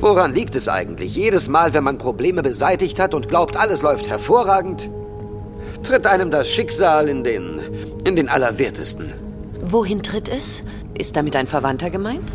[0.00, 1.14] Woran liegt es eigentlich?
[1.14, 4.90] Jedes Mal, wenn man Probleme beseitigt hat und glaubt, alles läuft hervorragend,
[5.82, 7.60] tritt einem das Schicksal in den,
[8.04, 9.12] in den Allerwertesten.
[9.62, 10.62] Wohin tritt es?
[10.96, 12.32] Ist damit ein Verwandter gemeint?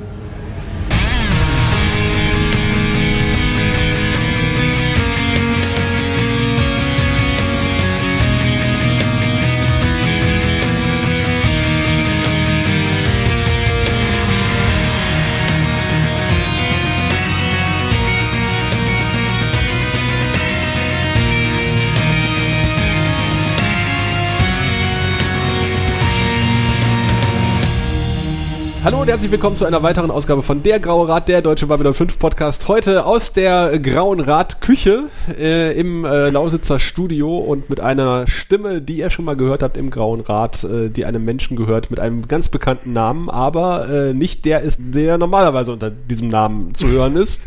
[28.85, 31.95] Hallo und herzlich willkommen zu einer weiteren Ausgabe von Der Graue Rat, der Deutsche Babylon
[31.95, 32.67] 5 Podcast.
[32.67, 38.83] Heute aus der Grauen Rat Küche äh, im äh, Lausitzer Studio und mit einer Stimme,
[38.83, 41.99] die ihr schon mal gehört habt im Grauen Rat, äh, die einem Menschen gehört mit
[41.99, 46.87] einem ganz bekannten Namen, aber äh, nicht der ist, der normalerweise unter diesem Namen zu
[46.87, 47.41] hören ist.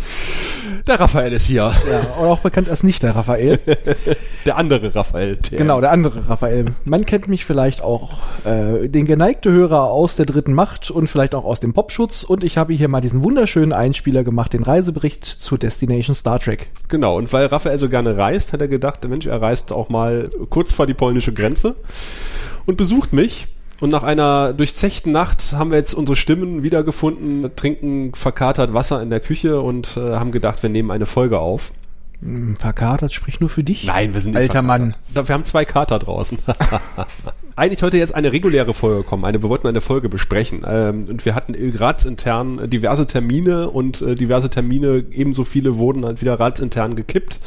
[0.89, 1.70] Der Raphael ist hier.
[1.91, 3.61] Ja, oder auch bekannt als nicht der Raphael.
[4.47, 5.36] der andere Raphael.
[5.36, 6.67] Der genau, der andere Raphael.
[6.84, 11.27] Man kennt mich vielleicht auch, äh, den geneigte Hörer aus der dritten Macht und vielleicht
[11.34, 12.22] auch aus dem Popschutz.
[12.22, 16.68] Und ich habe hier mal diesen wunderschönen Einspieler gemacht, den Reisebericht zu Destination Star Trek.
[16.88, 20.30] Genau, und weil Raphael so gerne reist, hat er gedacht, Mensch, er reist auch mal
[20.50, 21.76] kurz vor die polnische Grenze
[22.66, 23.48] und besucht mich.
[23.80, 29.10] Und nach einer durchzechten Nacht haben wir jetzt unsere Stimmen wiedergefunden, trinken verkatert Wasser in
[29.10, 31.72] der Küche und äh, haben gedacht, wir nehmen eine Folge auf.
[32.20, 33.84] Hm, verkatert spricht nur für dich.
[33.84, 34.94] Nein, wir sind nicht Alter verkatert.
[35.12, 35.26] Mann.
[35.26, 36.38] Wir haben zwei Kater draußen.
[37.59, 39.25] eigentlich heute jetzt eine reguläre Folge kommen.
[39.25, 40.64] Eine, wir wollten eine Folge besprechen.
[40.67, 46.20] Ähm, und wir hatten ratsintern diverse Termine und äh, diverse Termine, ebenso viele wurden halt
[46.20, 47.39] wieder ratsintern gekippt.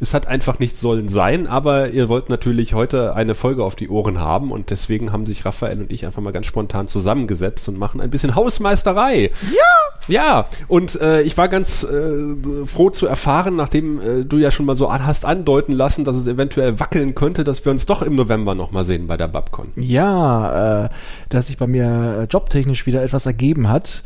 [0.00, 3.88] Es hat einfach nicht sollen sein, aber ihr wollt natürlich heute eine Folge auf die
[3.88, 7.78] Ohren haben und deswegen haben sich Raphael und ich einfach mal ganz spontan zusammengesetzt und
[7.78, 9.30] machen ein bisschen Hausmeisterei.
[9.52, 9.88] Ja!
[10.08, 14.64] Ja, und äh, ich war ganz äh, froh zu erfahren, nachdem äh, du ja schon
[14.64, 18.16] mal so hast andeuten lassen, dass es eventuell wackeln könnte, dass wir uns doch im
[18.16, 19.57] November nochmal sehen bei der Babcon.
[19.58, 19.82] Babcon.
[19.82, 20.88] Ja, äh,
[21.28, 24.02] dass sich bei mir äh, jobtechnisch wieder etwas ergeben hat.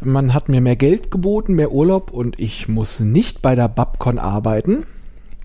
[0.00, 4.18] Man hat mir mehr Geld geboten, mehr Urlaub und ich muss nicht bei der Babcon
[4.18, 4.86] arbeiten.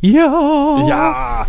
[0.02, 0.86] Ja.
[0.88, 1.48] Ja.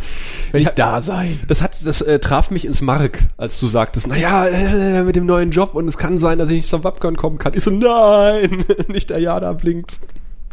[0.52, 1.40] Wenn ich da sein.
[1.48, 5.24] Das hat, das äh, traf mich ins Mark, als du sagtest, naja, äh, mit dem
[5.24, 7.54] neuen Job und es kann sein, dass ich nicht zum Babcon kommen kann.
[7.54, 10.00] Ich so, nein, nicht der Jada blinkt.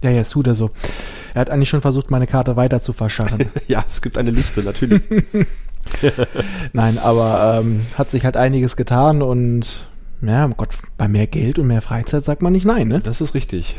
[0.02, 0.70] Ja, ja, tut er so.
[1.34, 3.48] Er hat eigentlich schon versucht, meine Karte weiter zu verscharren.
[3.68, 5.02] ja, es gibt eine Liste, natürlich.
[6.74, 9.88] Nein, aber ähm, hat sich halt einiges getan und
[10.22, 13.00] ja, oh Gott, bei mehr Geld und mehr Freizeit sagt man nicht nein, ne?
[13.00, 13.76] Das ist richtig.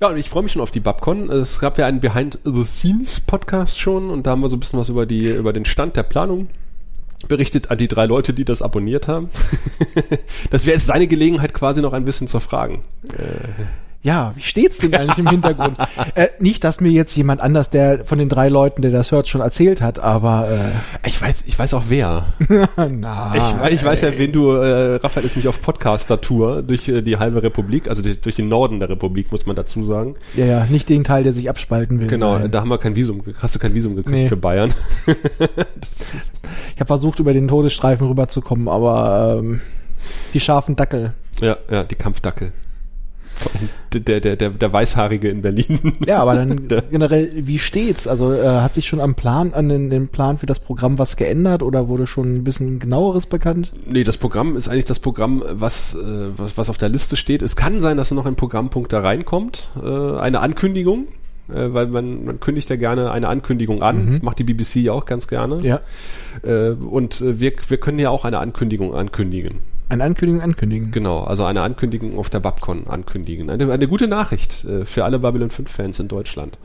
[0.00, 1.30] Ja, und ich freue mich schon auf die Babcon.
[1.30, 4.60] Es gab ja einen Behind the Scenes Podcast schon und da haben wir so ein
[4.60, 6.48] bisschen was über die über den Stand der Planung
[7.28, 9.30] berichtet an die drei Leute, die das abonniert haben.
[10.50, 12.84] das wäre jetzt seine Gelegenheit quasi noch ein bisschen zu fragen.
[13.16, 13.64] Äh,
[14.06, 15.76] ja, wie steht's denn eigentlich im Hintergrund?
[16.14, 19.26] äh, nicht, dass mir jetzt jemand anders, der von den drei Leuten, der das hört,
[19.26, 22.26] schon erzählt hat, aber äh ich weiß, ich weiß auch wer.
[22.76, 24.52] Na, ich, ich weiß ja, wen du.
[24.52, 28.48] Äh, Raphael ist nämlich auf Podcaster-Tour durch äh, die halbe Republik, also die, durch den
[28.48, 30.14] Norden der Republik, muss man dazu sagen.
[30.36, 32.06] Ja, ja, nicht den Teil, der sich abspalten will.
[32.06, 32.52] Genau, nein.
[32.52, 33.24] da haben wir kein Visum.
[33.42, 34.28] Hast du kein Visum gekriegt nee.
[34.28, 34.72] für Bayern?
[35.06, 39.60] ich habe versucht, über den Todesstreifen rüberzukommen, aber ähm,
[40.32, 41.12] die scharfen Dackel.
[41.40, 42.52] Ja, ja, die Kampfdackel
[43.92, 45.94] der, der, der, der Weißhaarige in Berlin.
[46.06, 48.08] Ja, aber dann generell, wie steht's?
[48.08, 51.16] Also äh, hat sich schon am Plan, an den, den Plan für das Programm was
[51.16, 53.72] geändert oder wurde schon ein bisschen genaueres bekannt?
[53.86, 55.98] Nee, das Programm ist eigentlich das Programm, was, äh,
[56.36, 57.42] was, was auf der Liste steht.
[57.42, 61.08] Es kann sein, dass noch ein Programmpunkt da reinkommt, äh, eine Ankündigung,
[61.48, 64.20] äh, weil man, man kündigt ja gerne eine Ankündigung an, mhm.
[64.22, 65.60] macht die BBC ja auch ganz gerne.
[65.62, 65.80] Ja.
[66.42, 69.60] Äh, und äh, wir, wir können ja auch eine Ankündigung ankündigen.
[69.88, 70.90] Eine Ankündigung ankündigen.
[70.90, 73.50] Genau, also eine Ankündigung auf der Babcon ankündigen.
[73.50, 76.58] Eine, eine gute Nachricht äh, für alle Babylon 5 Fans in Deutschland.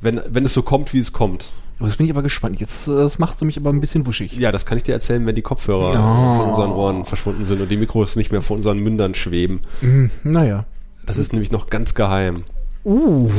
[0.00, 1.52] Wenn, wenn es so kommt, wie es kommt.
[1.80, 2.60] Oh, das bin ich aber gespannt.
[2.60, 4.32] Jetzt das machst du mich aber ein bisschen wuschig.
[4.32, 6.38] Ja, das kann ich dir erzählen, wenn die Kopfhörer oh.
[6.38, 9.60] von unseren Ohren verschwunden sind und die Mikros nicht mehr vor unseren Mündern schweben.
[9.80, 10.64] Mm, naja.
[11.04, 12.44] Das ist nämlich noch ganz geheim.
[12.84, 13.30] Uh.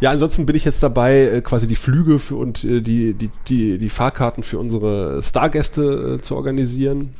[0.00, 3.30] Ja, ansonsten bin ich jetzt dabei, äh, quasi die Flüge für und äh, die, die,
[3.48, 7.10] die, die Fahrkarten für unsere Stargäste äh, zu organisieren.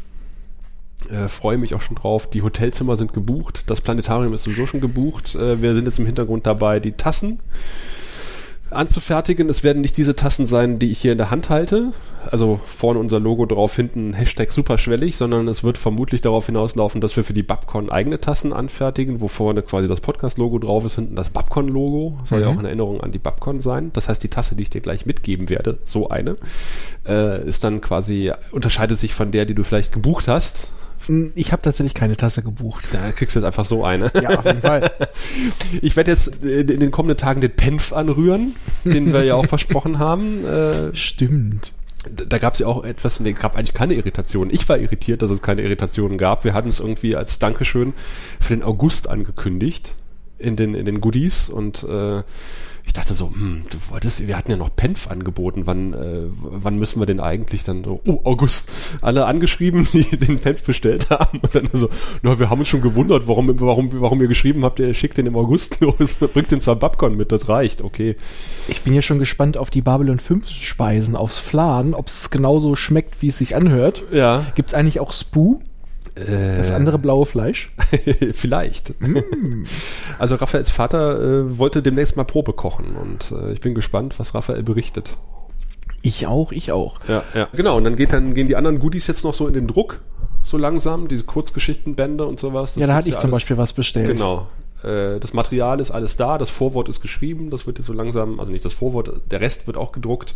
[1.11, 2.29] Äh, freue mich auch schon drauf.
[2.29, 3.65] Die Hotelzimmer sind gebucht.
[3.71, 5.35] Das Planetarium ist sowieso schon gebucht.
[5.35, 7.41] Äh, wir sind jetzt im Hintergrund dabei, die Tassen
[8.71, 9.49] anzufertigen.
[9.49, 11.93] Es werden nicht diese Tassen sein, die ich hier in der Hand halte.
[12.29, 17.17] Also vorne unser Logo drauf, hinten Hashtag superschwellig, sondern es wird vermutlich darauf hinauslaufen, dass
[17.17, 21.15] wir für die Babcon eigene Tassen anfertigen, wo vorne quasi das Podcast-Logo drauf ist, hinten
[21.15, 22.19] das Babcon-Logo.
[22.25, 22.45] Soll mhm.
[22.45, 23.91] ja auch eine Erinnerung an die Babcon sein.
[23.93, 26.37] Das heißt, die Tasse, die ich dir gleich mitgeben werde, so eine,
[27.07, 30.71] äh, ist dann quasi, unterscheidet sich von der, die du vielleicht gebucht hast
[31.35, 32.89] Ich habe tatsächlich keine Tasse gebucht.
[32.93, 34.11] Da kriegst du jetzt einfach so eine.
[34.15, 34.91] Ja, auf jeden Fall.
[35.83, 38.55] Ich werde jetzt äh, in den kommenden Tagen den Penf anrühren,
[38.85, 40.45] den wir ja auch versprochen haben.
[40.45, 41.73] Äh, Stimmt.
[42.11, 44.51] da gab es ja auch etwas, nee, gab eigentlich keine Irritation.
[44.51, 46.45] Ich war irritiert, dass es keine Irritationen gab.
[46.45, 47.95] Wir hatten es irgendwie als Dankeschön
[48.41, 49.93] für den August angekündigt
[50.39, 52.23] in den, in den Goodies und äh,
[52.87, 56.79] ich dachte so, hm, du wolltest, wir hatten ja noch Penf angeboten, wann, äh, wann
[56.79, 58.71] müssen wir denn eigentlich dann so, oh, August,
[59.03, 61.91] alle angeschrieben, die den Penf bestellt haben und dann so,
[62.23, 65.27] na, wir haben uns schon gewundert, warum, warum, warum ihr geschrieben habt, ihr schickt den
[65.27, 68.17] im August los, bringt den zur Babcon mit, das reicht, okay.
[68.69, 72.77] Ich bin ja schon gespannt auf die Babylon 5 Speisen, aufs Flan, ob es genauso
[72.77, 74.05] schmeckt, wie es sich anhört.
[74.13, 74.47] Ja.
[74.55, 75.61] Gibt's eigentlich auch Spoo,
[76.17, 77.71] das andere blaue Fleisch?
[78.33, 78.95] Vielleicht.
[80.19, 84.35] Also Raphaels Vater äh, wollte demnächst mal Probe kochen und äh, ich bin gespannt, was
[84.35, 85.17] Raphael berichtet.
[86.03, 87.01] Ich auch, ich auch.
[87.09, 87.49] Ja, ja.
[87.53, 90.01] Genau, und dann geht dann gehen die anderen Goodies jetzt noch so in den Druck,
[90.45, 92.77] so langsam, diese Kurzgeschichtenbände und sowas.
[92.77, 93.33] Ja, da hatte ich zum alles.
[93.33, 94.09] Beispiel was bestellt.
[94.09, 94.47] Genau.
[94.85, 98.39] Äh, Das Material ist alles da, das Vorwort ist geschrieben, das wird jetzt so langsam,
[98.41, 100.35] also nicht das Vorwort, der Rest wird auch gedruckt,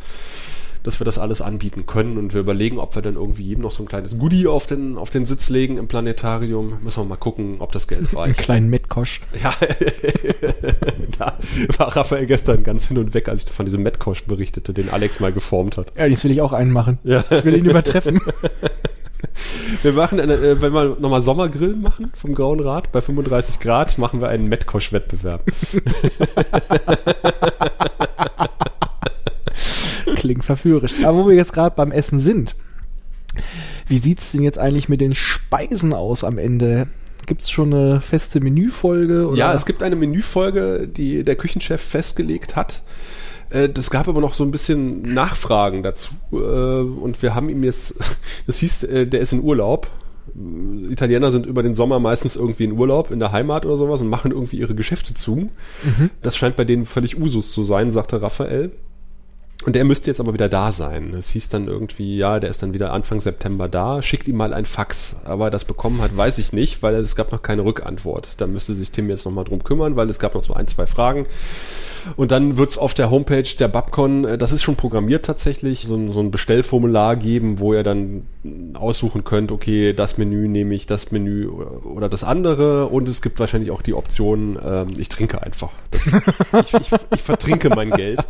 [0.82, 3.71] dass wir das alles anbieten können und wir überlegen, ob wir dann irgendwie jedem noch
[3.71, 6.79] so ein kleines Goodie auf den, auf den Sitz legen im Planetarium.
[6.82, 8.41] Müssen wir mal gucken, ob das Geld Einen reicht.
[8.41, 9.21] kleinen Metkosch.
[9.43, 9.53] Ja,
[11.19, 11.37] da
[11.79, 15.21] war Raphael gestern ganz hin und weg, als ich von diesem Metkosch berichtete, den Alex
[15.21, 15.93] mal geformt hat.
[15.97, 16.99] Ja, jetzt will ich auch einen machen.
[17.05, 17.25] Ja.
[17.31, 18.21] Ich will ihn übertreffen.
[19.82, 23.97] Wir machen, eine, äh, wenn wir nochmal Sommergrill machen vom Grauen Rad, bei 35 Grad
[23.99, 25.43] machen wir einen Metkosch-Wettbewerb.
[30.20, 31.05] Klingt verführerisch.
[31.05, 32.55] Aber wo wir jetzt gerade beim Essen sind,
[33.87, 36.88] wie sieht's denn jetzt eigentlich mit den Speisen aus am Ende?
[37.26, 39.28] Gibt's schon eine feste Menüfolge?
[39.28, 39.37] Oder?
[39.37, 42.82] Ja, es gibt eine Menüfolge, die der Küchenchef festgelegt hat.
[43.50, 46.14] Äh, Das gab aber noch so ein bisschen Nachfragen dazu.
[46.32, 47.94] äh, Und wir haben ihm jetzt,
[48.46, 49.88] das hieß, äh, der ist in Urlaub.
[50.88, 54.08] Italiener sind über den Sommer meistens irgendwie in Urlaub in der Heimat oder sowas und
[54.08, 55.50] machen irgendwie ihre Geschäfte zu.
[56.22, 58.70] Das scheint bei denen völlig Usus zu sein, sagte Raphael.
[59.67, 61.12] Und der müsste jetzt aber wieder da sein.
[61.12, 64.55] Es hieß dann irgendwie, ja, der ist dann wieder Anfang September da, schickt ihm mal
[64.55, 65.17] ein Fax.
[65.25, 68.29] Aber das bekommen hat, weiß ich nicht, weil es gab noch keine Rückantwort.
[68.39, 70.87] Da müsste sich Tim jetzt nochmal drum kümmern, weil es gab noch so ein, zwei
[70.87, 71.27] Fragen.
[72.17, 75.97] Und dann wird's auf der Homepage der Babcon, äh, das ist schon programmiert tatsächlich, so
[75.97, 78.23] ein, so ein Bestellformular geben, wo ihr dann
[78.75, 82.87] aussuchen könnt, okay, das Menü nehme ich, das Menü oder, das andere.
[82.87, 85.70] Und es gibt wahrscheinlich auch die Option, ähm, ich trinke einfach.
[85.91, 86.06] Das,
[86.62, 88.20] ich, ich, ich vertrinke mein Geld.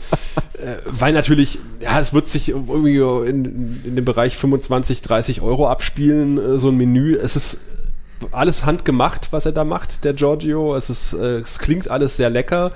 [0.55, 5.69] Äh, weil natürlich, ja, es wird sich irgendwie in, in dem Bereich 25, 30 Euro
[5.69, 7.17] abspielen, äh, so ein Menü.
[7.17, 7.59] Es ist
[8.33, 10.75] alles handgemacht, was er da macht, der Giorgio.
[10.75, 12.73] Es ist, äh, es klingt alles sehr lecker,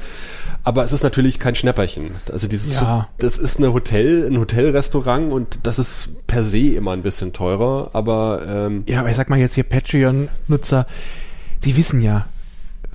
[0.62, 2.12] aber es ist natürlich kein Schnäpperchen.
[2.32, 3.08] Also dieses, Ja.
[3.18, 7.90] das ist eine Hotel, ein Hotelrestaurant und das ist per se immer ein bisschen teurer,
[7.92, 10.86] aber ähm, Ja, aber ich sag mal jetzt hier Patreon-Nutzer,
[11.60, 12.26] sie wissen ja,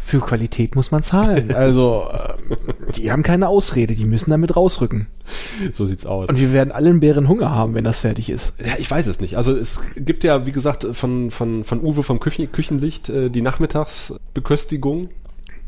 [0.10, 1.54] für Qualität muss man zahlen.
[1.54, 2.58] Also, ähm,
[2.96, 5.06] die haben keine Ausrede, die müssen damit rausrücken.
[5.72, 6.30] so sieht's aus.
[6.30, 8.54] Und wir werden allen Bären Hunger haben, wenn das fertig ist.
[8.60, 9.38] Ja, ich weiß es nicht.
[9.38, 13.44] Also es gibt ja, wie gesagt, von, von, von Uwe vom Küchen, Küchenlicht äh, die
[13.44, 15.10] Nachmittagsbeköstigung.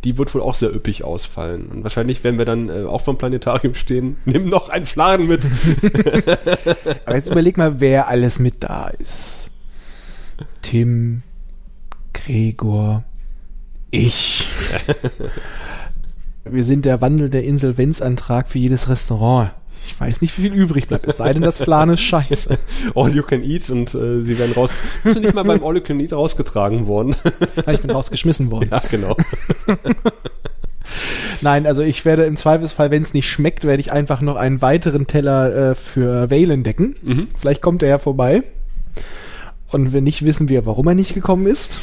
[0.03, 1.67] Die wird wohl auch sehr üppig ausfallen.
[1.67, 5.45] Und wahrscheinlich, wenn wir dann äh, auch vom Planetarium stehen, nimm noch einen Fladen mit.
[7.05, 9.51] Aber jetzt überleg mal, wer alles mit da ist.
[10.63, 11.21] Tim,
[12.13, 13.03] Gregor,
[13.91, 14.47] ich.
[16.43, 19.51] Wir sind der wandelnde Insolvenzantrag für jedes Restaurant.
[19.85, 21.07] Ich weiß nicht, wie viel übrig bleibt.
[21.07, 22.57] Es sei denn, das Flan ist scheiße.
[22.95, 24.71] All you can eat und äh, sie werden raus.
[25.03, 27.15] Bist du nicht mal beim All you can eat rausgetragen worden?
[27.67, 28.69] Ich bin rausgeschmissen worden.
[28.71, 29.15] ja, genau.
[31.41, 34.61] Nein, also ich werde im Zweifelsfall, wenn es nicht schmeckt, werde ich einfach noch einen
[34.61, 36.95] weiteren Teller äh, für Valen decken.
[37.01, 37.27] Mhm.
[37.35, 38.43] Vielleicht kommt er ja vorbei.
[39.69, 41.79] Und wenn nicht, wissen wir, warum er nicht gekommen ist.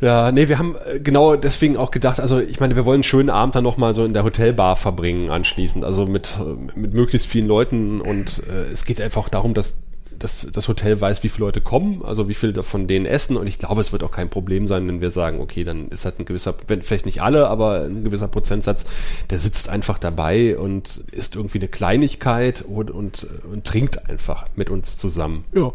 [0.00, 3.04] Ja, nee, wir haben äh, genau deswegen auch gedacht, also ich meine, wir wollen einen
[3.04, 7.26] schönen Abend dann nochmal so in der Hotelbar verbringen anschließend, also mit, äh, mit möglichst
[7.26, 9.76] vielen Leuten und äh, es geht einfach darum, dass
[10.18, 13.46] dass das Hotel weiß, wie viele Leute kommen, also wie viele von denen essen und
[13.46, 16.18] ich glaube, es wird auch kein Problem sein, wenn wir sagen, okay, dann ist halt
[16.18, 18.84] ein gewisser, wenn, vielleicht nicht alle, aber ein gewisser Prozentsatz,
[19.30, 24.70] der sitzt einfach dabei und isst irgendwie eine Kleinigkeit und, und, und trinkt einfach mit
[24.70, 25.44] uns zusammen.
[25.54, 25.72] Ja.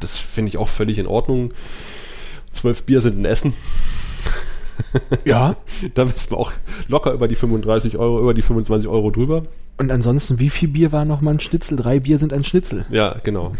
[0.00, 1.52] Das finde ich auch völlig in Ordnung.
[2.52, 3.52] Zwölf Bier sind ein Essen.
[5.24, 5.56] Ja.
[5.94, 6.52] Da bist du auch
[6.86, 9.42] locker über die 35 Euro, über die 25 Euro drüber.
[9.78, 11.76] Und ansonsten, wie viel Bier war nochmal ein Schnitzel?
[11.76, 12.86] Drei Bier sind ein Schnitzel.
[12.88, 13.52] Ja, genau.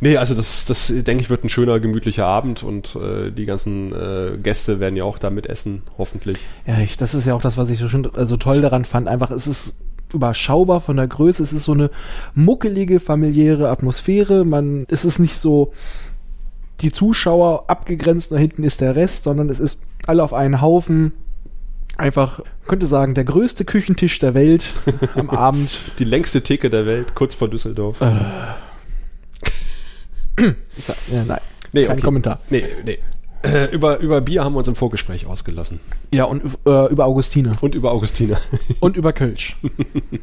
[0.00, 3.92] Nee, also das, das denke ich, wird ein schöner, gemütlicher Abend und äh, die ganzen
[3.92, 6.38] äh, Gäste werden ja auch da mitessen, hoffentlich.
[6.66, 9.06] Ja, ich, das ist ja auch das, was ich so schön, also toll daran fand.
[9.06, 9.76] Einfach, es ist
[10.12, 11.42] überschaubar von der Größe.
[11.42, 11.90] Es ist so eine
[12.34, 14.44] muckelige, familiäre Atmosphäre.
[14.44, 15.72] Man, es ist nicht so
[16.80, 21.12] die Zuschauer abgegrenzt, nach hinten ist der Rest, sondern es ist alle auf einen Haufen.
[21.96, 24.72] Einfach, könnte sagen, der größte Küchentisch der Welt
[25.14, 25.78] am Abend.
[25.98, 28.00] Die längste Theke der Welt, kurz vor Düsseldorf.
[28.00, 28.14] Äh.
[30.42, 31.40] ja, nein,
[31.72, 32.02] nee, kein okay.
[32.02, 32.40] Kommentar.
[32.48, 32.98] Nee, nee.
[33.42, 35.80] Äh, über, über Bier haben wir uns im Vorgespräch ausgelassen.
[36.12, 37.52] Ja, und äh, über Augustine.
[37.60, 38.38] Und über Augustina.
[38.80, 39.56] Und über Kölsch.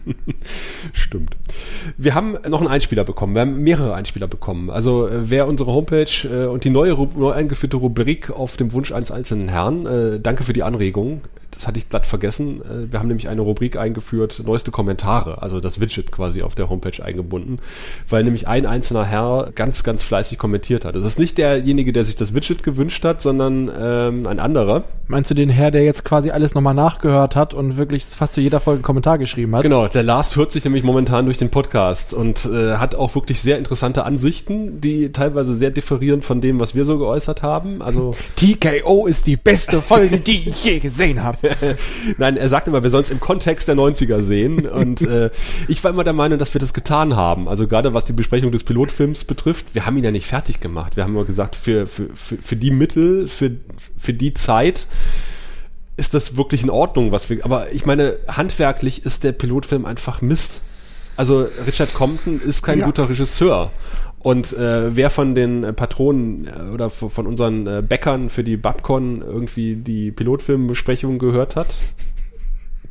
[0.93, 1.36] Stimmt.
[1.97, 3.33] Wir haben noch einen Einspieler bekommen.
[3.33, 4.69] Wir haben mehrere Einspieler bekommen.
[4.69, 8.91] Also äh, wer unsere Homepage äh, und die neue, neu eingeführte Rubrik auf dem Wunsch
[8.91, 11.21] eines einzelnen Herrn, äh, danke für die Anregung.
[11.57, 12.61] Das hatte ich glatt vergessen.
[12.61, 16.69] Äh, wir haben nämlich eine Rubrik eingeführt, neueste Kommentare, also das Widget quasi auf der
[16.69, 17.57] Homepage eingebunden,
[18.07, 20.95] weil nämlich ein einzelner Herr ganz, ganz fleißig kommentiert hat.
[20.95, 24.83] Das ist nicht derjenige, der sich das Widget gewünscht hat, sondern ähm, ein anderer.
[25.07, 28.41] Meinst du den Herr, der jetzt quasi alles nochmal nachgehört hat und wirklich fast zu
[28.41, 29.63] jeder Folge einen Kommentar geschrieben hat?
[29.63, 33.41] Genau, der Lars hört sich nämlich momentan durch den Podcast und äh, hat auch wirklich
[33.41, 37.81] sehr interessante Ansichten, die teilweise sehr differieren von dem, was wir so geäußert haben.
[37.81, 41.47] Also TKO ist die beste Folge, die ich je gesehen habe.
[42.18, 44.68] Nein, er sagt immer, wir sollen es im Kontext der 90er sehen.
[44.68, 45.30] Und äh,
[45.68, 47.48] ich war immer der Meinung, dass wir das getan haben.
[47.48, 50.96] Also gerade was die Besprechung des Pilotfilms betrifft, wir haben ihn ja nicht fertig gemacht.
[50.96, 53.51] Wir haben immer gesagt, für, für, für, für die Mittel, für,
[53.98, 54.88] für die Zeit
[55.98, 57.44] ist das wirklich in Ordnung, was wir.
[57.44, 60.62] Aber ich meine, handwerklich ist der Pilotfilm einfach Mist.
[61.16, 62.86] Also Richard Compton ist kein Ja.
[62.86, 63.72] guter Regisseur.
[64.27, 68.57] Und äh, wer von den äh, Patronen äh, oder von unseren äh, Bäckern für die
[68.57, 71.74] Babcon irgendwie die Pilotfilmbesprechung gehört hat,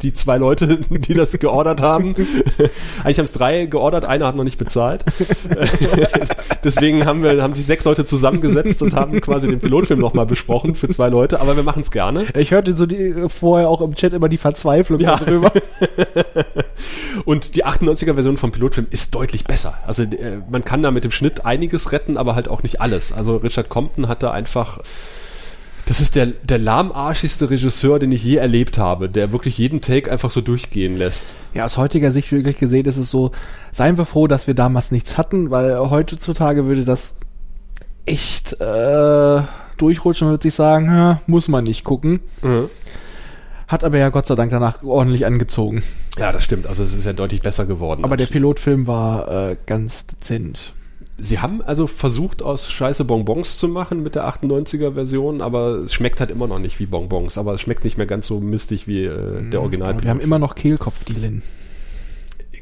[0.03, 2.15] die zwei Leute, die das geordert haben.
[3.05, 5.05] Eigentlich haben es drei geordert, einer hat noch nicht bezahlt.
[6.65, 10.75] Deswegen haben wir, haben sich sechs Leute zusammengesetzt und haben quasi den Pilotfilm nochmal besprochen
[10.75, 12.27] für zwei Leute, aber wir machen es gerne.
[12.35, 15.17] Ich hörte so die, vorher auch im Chat immer die Verzweiflung Ja.
[15.17, 15.53] darüber.
[17.25, 19.79] Und die 98er Version vom Pilotfilm ist deutlich besser.
[19.87, 23.13] Also äh, man kann da mit dem Schnitt einiges retten, aber halt auch nicht alles.
[23.13, 24.79] Also Richard Compton hat da einfach
[25.87, 30.11] das ist der, der lahmarschigste Regisseur, den ich je erlebt habe, der wirklich jeden Take
[30.11, 31.37] einfach so durchgehen lässt.
[31.55, 33.31] Ja, aus heutiger Sicht wirklich gesehen ist es so,
[33.71, 37.19] seien wir froh, dass wir damals nichts hatten, weil heutzutage würde das
[38.05, 39.43] echt äh,
[39.79, 42.21] durchrutschen, würde ich sagen, ja, muss man nicht gucken.
[43.69, 45.83] Hat aber ja Gott sei Dank danach ordentlich angezogen.
[46.19, 46.67] Ja, das stimmt.
[46.67, 48.05] Also es ist ja deutlich besser geworden.
[48.05, 50.73] Aber der Pilotfilm war äh, ganz dezent.
[51.19, 55.95] Sie haben also versucht, aus Scheiße Bonbons zu machen mit der 98er Version, aber es
[55.95, 57.39] schmeckt halt immer noch nicht wie Bonbons.
[57.39, 59.91] Aber es schmeckt nicht mehr ganz so mistig wie äh, der Original.
[59.91, 61.43] Aber wir haben immer noch Kehlkopf-Dealen.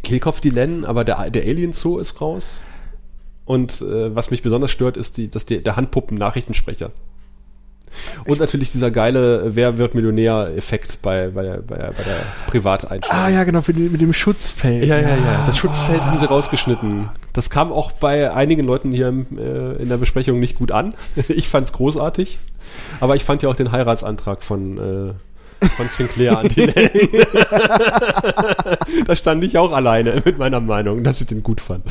[0.05, 2.63] Kehlkopf die Len, aber der, der Alien Zoo ist raus.
[3.45, 6.93] Und äh, was mich besonders stört, ist die, dass die, der Handpuppen-Nachrichtensprecher.
[8.25, 13.25] Und natürlich dieser geile Wer wird Millionär-Effekt bei, bei, bei, bei der Privateinstellung.
[13.25, 14.85] Ah ja, genau, die, mit dem Schutzfeld.
[14.85, 15.45] Ja, ja, ja.
[15.47, 17.11] Das Schutzfeld haben sie rausgeschnitten.
[17.33, 20.95] Das kam auch bei einigen Leuten hier äh, in der Besprechung nicht gut an.
[21.29, 22.39] Ich fand's großartig.
[23.01, 25.15] Aber ich fand ja auch den Heiratsantrag von, äh,
[25.69, 26.67] von Sinclair an die
[29.07, 31.85] da stand ich auch alleine mit meiner Meinung, dass ich den gut fand.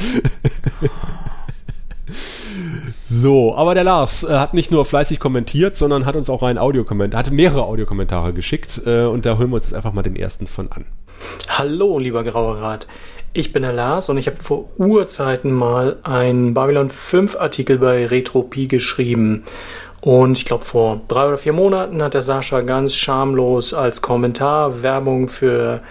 [3.03, 6.57] So, aber der Lars äh, hat nicht nur fleißig kommentiert, sondern hat uns auch einen
[6.57, 10.15] Audiokommentar, hat mehrere Audiokommentare geschickt äh, und da hören wir uns jetzt einfach mal den
[10.15, 10.85] ersten von an.
[11.49, 12.87] Hallo, lieber Grauer Rat.
[13.33, 18.05] Ich bin der Lars und ich habe vor Urzeiten mal einen Babylon 5 Artikel bei
[18.05, 19.43] Retropie geschrieben.
[20.01, 24.83] Und ich glaube, vor drei oder vier Monaten hat der Sascha ganz schamlos als Kommentar
[24.83, 25.81] Werbung für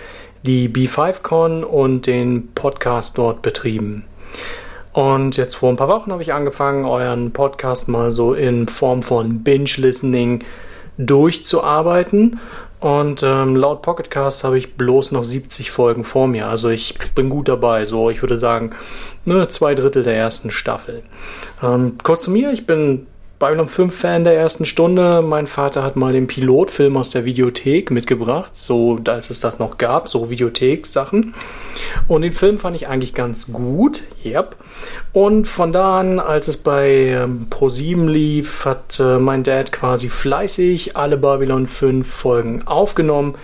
[0.45, 4.05] die B5Con und den Podcast dort betrieben.
[4.93, 9.03] Und jetzt vor ein paar Wochen habe ich angefangen, euren Podcast mal so in Form
[9.03, 10.45] von Binge-Listening
[10.99, 12.41] durchzuarbeiten.
[12.81, 16.49] Und ähm, laut Pocketcast habe ich bloß noch 70 Folgen vor mir.
[16.49, 17.85] Also ich bin gut dabei.
[17.85, 18.73] So, ich würde sagen,
[19.25, 21.03] ne, zwei Drittel der ersten Staffel.
[21.63, 23.07] Ähm, kurz zu mir, ich bin
[23.39, 25.23] Babylon 5 Fan der ersten Stunde.
[25.23, 29.79] Mein Vater hat mal den Pilotfilm aus der Videothek mitgebracht, so als es das noch
[29.79, 31.35] gab, so Videothek-Sachen.
[32.07, 34.57] Und den Film fand ich eigentlich ganz gut, yep.
[35.13, 40.09] Und von da an, als es bei ähm, Pro7 lief, hat äh, mein Dad quasi
[40.09, 43.35] fleißig alle Babylon 5 Folgen aufgenommen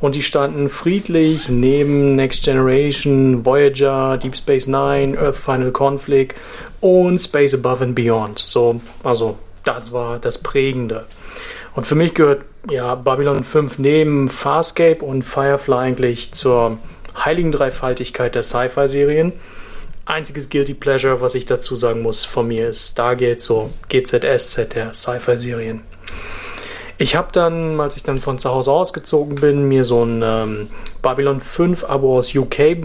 [0.00, 6.34] und die standen friedlich neben Next Generation, Voyager, Deep Space Nine, Earth Final Conflict
[6.80, 8.38] und Space Above and Beyond.
[8.38, 11.06] So, also das war das Prägende.
[11.74, 16.78] Und für mich gehört ja Babylon 5 neben Farscape und Firefly eigentlich zur
[17.16, 19.32] heiligen Dreifaltigkeit der Sci-Fi-Serien.
[20.06, 24.94] Einziges Guilty Pleasure, was ich dazu sagen muss, von mir ist Stargate, so GZSZ der
[24.94, 25.82] Sci-Fi-Serien.
[26.96, 30.68] Ich habe dann, als ich dann von zu Hause ausgezogen bin, mir so ein ähm,
[31.06, 32.82] Babylon 5 Abo aus UK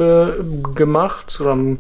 [0.76, 1.42] gemacht.
[1.44, 1.78] Ähm,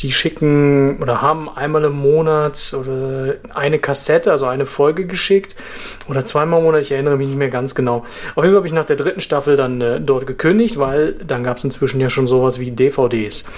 [0.00, 5.54] die schicken oder haben einmal im Monat oder eine Kassette, also eine Folge geschickt
[6.08, 8.04] oder zweimal im Monat, ich erinnere mich nicht mehr ganz genau.
[8.34, 11.44] Auf jeden Fall habe ich nach der dritten Staffel dann äh, dort gekündigt, weil dann
[11.44, 13.50] gab es inzwischen ja schon sowas wie DVDs.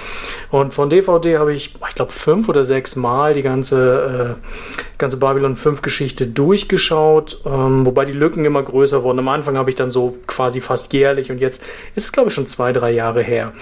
[0.51, 5.19] Und von DVD habe ich, ich glaube, fünf oder sechs Mal die ganze, äh, ganze
[5.19, 9.21] Babylon 5 Geschichte durchgeschaut, ähm, wobei die Lücken immer größer wurden.
[9.21, 11.63] Am Anfang habe ich dann so quasi fast jährlich und jetzt
[11.95, 13.53] ist es, glaube ich, schon zwei, drei Jahre her.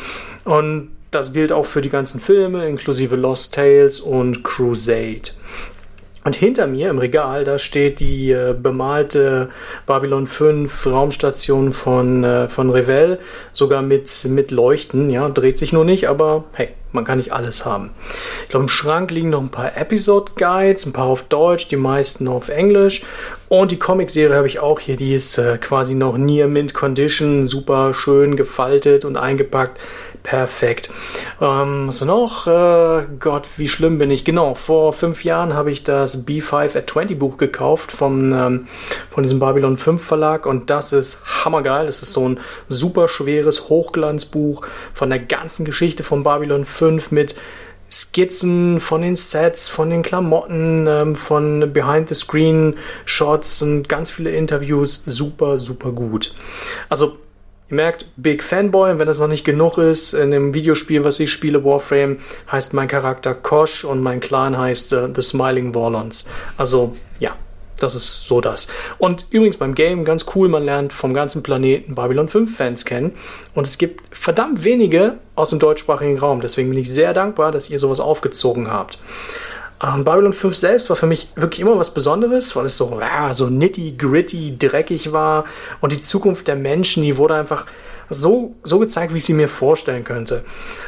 [0.44, 5.32] Und das gilt auch für die ganzen Filme, inklusive Lost Tales und Crusade.
[6.24, 9.50] Und hinter mir im Regal, da steht die äh, bemalte
[9.86, 13.18] Babylon 5 Raumstation von, äh, von Revell,
[13.52, 17.64] sogar mit, mit Leuchten, ja, dreht sich nur nicht, aber hey, man kann nicht alles
[17.64, 17.90] haben.
[18.44, 21.76] Ich glaube, im Schrank liegen noch ein paar Episode Guides, ein paar auf Deutsch, die
[21.76, 23.04] meisten auf Englisch.
[23.48, 27.46] Und die Comicserie habe ich auch hier, die ist äh, quasi noch Near Mint Condition,
[27.48, 29.78] super schön gefaltet und eingepackt.
[30.22, 30.88] Perfekt.
[31.40, 32.46] Ähm, was noch?
[32.46, 34.24] Äh, Gott, wie schlimm bin ich?
[34.24, 38.68] Genau, vor fünf Jahren habe ich das B5 at 20 Buch gekauft von, ähm,
[39.10, 41.86] von diesem Babylon 5 Verlag und das ist hammergeil.
[41.86, 47.34] Das ist so ein super schweres Hochglanzbuch von der ganzen Geschichte von Babylon 5 mit
[47.90, 55.02] Skizzen von den Sets, von den Klamotten, ähm, von Behind-the-Screen-Shots und ganz viele Interviews.
[55.04, 56.34] Super, super gut.
[56.88, 57.18] Also
[57.72, 61.32] Ihr merkt, Big Fanboy, wenn das noch nicht genug ist, in dem Videospiel, was ich
[61.32, 62.18] spiele, Warframe,
[62.50, 66.28] heißt mein Charakter Kosh und mein Clan heißt uh, The Smiling Warlons.
[66.58, 67.34] Also, ja,
[67.82, 68.68] das ist so das.
[68.98, 73.12] Und übrigens beim Game ganz cool, man lernt vom ganzen Planeten Babylon 5 Fans kennen.
[73.54, 76.40] Und es gibt verdammt wenige aus dem deutschsprachigen Raum.
[76.40, 78.98] Deswegen bin ich sehr dankbar, dass ihr sowas aufgezogen habt.
[79.82, 83.34] Ähm, Babylon 5 selbst war für mich wirklich immer was Besonderes, weil es so, ja,
[83.34, 85.44] so nitty, gritty, dreckig war
[85.80, 87.66] und die Zukunft der Menschen, die wurde einfach
[88.10, 90.44] so, so gezeigt, wie ich sie mir vorstellen könnte.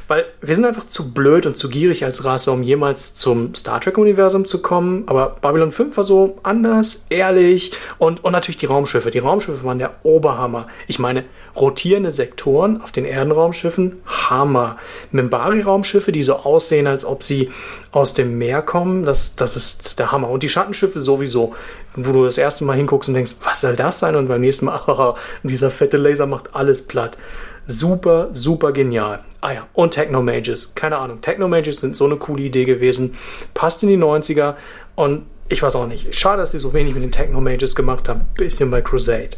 [0.09, 3.81] Weil wir sind einfach zu blöd und zu gierig als Rasse, um jemals zum Star
[3.81, 5.05] Trek-Universum zu kommen.
[5.07, 9.11] Aber Babylon 5 war so anders, ehrlich und, und natürlich die Raumschiffe.
[9.11, 10.69] Die Raumschiffe waren der Oberhammer.
[10.87, 11.25] Ich meine,
[11.57, 14.77] rotierende Sektoren auf den Erdenraumschiffen, Hammer.
[15.13, 17.51] Membari-Raumschiffe, die so aussehen, als ob sie
[17.93, 20.29] aus dem Meer kommen, das, das, ist, das ist der Hammer.
[20.29, 21.55] Und die Schattenschiffe sowieso,
[21.97, 24.17] wo du das erste Mal hinguckst und denkst, was soll das sein?
[24.17, 27.19] Und beim nächsten Mal, oh, dieser fette Laser macht alles platt.
[27.67, 29.21] Super, super genial.
[29.41, 30.75] Ah ja, und Techno Mages.
[30.75, 33.17] Keine Ahnung, Techno Mages sind so eine coole Idee gewesen.
[33.55, 34.55] Passt in die 90er
[34.97, 36.15] und ich weiß auch nicht.
[36.17, 38.23] Schade, dass sie so wenig mit den Techno Mages gemacht haben.
[38.37, 39.31] Bisschen bei Crusade.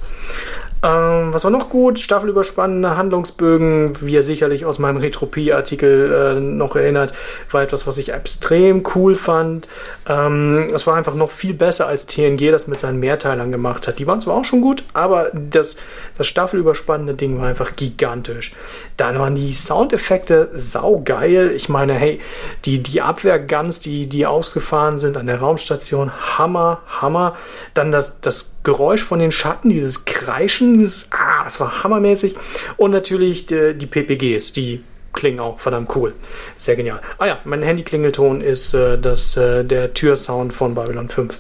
[0.82, 1.98] Ähm, was war noch gut?
[1.98, 7.12] Staffelüberspannende Handlungsbögen, wie ihr sicherlich aus meinem Retropie-Artikel äh, noch erinnert,
[7.50, 9.66] war etwas, was ich extrem cool fand.
[10.08, 13.98] Ähm, es war einfach noch viel besser als TNG das mit seinen Mehrteilern gemacht hat.
[13.98, 15.78] Die waren zwar auch schon gut, aber das,
[16.16, 18.54] das staffelüberspannende Ding war einfach gigantisch.
[18.96, 21.50] Dann waren die Soundeffekte saugeil.
[21.54, 22.20] Ich meine, hey,
[22.64, 27.36] die, die Abwehrguns, die, die ausgefahren sind an der Raumstation, Hammer, Hammer.
[27.74, 32.36] Dann das, das Geräusch von den Schatten, dieses Kreischen, das, ah, das war hammermäßig.
[32.76, 34.82] Und natürlich die, die PPGs, die
[35.16, 36.12] klingen auch verdammt cool.
[36.56, 37.00] Sehr genial.
[37.18, 41.38] Ah ja, mein Handy-Klingelton ist äh, das, äh, der Türsound von Babylon 5.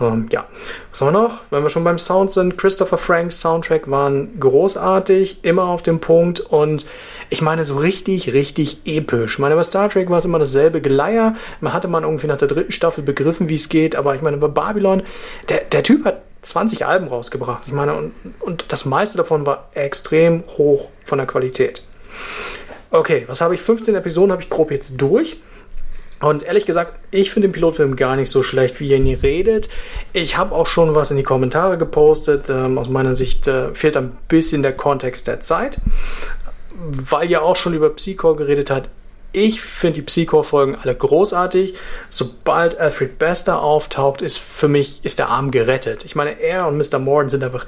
[0.00, 0.46] Ähm, ja,
[0.90, 1.40] was haben wir noch?
[1.50, 6.40] Wenn wir schon beim Sound sind, Christopher Franks Soundtrack waren großartig, immer auf dem Punkt
[6.40, 6.86] und
[7.30, 9.34] ich meine so richtig, richtig episch.
[9.34, 11.34] Ich meine, bei Star Trek war es immer dasselbe Geleier.
[11.60, 14.36] Man hatte man irgendwie nach der dritten Staffel begriffen, wie es geht, aber ich meine,
[14.36, 15.02] bei Babylon,
[15.48, 17.64] der, der Typ hat 20 Alben rausgebracht.
[17.66, 21.82] Ich meine, und, und das meiste davon war extrem hoch von der Qualität.
[22.90, 23.60] Okay, was habe ich?
[23.60, 25.40] 15 Episoden habe ich grob jetzt durch.
[26.20, 29.68] Und ehrlich gesagt, ich finde den Pilotfilm gar nicht so schlecht, wie ihr ihn redet.
[30.12, 32.48] Ich habe auch schon was in die Kommentare gepostet.
[32.48, 35.78] Ähm, aus meiner Sicht äh, fehlt ein bisschen der Kontext der Zeit.
[36.74, 38.88] Weil ihr auch schon über Psychor geredet habt,
[39.32, 41.74] ich finde die Psychor-Folgen alle großartig.
[42.08, 46.04] Sobald Alfred Bester auftaucht, ist für mich ist der Arm gerettet.
[46.04, 46.98] Ich meine, er und Mr.
[46.98, 47.66] Morden sind einfach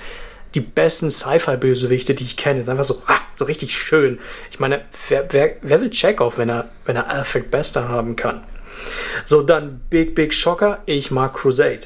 [0.55, 2.61] die besten Sci-Fi-Bösewichte, die ich kenne.
[2.61, 4.19] ist einfach so, ah, so richtig schön.
[4.51, 8.43] Ich meine, wer, wer, wer will Chekhov, wenn er, wenn er Alfred Bester haben kann?
[9.25, 10.79] So, dann Big Big Shocker.
[10.87, 11.81] Ich mag Crusade.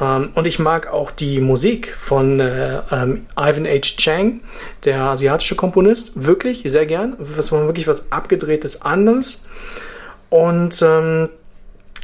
[0.00, 3.96] Ähm, und ich mag auch die Musik von äh, ähm, Ivan H.
[3.98, 4.40] Chang,
[4.84, 7.16] der asiatische Komponist, wirklich sehr gern.
[7.36, 9.46] Das war wirklich was abgedrehtes anderes.
[10.30, 11.28] Und ähm,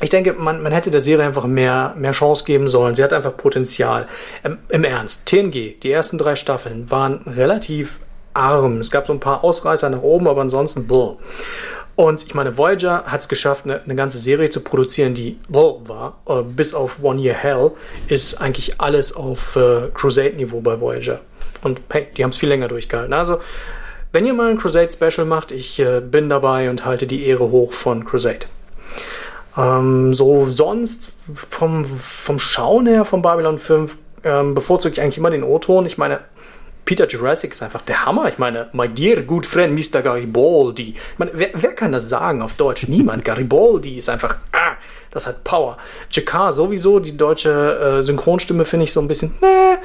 [0.00, 2.94] ich denke, man, man hätte der Serie einfach mehr, mehr Chance geben sollen.
[2.94, 4.06] Sie hat einfach Potenzial.
[4.44, 7.98] Ähm, Im Ernst, TNG, die ersten drei Staffeln waren relativ
[8.32, 8.78] arm.
[8.78, 11.16] Es gab so ein paar Ausreißer nach oben, aber ansonsten, bull.
[11.96, 15.80] Und ich meine, Voyager hat es geschafft, eine, eine, ganze Serie zu produzieren, die wow
[15.88, 16.18] war.
[16.28, 17.72] Uh, bis auf One Year Hell
[18.06, 21.20] ist eigentlich alles auf uh, Crusade-Niveau bei Voyager.
[21.62, 23.12] Und hey, die haben es viel länger durchgehalten.
[23.12, 23.40] Also
[24.12, 27.50] wenn ihr mal ein Crusade Special macht, ich äh, bin dabei und halte die Ehre
[27.50, 28.46] hoch von Crusade.
[29.58, 35.30] Ähm, so sonst vom, vom Schauen her von Babylon 5 ähm, bevorzuge ich eigentlich immer
[35.30, 35.84] den O-Ton.
[35.84, 36.20] Ich meine,
[36.84, 38.28] Peter Jurassic ist einfach der Hammer.
[38.28, 40.00] Ich meine, my dear good friend Mr.
[40.00, 40.94] Garibaldi.
[41.12, 42.88] Ich meine, wer, wer kann das sagen auf Deutsch?
[42.88, 43.26] Niemand.
[43.26, 44.76] Garibaldi ist einfach, ah,
[45.10, 45.76] das hat Power.
[46.10, 49.76] Jakar sowieso, die deutsche äh, Synchronstimme finde ich so ein bisschen, meh.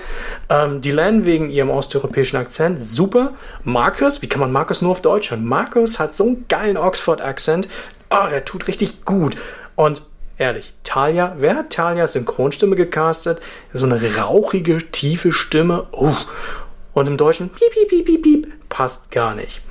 [0.50, 3.34] Ähm, Dylan wegen ihrem osteuropäischen Akzent, super.
[3.66, 5.46] Marcus, wie kann man Marcus nur auf Deutsch hören?
[5.46, 7.68] Marcus hat so einen geilen Oxford-Akzent.
[8.10, 9.36] Oh, der tut richtig gut.
[9.76, 10.02] Und
[10.38, 13.42] ehrlich, Talia, wer hat Talias Synchronstimme gecastet?
[13.72, 15.88] So eine rauchige, tiefe Stimme.
[15.92, 16.16] Oh.
[16.94, 19.62] Und im Deutschen piep, piep, piep, piep, piep, passt gar nicht.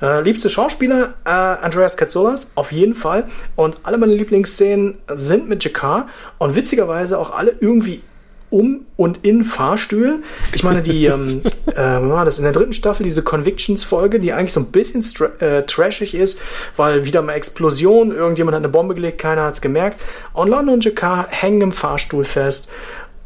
[0.00, 3.28] Äh, liebste Schauspieler, äh, Andreas Katsoulas, auf jeden Fall.
[3.54, 8.02] Und alle meine Lieblingsszenen sind mit Jakar und witzigerweise auch alle irgendwie
[8.50, 10.24] um und in Fahrstühlen.
[10.52, 11.42] Ich meine, die, ähm,
[11.74, 15.04] äh, war das in der dritten Staffel, diese Convictions-Folge, die eigentlich so ein bisschen
[15.40, 16.40] äh, trashig ist,
[16.76, 20.00] weil wieder mal Explosion, irgendjemand hat eine Bombe gelegt, keiner hat es gemerkt.
[20.32, 22.70] Und London und Jakar hängen im Fahrstuhl fest.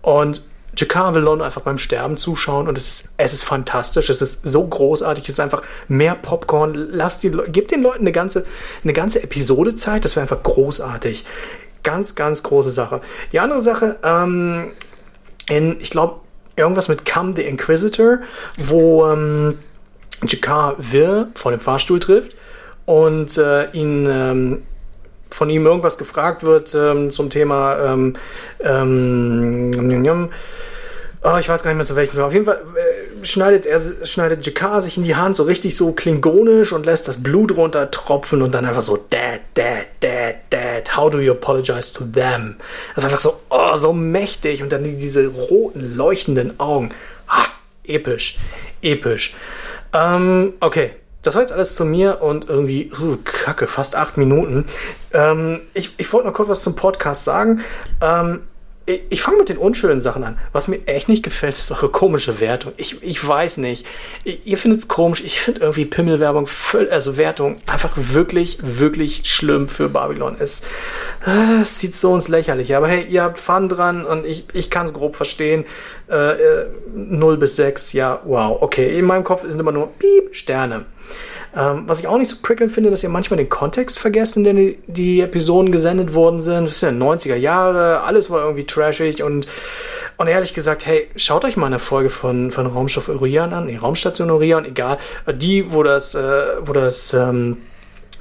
[0.03, 0.43] Und
[0.77, 4.47] Jakar will London einfach beim Sterben zuschauen und es ist, es ist fantastisch, es ist
[4.47, 6.75] so großartig, es ist einfach mehr Popcorn.
[6.75, 8.45] Lass die, gib den Leuten eine ganze,
[8.83, 11.25] eine ganze Episode Zeit, das wäre einfach großartig.
[11.83, 13.03] Ganz, ganz große Sache.
[13.33, 14.73] Die andere Sache, ähm,
[15.49, 16.21] in, ich glaube,
[16.57, 18.19] irgendwas mit Come the Inquisitor,
[18.59, 19.59] wo ähm,
[20.27, 22.35] Jakar Will vor dem Fahrstuhl trifft
[22.87, 24.63] und äh, ihn ähm,
[25.31, 28.17] von ihm irgendwas gefragt wird ähm, zum Thema ähm,
[28.61, 29.71] ähm,
[31.25, 32.21] oh, ich weiß gar nicht mehr zu welchem.
[32.21, 35.93] Auf jeden Fall äh, schneidet er schneidet Jakar sich in die Hand so richtig so
[35.93, 41.11] klingonisch und lässt das Blut runtertropfen und dann einfach so Dad, Dad, Dad, Dad, how
[41.11, 42.57] do you apologize to them?
[42.95, 46.91] Das ist einfach so, oh, so mächtig und dann diese roten, leuchtenden Augen.
[47.27, 47.47] Ah,
[47.85, 48.39] episch,
[48.83, 49.35] episch.
[49.95, 50.91] Ähm, okay,
[51.23, 54.67] das war jetzt alles zu mir und irgendwie, uh, kacke, fast acht Minuten.
[55.13, 57.65] Ähm, ich ich wollte noch kurz was zum Podcast sagen.
[58.03, 58.43] Ähm,
[58.87, 60.39] ich, fange mit den unschönen Sachen an.
[60.53, 62.73] Was mir echt nicht gefällt, ist eure komische Wertung.
[62.77, 63.87] Ich, ich weiß nicht.
[64.25, 65.23] Ihr findet es komisch.
[65.25, 66.49] Ich finde irgendwie Pimmelwerbung,
[66.91, 70.37] also Wertung, einfach wirklich, wirklich schlimm für Babylon.
[70.39, 70.67] Es,
[71.27, 72.77] äh, es sieht so ins Lächerliche.
[72.77, 75.65] Aber hey, ihr habt Fun dran und ich, ich kann es grob verstehen.
[76.11, 78.99] Äh, äh, 0 bis 6, ja, wow, okay.
[78.99, 80.85] In meinem Kopf sind immer nur Piep, Sterne.
[81.57, 84.45] Ähm, was ich auch nicht so prickelnd finde, dass ihr manchmal den Kontext vergesst, in
[84.45, 86.67] dem die, die Episoden gesendet worden sind.
[86.67, 89.47] Das sind ja 90er Jahre, alles war irgendwie trashig und,
[90.17, 93.77] und ehrlich gesagt, hey, schaut euch mal eine Folge von, von Raumschiff Orion an, die
[93.77, 94.99] Raumstation Orion, egal,
[95.33, 97.59] die, wo das, äh, wo das, ähm,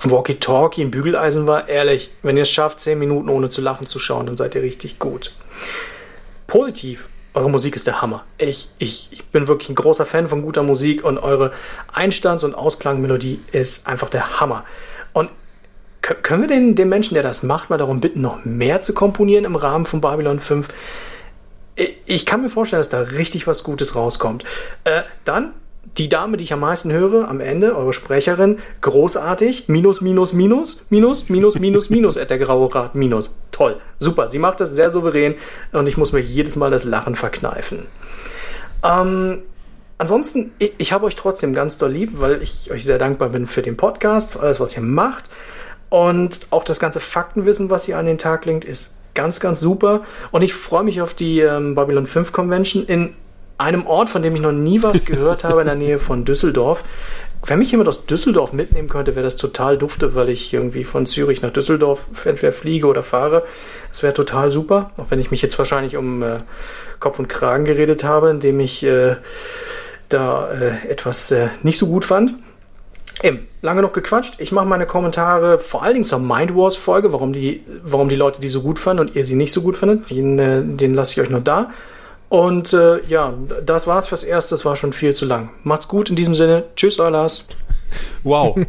[0.05, 3.99] Walkie-Talkie im Bügeleisen war, ehrlich, wenn ihr es schafft, 10 Minuten ohne zu lachen zu
[3.99, 5.33] schauen, dann seid ihr richtig gut.
[6.47, 8.23] Positiv eure Musik ist der Hammer.
[8.37, 11.51] Ich, ich, ich bin wirklich ein großer Fan von guter Musik und eure
[11.91, 14.65] Einstands- und Ausklangmelodie ist einfach der Hammer.
[15.13, 15.29] Und
[16.01, 19.45] können wir den, den Menschen, der das macht, mal darum bitten, noch mehr zu komponieren
[19.45, 20.67] im Rahmen von Babylon 5?
[22.05, 24.43] Ich kann mir vorstellen, dass da richtig was Gutes rauskommt.
[24.83, 25.53] Äh, dann
[25.97, 30.86] die Dame, die ich am meisten höre, am Ende, eure Sprecherin, großartig, minus, minus, minus,
[30.89, 33.36] minus, minus, minus, minus, at der graue Rat, minus.
[33.51, 35.36] Toll, super, sie macht das sehr souverän
[35.71, 37.88] und ich muss mir jedes Mal das Lachen verkneifen.
[38.84, 39.43] Ähm,
[39.99, 43.45] ansonsten, ich, ich habe euch trotzdem ganz doll lieb, weil ich euch sehr dankbar bin
[43.45, 45.25] für den Podcast, für alles, was ihr macht.
[45.89, 50.01] Und auch das ganze Faktenwissen, was ihr an den Tag legt, ist ganz, ganz super.
[50.32, 53.13] Und ich freue mich auf die ähm, Babylon 5 Convention in
[53.57, 56.83] einem Ort, von dem ich noch nie was gehört habe, in der Nähe von Düsseldorf.
[57.45, 61.05] Wenn mich jemand aus Düsseldorf mitnehmen könnte, wäre das total dufte, weil ich irgendwie von
[61.05, 63.43] Zürich nach Düsseldorf entweder fliege oder fahre.
[63.89, 66.39] Das wäre total super, auch wenn ich mich jetzt wahrscheinlich um äh,
[67.01, 69.17] Kopf und Kragen geredet habe, indem ich äh,
[70.07, 72.33] da äh, etwas äh, nicht so gut fand.
[73.21, 74.35] Eben, lange noch gequatscht.
[74.39, 78.15] Ich mache meine Kommentare vor allen Dingen zur Mind Wars Folge, warum die, warum die
[78.15, 80.09] Leute die so gut fanden und ihr sie nicht so gut fandet.
[80.09, 81.71] Den, äh, den lasse ich euch noch da.
[82.33, 83.31] Und äh, ja,
[83.63, 84.55] das war's fürs Erste.
[84.55, 85.51] Das war schon viel zu lang.
[85.61, 86.63] Macht's gut in diesem Sinne.
[86.75, 87.45] Tschüss, euer Lars.
[88.23, 88.58] Wow.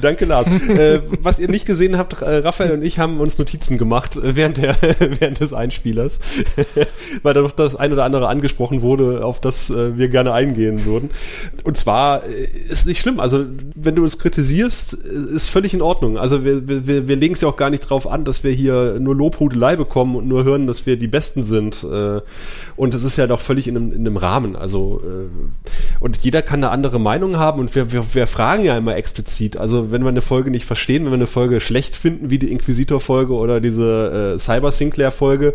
[0.00, 0.48] Danke, Lars.
[0.48, 4.36] Äh, was ihr nicht gesehen habt, äh, Raphael und ich haben uns Notizen gemacht äh,
[4.36, 4.76] während, der,
[5.20, 6.20] während des Einspielers,
[7.22, 10.84] weil da noch das ein oder andere angesprochen wurde, auf das äh, wir gerne eingehen
[10.84, 11.10] würden.
[11.64, 13.20] Und zwar ist nicht schlimm.
[13.20, 16.18] Also, wenn du uns kritisierst, ist völlig in Ordnung.
[16.18, 18.98] Also, wir, wir, wir legen es ja auch gar nicht drauf an, dass wir hier
[19.00, 21.84] nur Lobhudelei bekommen und nur hören, dass wir die Besten sind.
[22.76, 24.56] und es ist ja doch völlig in einem, in einem Rahmen.
[24.56, 25.00] Also,
[26.00, 29.56] und jeder kann eine andere Meinung haben und wir, wir, wir fragen ja immer explizit.
[29.56, 32.52] Also wenn wir eine Folge nicht verstehen, wenn wir eine Folge schlecht finden, wie die
[32.52, 35.54] Inquisitor-Folge oder diese äh, Cyber-Sinclair-Folge,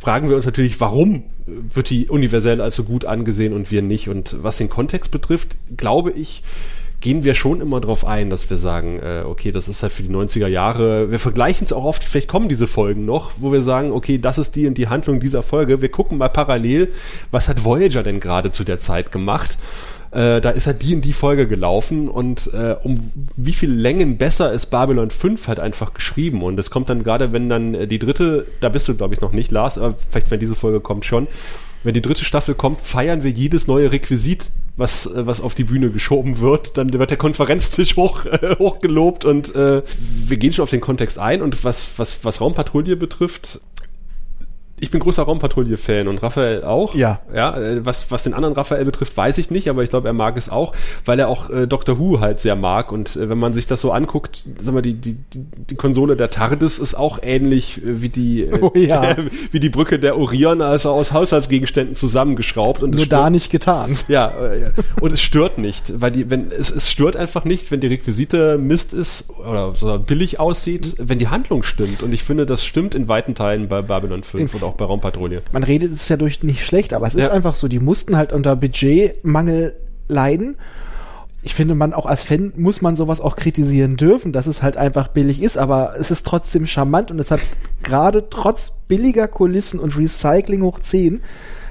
[0.00, 4.08] fragen wir uns natürlich, warum wird die universell als so gut angesehen und wir nicht.
[4.08, 6.42] Und was den Kontext betrifft, glaube ich,
[7.00, 10.02] gehen wir schon immer drauf ein, dass wir sagen, äh, okay, das ist halt für
[10.02, 11.10] die 90er Jahre.
[11.10, 14.38] Wir vergleichen es auch oft, vielleicht kommen diese Folgen noch, wo wir sagen, okay, das
[14.38, 15.80] ist die und die Handlung dieser Folge.
[15.80, 16.92] Wir gucken mal parallel,
[17.30, 19.56] was hat Voyager denn gerade zu der Zeit gemacht?
[20.12, 24.18] Äh, da ist halt die in die Folge gelaufen und äh, um wie viel Längen
[24.18, 27.86] besser ist Babylon 5 halt einfach geschrieben und es kommt dann gerade, wenn dann äh,
[27.86, 30.80] die dritte, da bist du glaube ich noch nicht, Lars, aber vielleicht wenn diese Folge
[30.80, 31.28] kommt schon,
[31.82, 35.64] wenn die dritte Staffel kommt, feiern wir jedes neue Requisit, was, äh, was auf die
[35.64, 36.76] Bühne geschoben wird.
[36.76, 39.82] Dann wird der Konferenztisch hoch, äh, hochgelobt und äh,
[40.26, 41.40] wir gehen schon auf den Kontext ein.
[41.40, 43.60] Und was, was, was Raumpatrouille betrifft,
[44.80, 46.94] ich bin großer Raumpatrouille-Fan und Raphael auch.
[46.94, 47.20] Ja.
[47.34, 50.14] Ja, äh, was, was den anderen Raphael betrifft, weiß ich nicht, aber ich glaube, er
[50.14, 52.90] mag es auch, weil er auch äh, Doctor Who halt sehr mag.
[52.92, 56.30] Und äh, wenn man sich das so anguckt, sag mal, die, die, die Konsole der
[56.30, 59.16] TARDIS ist auch ähnlich äh, wie die, äh, Oh ja.
[59.52, 62.82] wie die Brücke der Orion, also aus Haushaltsgegenständen zusammengeschraubt.
[62.82, 63.96] Und Nur stört- da nicht getan.
[64.08, 67.80] ja, äh, und es stört nicht, weil die, wenn es, es stört einfach nicht, wenn
[67.80, 72.02] die Requisite Mist ist oder so billig aussieht, wenn die Handlung stimmt.
[72.02, 75.42] Und ich finde, das stimmt in weiten Teilen bei Babylon 5 und auch bei Raumpatrouille.
[75.52, 77.32] Man redet es ja durch nicht schlecht, aber es ist Ja.
[77.32, 79.74] einfach so, die mussten halt unter Budgetmangel
[80.08, 80.56] leiden.
[81.42, 84.76] Ich finde, man auch als Fan muss man sowas auch kritisieren dürfen, dass es halt
[84.76, 87.40] einfach billig ist, aber es ist trotzdem charmant und es hat
[87.82, 91.22] gerade trotz billiger Kulissen und Recycling hoch 10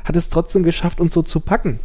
[0.05, 1.79] hat es trotzdem geschafft, uns so zu packen.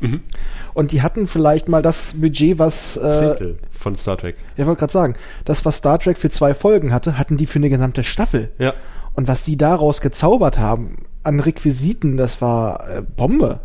[0.72, 4.36] Und die hatten vielleicht mal das Budget, was äh, Zehntel von Star Trek.
[4.56, 7.58] ich wollte gerade sagen, das, was Star Trek für zwei Folgen hatte, hatten die für
[7.58, 8.50] eine gesamte Staffel.
[8.58, 8.72] Ja.
[9.14, 13.60] Und was die daraus gezaubert haben an Requisiten, das war äh, Bombe.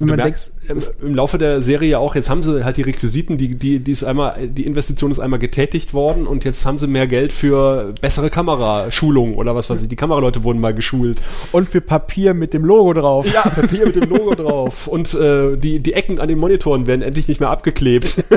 [0.00, 3.38] Wenn Du merkst im, im Laufe der Serie auch, jetzt haben sie halt die Requisiten,
[3.38, 6.88] die, die, die ist einmal, die Investition ist einmal getätigt worden und jetzt haben sie
[6.88, 9.88] mehr Geld für bessere Kameraschulungen oder was weiß ich.
[9.88, 11.22] Die Kameraleute wurden mal geschult.
[11.52, 13.32] und für Papier mit dem Logo drauf.
[13.32, 14.88] Ja, Papier mit dem Logo drauf.
[14.88, 18.24] Und äh, die, die Ecken an den Monitoren werden endlich nicht mehr abgeklebt.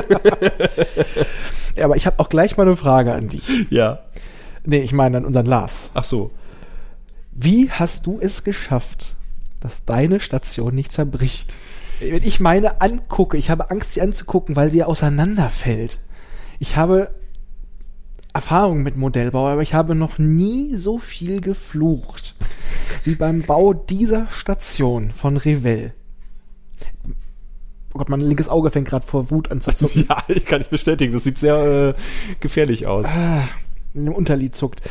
[1.75, 3.41] Ja, aber ich habe auch gleich mal eine Frage an dich.
[3.71, 3.99] ja.
[4.63, 5.89] Nee, ich meine an unseren Lars.
[5.95, 6.29] Ach so.
[7.35, 9.15] Wie hast du es geschafft,
[9.59, 11.55] dass deine Station nicht zerbricht?
[11.99, 15.99] Wenn ich meine angucke, ich habe Angst, sie anzugucken, weil sie auseinanderfällt.
[16.59, 17.11] Ich habe
[18.33, 22.35] Erfahrung mit Modellbau, aber ich habe noch nie so viel geflucht
[23.03, 25.93] wie beim Bau dieser Station von Revell.
[27.93, 30.05] Oh Gott, mein linkes Auge fängt gerade vor Wut an zu zucken.
[30.09, 31.13] Ja, ich kann nicht bestätigen.
[31.13, 31.57] Das sieht sehr
[31.89, 31.93] äh,
[32.39, 33.05] gefährlich aus.
[33.07, 33.47] ah,
[33.93, 34.81] in dem Unterlied zuckt.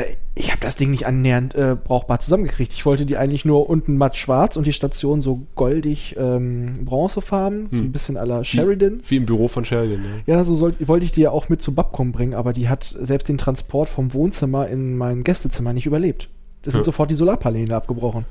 [0.00, 2.72] Äh, ich habe das Ding nicht annähernd äh, brauchbar zusammengekriegt.
[2.74, 7.68] Ich wollte die eigentlich nur unten matt schwarz und die Station so goldig ähm, bronzefarben,
[7.72, 9.00] so ein bisschen la Sheridan.
[9.08, 10.04] Wie im Büro von Sheridan.
[10.26, 10.36] Ja.
[10.38, 12.84] Ja, so soll, wollte ich die ja auch mit zu Babcom bringen, aber die hat
[12.84, 16.28] selbst den Transport vom Wohnzimmer in mein Gästezimmer nicht überlebt.
[16.62, 16.84] Das sind Ja.
[16.84, 18.26] sofort die Solarpaneele abgebrochen.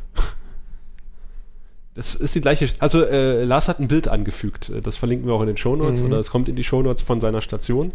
[1.96, 2.68] Das ist die gleiche.
[2.80, 4.72] Also äh, Lars hat ein Bild angefügt.
[4.84, 6.08] Das verlinken wir auch in den Shownotes Mhm.
[6.08, 7.94] oder es kommt in die Shownotes von seiner Station.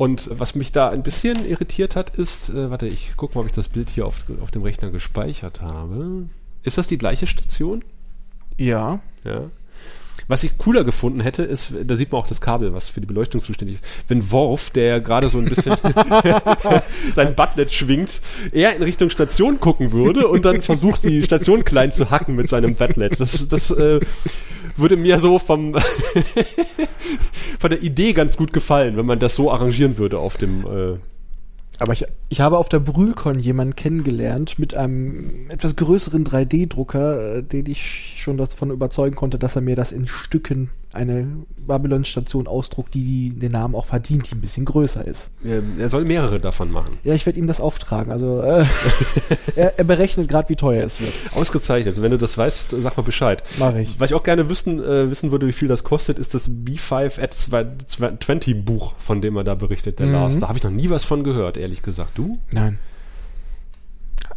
[0.00, 3.48] Und was mich da ein bisschen irritiert hat, ist, äh, warte, ich gucke mal, ob
[3.48, 6.24] ich das Bild hier auf, auf dem Rechner gespeichert habe.
[6.62, 7.84] Ist das die gleiche Station?
[8.56, 9.00] Ja.
[9.24, 9.50] Ja.
[10.30, 13.06] Was ich cooler gefunden hätte, ist, da sieht man auch das Kabel, was für die
[13.08, 13.84] Beleuchtung zuständig ist.
[14.06, 15.76] Wenn Worf, der gerade so ein bisschen
[17.16, 18.20] sein Butlet schwingt,
[18.52, 22.48] eher in Richtung Station gucken würde und dann versucht, die Station klein zu hacken mit
[22.48, 23.18] seinem Butlet.
[23.18, 23.98] Das, das äh,
[24.76, 25.74] würde mir so vom
[27.58, 30.98] von der Idee ganz gut gefallen, wenn man das so arrangieren würde auf dem äh,
[31.80, 37.42] Aber ich, ich habe auf der Brühlcon jemanden kennengelernt mit einem etwas größeren 3D-Drucker, äh,
[37.42, 41.26] den ich schon davon überzeugen konnte, dass er mir das in Stücken eine
[41.56, 45.30] Babylon-Station ausdruckt, die den Namen auch verdient, die ein bisschen größer ist.
[45.44, 46.98] äh, er soll mehrere davon machen.
[47.04, 48.10] Ja, ich werde ihm das auftragen.
[48.10, 48.64] Also äh,
[49.56, 51.12] er, er berechnet gerade, wie teuer es wird.
[51.34, 52.02] Ausgezeichnet.
[52.02, 53.42] Wenn du das weißt, sag mal Bescheid.
[53.60, 54.00] Mache ich.
[54.00, 57.22] Was ich auch gerne wissen, äh, wissen würde, wie viel das kostet, ist das B5
[57.22, 60.12] at 20 Buch, von dem er da berichtet, der Mhm.
[60.12, 60.38] Lars.
[60.38, 62.18] Da habe ich noch nie was von gehört, ehrlich gesagt.
[62.18, 62.38] Du?
[62.52, 62.78] Nein.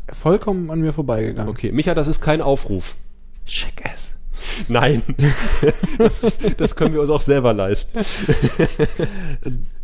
[0.09, 1.49] Vollkommen an mir vorbeigegangen.
[1.49, 1.71] Okay.
[1.71, 2.95] Micha, das ist kein Aufruf.
[3.45, 4.12] Check es.
[4.67, 5.01] Nein.
[5.97, 7.99] das, ist, das können wir uns auch selber leisten.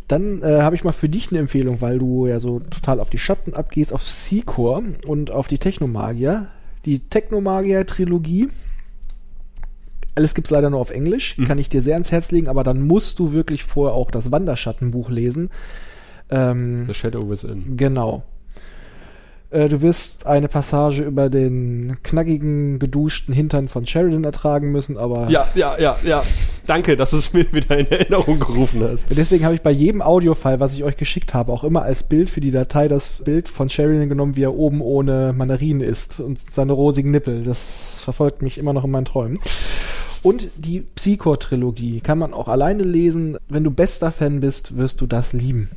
[0.08, 3.10] Dann äh, habe ich mal für dich eine Empfehlung, weil du ja so total auf
[3.10, 6.48] die Schatten abgehst, auf Secor und auf die Technomagier.
[6.84, 8.48] Die Technomagier-Trilogie.
[10.16, 11.36] Alles gibt's leider nur auf Englisch.
[11.46, 14.32] Kann ich dir sehr ans Herz legen, aber dann musst du wirklich vorher auch das
[14.32, 15.50] Wanderschattenbuch lesen.
[16.30, 17.76] Ähm, The Shadow Within.
[17.76, 18.24] Genau.
[19.50, 25.28] Äh, Du wirst eine Passage über den knackigen, geduschten Hintern von Sheridan ertragen müssen, aber
[25.28, 26.22] Ja, ja, ja, ja.
[26.66, 29.06] Danke, dass du es mir wieder in Erinnerung gerufen hast.
[29.10, 32.30] Deswegen habe ich bei jedem Audiofile, was ich euch geschickt habe, auch immer als Bild
[32.30, 36.38] für die Datei das Bild von Sheridan genommen, wie er oben ohne Mandarinen isst und
[36.38, 37.42] seine rosigen Nippel.
[37.42, 39.40] Das verfolgt mich immer noch in meinen Träumen.
[40.22, 43.38] Und die Psychor-Trilogie kann man auch alleine lesen.
[43.48, 45.70] Wenn du bester Fan bist, wirst du das lieben.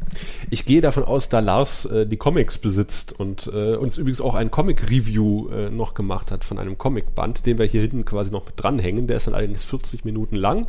[0.49, 4.36] Ich gehe davon aus, da Lars äh, die Comics besitzt und äh, uns übrigens auch
[4.36, 8.45] ein Comic-Review äh, noch gemacht hat von einem Comic-Band, den wir hier hinten quasi noch
[8.45, 9.08] mit dranhängen.
[9.08, 10.67] Der ist dann allerdings 40 Minuten lang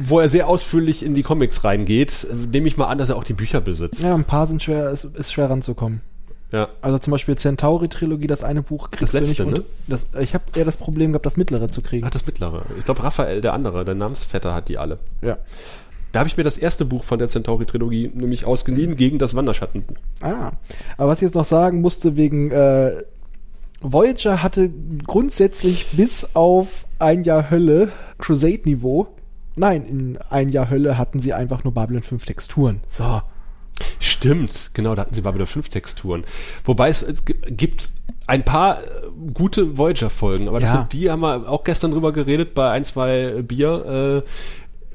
[0.00, 3.24] wo er sehr ausführlich in die Comics reingeht, nehme ich mal an, dass er auch
[3.24, 4.02] die Bücher besitzt.
[4.02, 6.02] Ja, ein paar sind schwer, ist, ist schwer ranzukommen.
[6.50, 6.68] Ja.
[6.80, 9.58] Also zum Beispiel Centauri-Trilogie, das eine Buch kriegst Das letzte, du nicht.
[9.58, 9.64] ne?
[9.86, 12.06] Das, ich habe eher das Problem gehabt, das mittlere zu kriegen.
[12.06, 12.62] Ach, das mittlere.
[12.78, 14.98] Ich glaube, Raphael, der andere, der Namensvetter, hat die alle.
[15.20, 15.36] Ja.
[16.12, 19.96] Da habe ich mir das erste Buch von der Centauri-Trilogie nämlich ausgeliehen gegen das Wanderschattenbuch.
[20.22, 20.52] Ah.
[20.96, 22.92] Aber was ich jetzt noch sagen musste, wegen äh,
[23.82, 24.70] Voyager hatte
[25.06, 29.08] grundsätzlich bis auf ein Jahr Hölle Crusade-Niveau.
[29.56, 32.80] Nein, in ein Jahr Hölle hatten sie einfach nur Babylon 5 Texturen.
[32.88, 33.20] So.
[34.00, 36.24] Stimmt, genau, da hatten sie Babylon 5 Texturen.
[36.64, 37.90] Wobei es, es gi- gibt
[38.26, 38.84] ein paar äh,
[39.34, 40.76] gute Voyager-Folgen, aber das Ja.
[40.78, 44.28] sind die, haben wir auch gestern drüber geredet bei ein, zwei Bier, äh,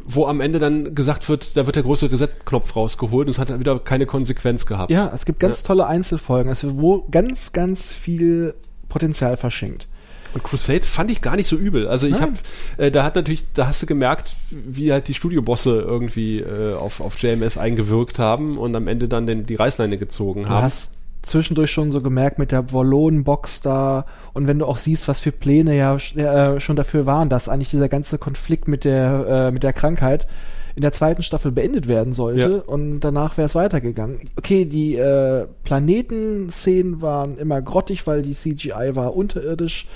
[0.06, 3.50] wo am Ende dann gesagt wird, da wird der große Reset-Knopf rausgeholt und es hat
[3.50, 4.92] dann wieder keine Konsequenz gehabt.
[4.92, 8.54] Ja, es gibt ganz tolle Einzelfolgen, also wo ganz, ganz viel
[8.90, 9.88] Potenzial verschenkt.
[10.34, 11.88] Und Crusade fand ich gar nicht so übel.
[11.88, 12.34] Also ich habe,
[12.78, 17.02] äh, da hat natürlich, da hast du gemerkt, wie halt die Studiobosse irgendwie äh, auf,
[17.02, 20.64] auf JMS eingewirkt haben und am Ende dann den, die Reißleine gezogen Du haben.
[20.64, 25.22] hast zwischendurch schon so gemerkt mit der Wallonen-Box da und wenn du auch siehst, was
[25.22, 29.52] für Pläne ja äh, schon dafür waren, dass eigentlich dieser ganze Konflikt mit der, äh,
[29.52, 30.28] mit der Krankheit
[30.76, 32.74] in der zweiten Staffel beendet werden sollte Ja.
[32.74, 34.20] und danach wäre es weitergegangen.
[34.36, 39.88] Okay, die äh, Planetenszenen waren immer grottig, weil die CGI war unterirdisch,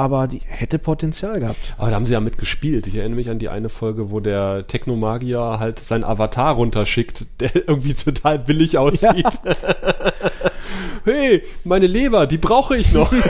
[0.00, 1.74] aber die hätte Potenzial gehabt.
[1.76, 2.86] Aber da haben sie ja mitgespielt.
[2.86, 7.54] Ich erinnere mich an die eine Folge, wo der Technomagier halt seinen Avatar runterschickt, der
[7.68, 9.26] irgendwie total billig aussieht.
[11.04, 13.12] hey, meine Leber, die brauche ich noch.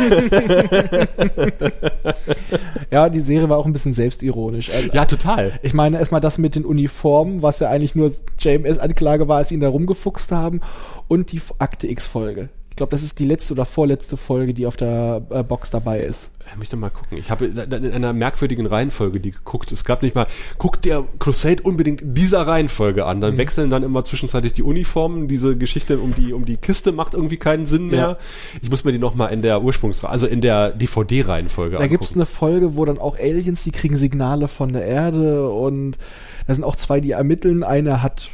[2.90, 4.70] Ja, die Serie war auch ein bisschen selbstironisch.
[4.70, 5.52] Also, ja, total.
[5.62, 9.54] Ich meine erstmal das mit den Uniformen, was ja eigentlich nur JMS-Anklage war, als sie
[9.54, 10.60] ihn da rumgefuchst haben.
[11.06, 12.48] Und die Akte X-Folge.
[12.80, 16.00] Ich glaube, das ist die letzte oder vorletzte Folge, die auf der äh, Box dabei
[16.00, 16.30] ist.
[16.50, 17.18] Ich möchte mal gucken.
[17.18, 19.70] Ich habe in einer merkwürdigen Reihenfolge die geguckt.
[19.70, 23.20] Es gab nicht mal, guckt der Crusade unbedingt dieser Reihenfolge an.
[23.20, 25.28] Dann wechseln dann immer zwischenzeitlich die Uniformen.
[25.28, 27.98] Diese Geschichte um die, um die Kiste macht irgendwie keinen Sinn mehr.
[27.98, 28.16] Ja.
[28.62, 32.20] Ich muss mir die nochmal in der Ursprungs, also in der DVD-Reihenfolge Da gibt's angucken.
[32.20, 35.98] eine Folge, wo dann auch Aliens, die kriegen Signale von der Erde und
[36.46, 37.62] da sind auch zwei, die ermitteln.
[37.62, 38.30] Eine hat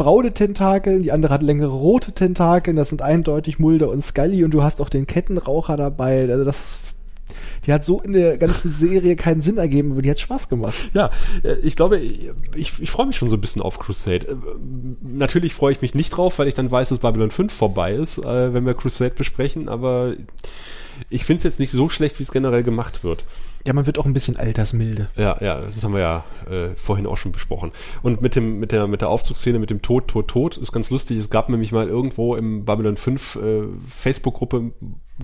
[0.00, 2.74] braune Tentakeln, die andere hat längere rote Tentakeln.
[2.74, 6.26] Das sind eindeutig Mulder und Scully und du hast auch den Kettenraucher dabei.
[6.26, 6.78] Also das,
[7.66, 10.90] die hat so in der ganzen Serie keinen Sinn ergeben, aber die hat Spaß gemacht.
[10.94, 11.10] Ja,
[11.42, 12.30] äh, ich glaube, ich,
[12.80, 14.28] ich freue mich schon so ein bisschen auf Crusade.
[14.28, 14.36] Äh,
[15.02, 18.18] Natürlich freue ich mich nicht drauf, weil ich dann weiß, dass Babylon 5 vorbei ist,
[18.18, 20.14] äh, wenn wir Crusade besprechen, aber
[21.08, 23.24] ich finde es jetzt nicht so schlecht, wie es generell gemacht wird.
[23.66, 25.08] Ja, man wird auch ein bisschen altersmilde.
[25.16, 27.72] Ja, ja, das haben wir ja äh, vorhin auch schon besprochen.
[28.02, 30.90] Und mit dem, mit der, mit der Aufzugsszene, mit dem Tod, Tod, Tod, ist ganz
[30.90, 31.18] lustig.
[31.18, 34.72] Es gab nämlich mal irgendwo im Babylon 5 äh, Facebook-Gruppe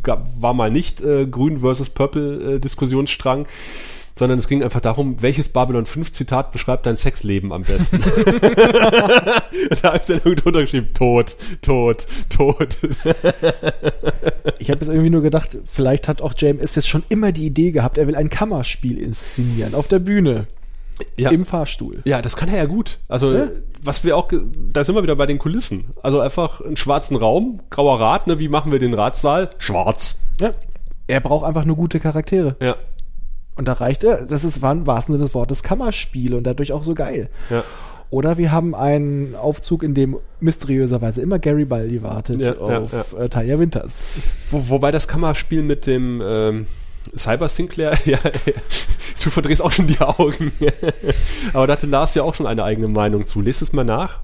[0.03, 3.47] gab, war mal nicht äh, Grün versus Purple äh, Diskussionsstrang,
[4.19, 8.01] sondern es ging einfach darum, welches Babylon 5 Zitat beschreibt dein Sexleben am besten.
[9.83, 12.79] da habe ich dann irgendwo untergeschrieben, Tod, Tod, Tod.
[14.59, 17.73] Ich habe jetzt irgendwie nur gedacht, vielleicht hat auch JMS jetzt schon immer die Idee
[17.73, 20.47] gehabt, er will ein Kammerspiel inszenieren auf der Bühne,
[21.17, 21.31] ja.
[21.31, 22.01] im Fahrstuhl.
[22.05, 22.99] Ja, das kann er ja gut.
[23.09, 23.49] Also, Ja.
[23.83, 25.87] was wir auch, da sind wir wieder bei den Kulissen.
[26.03, 28.39] Also einfach einen schwarzen Raum, grauer Rad, ne?
[28.39, 29.51] Wie machen wir den Ratssaal?
[29.59, 30.21] Schwarz.
[30.41, 30.53] Ja.
[31.07, 32.57] Er braucht einfach nur gute Charaktere.
[32.61, 32.77] Ja,
[33.55, 36.73] Und da reicht er, das ist war im wahrsten Sinne des Wortes Kammerspiel und dadurch
[36.73, 37.29] auch so geil.
[37.51, 37.63] ja.
[38.09, 43.19] Oder wir haben einen Aufzug, in dem mysteriöserweise immer Gary Baldi wartet Ja, ja, auf
[43.19, 44.05] Äh, Talia Winters.
[44.53, 46.67] Wo, wobei das Kammerspiel mit dem ähm,
[47.17, 48.19] Cyber Sinclair, ja,
[49.23, 50.53] du verdrehst auch schon die Augen.
[51.53, 53.41] Aber da hatte Lars ja auch schon eine eigene Meinung zu.
[53.41, 54.21] Lest es mal nach.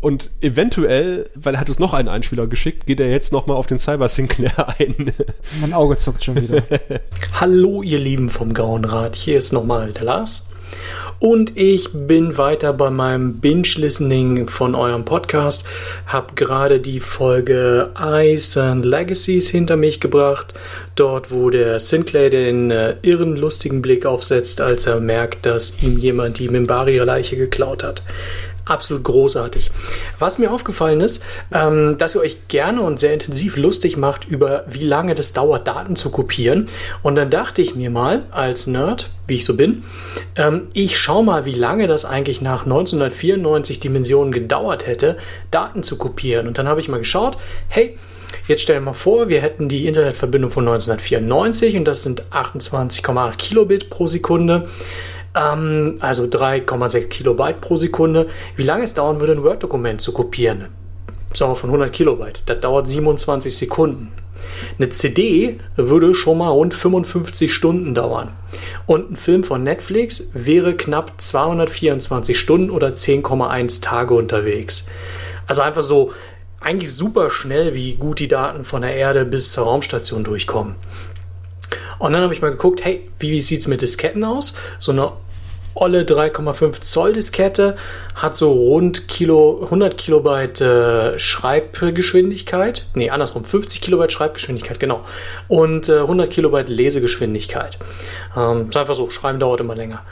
[0.00, 3.68] Und eventuell, weil er hat uns noch einen Einspieler geschickt, geht er jetzt nochmal auf
[3.68, 5.12] den Cyber Sinclair ein.
[5.60, 6.62] Mein Auge zuckt schon wieder.
[7.34, 9.14] Hallo, ihr Lieben vom Grauen Rat.
[9.14, 10.48] Hier ist nochmal der Lars.
[11.18, 15.64] Und ich bin weiter bei meinem Binge-Listening von eurem Podcast.
[16.06, 20.54] Hab gerade die Folge Ice and Legacies hinter mich gebracht.
[20.96, 25.96] Dort, wo der Sinclair den äh, irren, lustigen Blick aufsetzt, als er merkt, dass ihm
[25.96, 28.02] jemand die Mimbari-Leiche geklaut hat.
[28.64, 29.70] Absolut großartig.
[30.18, 34.64] Was mir aufgefallen ist, ähm, dass ihr euch gerne und sehr intensiv lustig macht über,
[34.68, 36.68] wie lange das dauert, Daten zu kopieren.
[37.02, 39.84] Und dann dachte ich mir mal, als Nerd, wie ich so bin,
[40.36, 45.16] ähm, ich schaue mal, wie lange das eigentlich nach 1994 Dimensionen gedauert hätte,
[45.50, 46.46] Daten zu kopieren.
[46.46, 47.38] Und dann habe ich mal geschaut,
[47.68, 47.96] hey,
[48.48, 53.36] Jetzt stell dir mal vor, wir hätten die Internetverbindung von 1994 und das sind 28,8
[53.36, 54.68] Kilobit pro Sekunde
[55.34, 60.66] ähm, also 3,6 Kilobyte pro Sekunde, wie lange es dauern würde, ein Word-Dokument zu kopieren.
[61.32, 62.42] Sagen wir von 100 Kilobyte.
[62.46, 64.12] Das dauert 27 Sekunden.
[64.78, 68.32] Eine CD würde schon mal rund 55 Stunden dauern.
[68.86, 74.88] Und ein Film von Netflix wäre knapp 224 Stunden oder 10,1 Tage unterwegs.
[75.46, 76.12] Also einfach so
[76.60, 80.76] eigentlich super schnell, wie gut die Daten von der Erde bis zur Raumstation durchkommen.
[81.98, 84.54] Und dann habe ich mal geguckt, hey, wie sieht es mit Disketten aus?
[84.78, 85.12] So eine
[85.74, 87.76] olle 3,5 Zoll Diskette
[88.14, 92.86] hat so rund Kilo, 100 Kilobyte äh, Schreibgeschwindigkeit.
[92.94, 95.04] Nee, andersrum, 50 Kilobyte Schreibgeschwindigkeit, genau.
[95.48, 97.78] Und äh, 100 Kilobyte Lesegeschwindigkeit.
[98.36, 100.02] Ähm, ist einfach so, Schreiben dauert immer länger.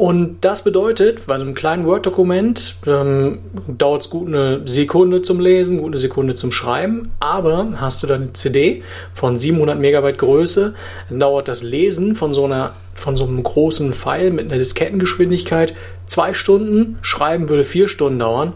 [0.00, 5.76] Und das bedeutet, bei einem kleinen Word-Dokument ähm, dauert es gut eine Sekunde zum Lesen,
[5.76, 8.82] gut eine Sekunde zum Schreiben, aber hast du dann eine CD
[9.12, 10.74] von 700 Megabyte Größe,
[11.10, 15.74] dann dauert das Lesen von so einer von so einem großen Pfeil mit einer Diskettengeschwindigkeit
[16.06, 18.54] zwei Stunden, Schreiben würde vier Stunden dauern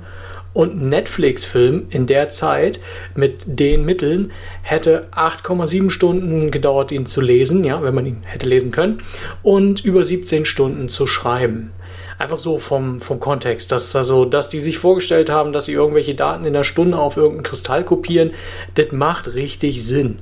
[0.54, 2.80] und Netflix-Film in der Zeit
[3.14, 4.32] mit den Mitteln
[4.62, 8.98] hätte 8,7 Stunden gedauert, ihn zu lesen, ja, wenn man ihn hätte lesen können,
[9.42, 11.72] und über 17 Stunden zu schreiben.
[12.16, 16.14] Einfach so vom, vom Kontext, dass also, dass die sich vorgestellt haben, dass sie irgendwelche
[16.14, 18.30] Daten in einer Stunde auf irgendeinen Kristall kopieren,
[18.76, 20.20] das macht richtig Sinn.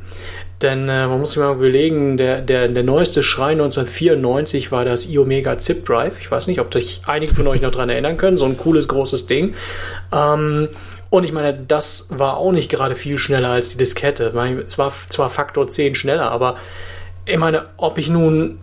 [0.63, 5.07] Denn äh, man muss sich mal überlegen, der, der, der neueste Schrei 1994 war das
[5.07, 6.19] iOmega Zip Drive.
[6.21, 8.37] Ich weiß nicht, ob sich einige von euch noch daran erinnern können.
[8.37, 9.55] So ein cooles, großes Ding.
[10.13, 10.69] Ähm,
[11.11, 14.33] und ich meine, das war auch nicht gerade viel schneller als die Diskette.
[14.65, 16.57] Es war zwar Faktor 10 schneller, aber
[17.27, 18.61] ich meine, ob ich nun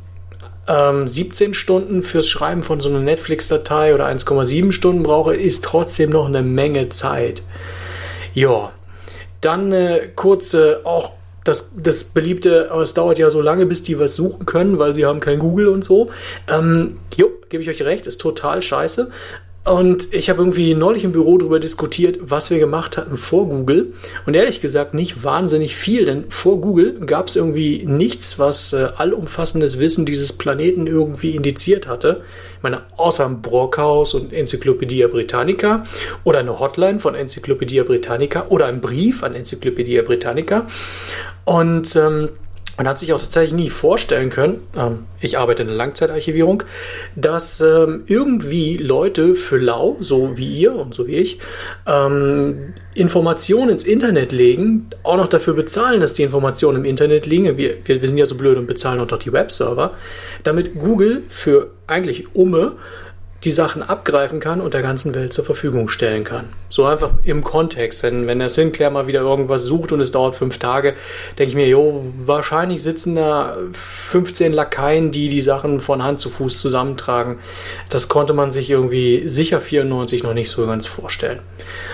[0.68, 6.10] ähm, 17 Stunden fürs Schreiben von so einer Netflix-Datei oder 1,7 Stunden brauche, ist trotzdem
[6.10, 7.43] noch eine Menge Zeit.
[8.34, 8.72] Ja,
[9.41, 14.16] dann äh, kurze auch das, das beliebte, es dauert ja so lange, bis die was
[14.16, 16.10] suchen können, weil sie haben kein Google und so.
[16.48, 19.12] Ähm, jo, gebe ich euch recht, ist total scheiße.
[19.70, 23.93] Und ich habe irgendwie neulich im Büro darüber diskutiert, was wir gemacht hatten vor Google.
[24.26, 28.88] Und ehrlich gesagt nicht wahnsinnig viel, denn vor Google gab es irgendwie nichts, was äh,
[28.97, 32.22] allumfassendes Wissen dieses Planeten irgendwie indiziert hatte.
[32.57, 35.84] Ich meine, außer ein Brockhaus und Enzyklopädie Britannica
[36.24, 40.65] oder eine Hotline von Enzyklopädie Britannica oder ein Brief an Enzyklopädie Britannica.
[41.45, 42.30] Und ähm,
[42.80, 46.64] man hat sich auch tatsächlich nie vorstellen können, ähm, ich arbeite in der Langzeitarchivierung,
[47.14, 51.40] dass ähm, irgendwie Leute für lau, so wie ihr und so wie ich,
[51.86, 57.58] ähm, Informationen ins Internet legen, auch noch dafür bezahlen, dass die Informationen im Internet liegen.
[57.58, 59.96] Wir, wir, wir sind ja so blöd und bezahlen auch doch die Webserver,
[60.44, 62.78] damit Google für eigentlich Umme
[63.44, 66.50] die Sachen abgreifen kann und der ganzen Welt zur Verfügung stellen kann.
[66.70, 68.04] So einfach im Kontext.
[68.04, 70.96] Wenn, wenn der Sinclair mal wieder irgendwas sucht und es dauert fünf Tage,
[71.38, 76.30] denke ich mir, jo, wahrscheinlich sitzen da 15 Lakaien, die die Sachen von Hand zu
[76.30, 77.40] Fuß zusammentragen.
[77.90, 81.40] Das konnte man sich irgendwie sicher 94 noch nicht so ganz vorstellen.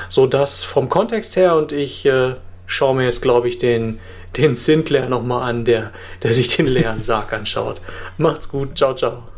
[0.10, 2.36] So das vom Kontext her und ich äh,
[2.66, 4.00] schaue mir jetzt, glaube ich, den,
[4.36, 5.92] den Sinclair nochmal an, der,
[6.24, 7.82] der sich den leeren Sarg anschaut.
[8.18, 8.78] Macht's gut.
[8.78, 9.35] Ciao, ciao.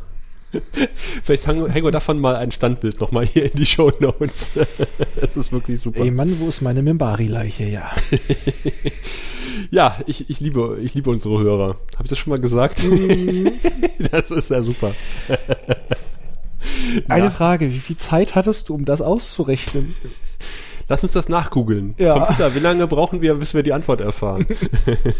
[0.95, 4.51] Vielleicht hängen wir davon mal ein Standbild nochmal hier in die Show Notes.
[5.21, 6.01] das ist wirklich super.
[6.01, 7.65] Ey Mann, wo ist meine Membari-Leiche?
[7.65, 7.91] Ja.
[9.71, 11.77] ja, ich, ich, liebe, ich liebe unsere Hörer.
[11.95, 12.83] Habe ich das schon mal gesagt?
[12.83, 13.51] Mhm.
[14.11, 14.93] das ist ja super.
[17.07, 17.31] Eine ja.
[17.31, 19.93] Frage, wie viel Zeit hattest du, um das auszurechnen?
[20.89, 21.95] Lass uns das nachgoogeln.
[21.97, 22.13] Ja.
[22.13, 24.45] Computer, wie lange brauchen wir, bis wir die Antwort erfahren?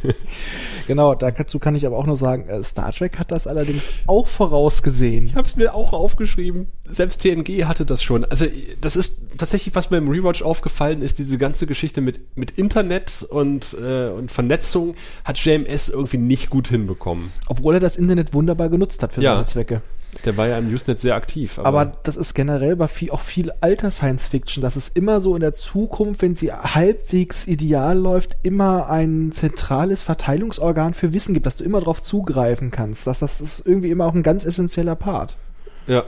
[0.88, 4.28] genau, dazu kann ich aber auch nur sagen, äh, Star Trek hat das allerdings auch
[4.28, 5.28] vorausgesehen.
[5.28, 6.68] Ich habe es mir auch aufgeschrieben.
[6.88, 8.24] Selbst TNG hatte das schon.
[8.24, 8.45] Also
[8.80, 13.26] das ist tatsächlich, was mir im Rewatch aufgefallen ist, diese ganze Geschichte mit, mit Internet
[13.30, 14.95] und, äh, und Vernetzung
[15.26, 17.32] hat JMS irgendwie nicht gut hinbekommen.
[17.47, 19.34] Obwohl er das Internet wunderbar genutzt hat für ja.
[19.34, 19.82] seine Zwecke.
[20.26, 21.59] Der war ja im Usenet sehr aktiv.
[21.59, 25.22] Aber, aber das ist generell bei viel, auch viel alter Science Fiction, dass es immer
[25.22, 31.34] so in der Zukunft, wenn sie halbwegs ideal läuft, immer ein zentrales Verteilungsorgan für Wissen
[31.34, 33.07] gibt, dass du immer darauf zugreifen kannst.
[33.07, 35.38] Dass das ist irgendwie immer auch ein ganz essentieller Part.
[35.86, 36.03] Ja.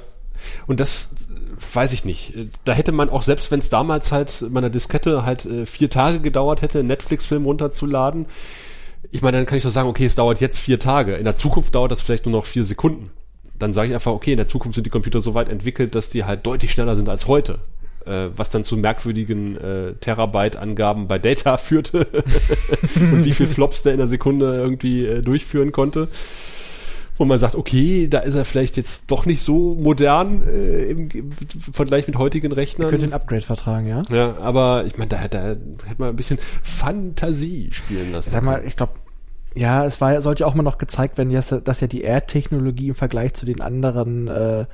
[0.68, 1.10] Und das
[1.74, 2.36] weiß ich nicht.
[2.64, 6.22] Da hätte man auch, selbst wenn es damals halt meiner Diskette halt äh, vier Tage
[6.22, 8.26] gedauert hätte, einen Netflix-Film runterzuladen,
[9.12, 11.16] ich meine, dann kann ich doch sagen, okay, es dauert jetzt vier Tage.
[11.16, 13.12] In der Zukunft dauert das vielleicht nur noch vier Sekunden
[13.60, 16.10] dann sage ich einfach, okay, in der Zukunft sind die Computer so weit entwickelt, dass
[16.10, 17.60] die halt deutlich schneller sind als heute.
[18.05, 22.07] äh, was dann zu merkwürdigen äh, Terabyte-Angaben bei Data führte
[22.95, 26.07] und wie viel Flops der in der Sekunde irgendwie äh, durchführen konnte.
[27.18, 31.10] Wo man sagt, okay, da ist er vielleicht jetzt doch nicht so modern äh, im,
[31.14, 31.32] im
[31.74, 32.88] Vergleich mit heutigen Rechnern.
[32.88, 34.03] Ihr könnt den Upgrade vertragen, ja?
[34.10, 35.60] Ja, aber ich meine, da, da hätte
[35.97, 38.32] man ein bisschen Fantasie spielen lassen.
[38.32, 38.93] Sag mal, ich glaube,
[39.56, 42.89] ja, es war, sollte ja auch mal noch gezeigt werden, dass, dass ja die Erdtechnologie
[42.89, 44.66] im Vergleich zu den anderen äh,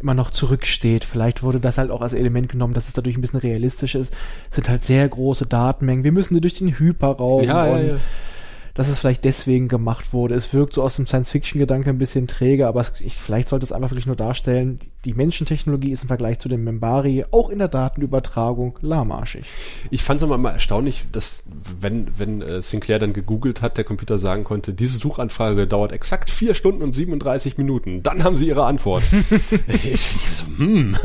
[0.00, 1.04] immer noch zurücksteht.
[1.04, 4.12] Vielleicht wurde das halt auch als Element genommen, dass es dadurch ein bisschen realistisch ist.
[4.50, 6.04] Es sind halt sehr große Datenmengen.
[6.04, 7.96] Wir müssen durch den Hyperraum ja, ja, und ja.
[8.74, 10.34] Dass es vielleicht deswegen gemacht wurde.
[10.34, 13.72] Es wirkt so aus dem Science-Fiction-Gedanke ein bisschen träge, aber es, ich, vielleicht sollte es
[13.72, 17.68] einfach wirklich nur darstellen, die Menschentechnologie ist im Vergleich zu dem Membari auch in der
[17.68, 19.44] Datenübertragung lahmarschig.
[19.90, 21.42] Ich fand es immer mal erstaunlich, dass
[21.80, 26.30] wenn, wenn äh, Sinclair dann gegoogelt hat, der Computer sagen konnte, diese Suchanfrage dauert exakt
[26.30, 28.02] vier Stunden und 37 Minuten.
[28.02, 29.02] Dann haben sie ihre Antwort.
[29.68, 30.96] ich, ich so, hm.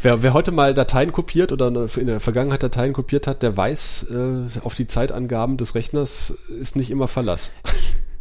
[0.00, 4.10] Wer, wer heute mal Dateien kopiert oder in der Vergangenheit Dateien kopiert hat, der weiß,
[4.10, 7.52] äh, auf die Zeitangaben des Rechners ist nicht immer Verlass.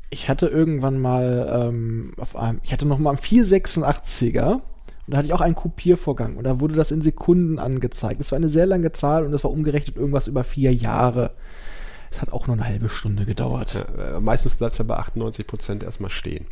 [0.09, 4.61] Ich hatte irgendwann mal ähm, auf einem, ich hatte noch mal einen 486er und
[5.07, 8.21] da hatte ich auch einen Kopiervorgang und da wurde das in Sekunden angezeigt.
[8.21, 11.31] Das war eine sehr lange Zahl und das war umgerechnet irgendwas über vier Jahre.
[12.09, 13.73] Es hat auch nur eine halbe Stunde gedauert.
[13.73, 16.47] Ja, äh, meistens bleibt es ja bei 98 Prozent erstmal stehen.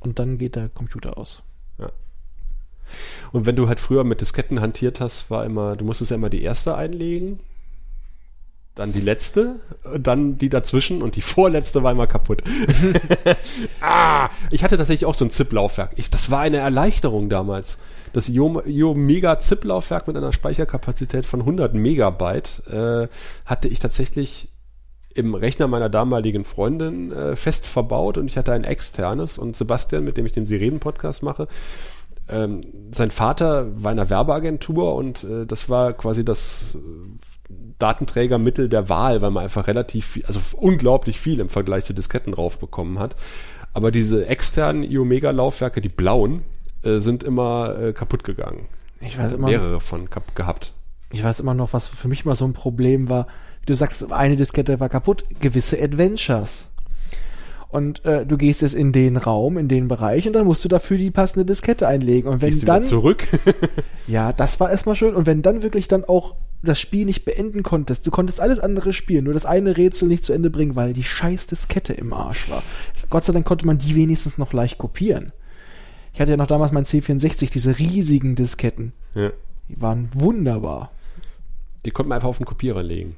[0.00, 1.42] Und dann geht der Computer aus.
[1.78, 1.90] Ja.
[3.32, 6.30] Und wenn du halt früher mit Disketten hantiert hast, war immer, du musstest ja immer
[6.30, 7.40] die erste einlegen,
[8.76, 9.56] dann die letzte,
[9.98, 12.42] dann die dazwischen und die vorletzte war immer kaputt.
[13.80, 15.96] ah, ich hatte tatsächlich auch so ein ZIP-Laufwerk.
[16.10, 17.78] Das war eine Erleichterung damals.
[18.12, 23.08] Das Yo, Yo Mega ZIP-Laufwerk mit einer Speicherkapazität von 100 Megabyte äh,
[23.46, 24.48] hatte ich tatsächlich
[25.14, 30.04] im Rechner meiner damaligen Freundin äh, fest verbaut und ich hatte ein externes und Sebastian,
[30.04, 31.48] mit dem ich den Sirenen-Podcast mache,
[32.28, 32.60] ähm,
[32.90, 38.88] sein Vater war in einer Werbeagentur und äh, das war quasi das äh, Datenträgermittel der
[38.88, 43.14] Wahl, weil man einfach relativ viel, also unglaublich viel im Vergleich zu Disketten raufbekommen hat.
[43.72, 46.42] Aber diese externen iOmega-Laufwerke, die blauen,
[46.82, 48.66] äh, sind immer äh, kaputt gegangen.
[49.00, 50.72] Ich weiß immer, Mehrere von gehabt.
[51.10, 53.26] ich weiß immer noch, was für mich mal so ein Problem war.
[53.66, 56.72] Du sagst, eine Diskette war kaputt, gewisse Adventures.
[57.68, 60.68] Und äh, du gehst jetzt in den Raum, in den Bereich und dann musst du
[60.68, 62.30] dafür die passende Diskette einlegen.
[62.30, 63.26] Und wenn Gehst dann, zurück?
[64.06, 65.14] ja, das war erstmal schön.
[65.14, 68.92] Und wenn dann wirklich dann auch das Spiel nicht beenden konntest, du konntest alles andere
[68.92, 72.48] spielen, nur das eine Rätsel nicht zu Ende bringen, weil die scheiß Diskette im Arsch
[72.50, 72.62] war.
[73.10, 75.32] Gott sei Dank konnte man die wenigstens noch leicht kopieren.
[76.14, 78.92] Ich hatte ja noch damals mein C64, diese riesigen Disketten.
[79.14, 79.30] ja.
[79.68, 80.92] Die waren wunderbar.
[81.84, 83.16] Die konnte man einfach auf den Kopierer legen.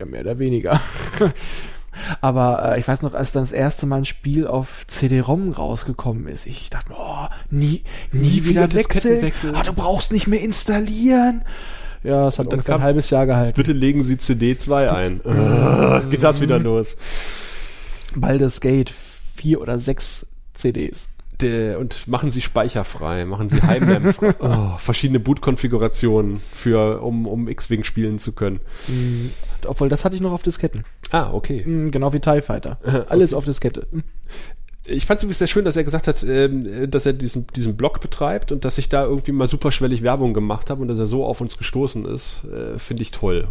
[0.00, 0.80] Ja, mehr oder weniger.
[2.20, 6.26] Aber äh, ich weiß noch, als dann das erste Mal ein Spiel auf CD-ROM rausgekommen
[6.28, 7.82] ist, ich dachte, oh, nie,
[8.12, 8.86] nie, Nie wieder wechseln.
[8.92, 9.54] Diskettenwechsel.
[9.54, 11.42] Ah, du brauchst nicht mehr installieren.
[12.02, 13.56] Ja, es hat dann ungefähr ein halbes Jahr gehalten.
[13.56, 15.20] Bitte legen Sie CD2 ein.
[16.00, 16.96] Äh, geht das wieder los?
[18.14, 18.92] Baldur's Gate,
[19.36, 21.08] vier oder sechs CDs.
[21.40, 24.34] Der, und machen Sie speicherfrei, machen Sie Heimmem frei.
[24.40, 28.60] Oh, verschiedene Boot-Konfigurationen für, um, um X-Wing spielen zu können.
[28.88, 29.30] Mhm.
[29.66, 30.84] Obwohl, das hatte ich noch auf Disketten.
[31.10, 31.64] Ah, okay.
[31.64, 32.78] Mhm, genau wie TIE Fighter.
[33.08, 33.86] Alles auf Diskette.
[34.86, 37.76] Ich fand es übrigens sehr schön, dass er gesagt hat, ähm, dass er diesen, diesen
[37.76, 41.06] Blog betreibt und dass ich da irgendwie mal superschwellig Werbung gemacht habe und dass er
[41.06, 43.48] so auf uns gestoßen ist, äh, finde ich toll.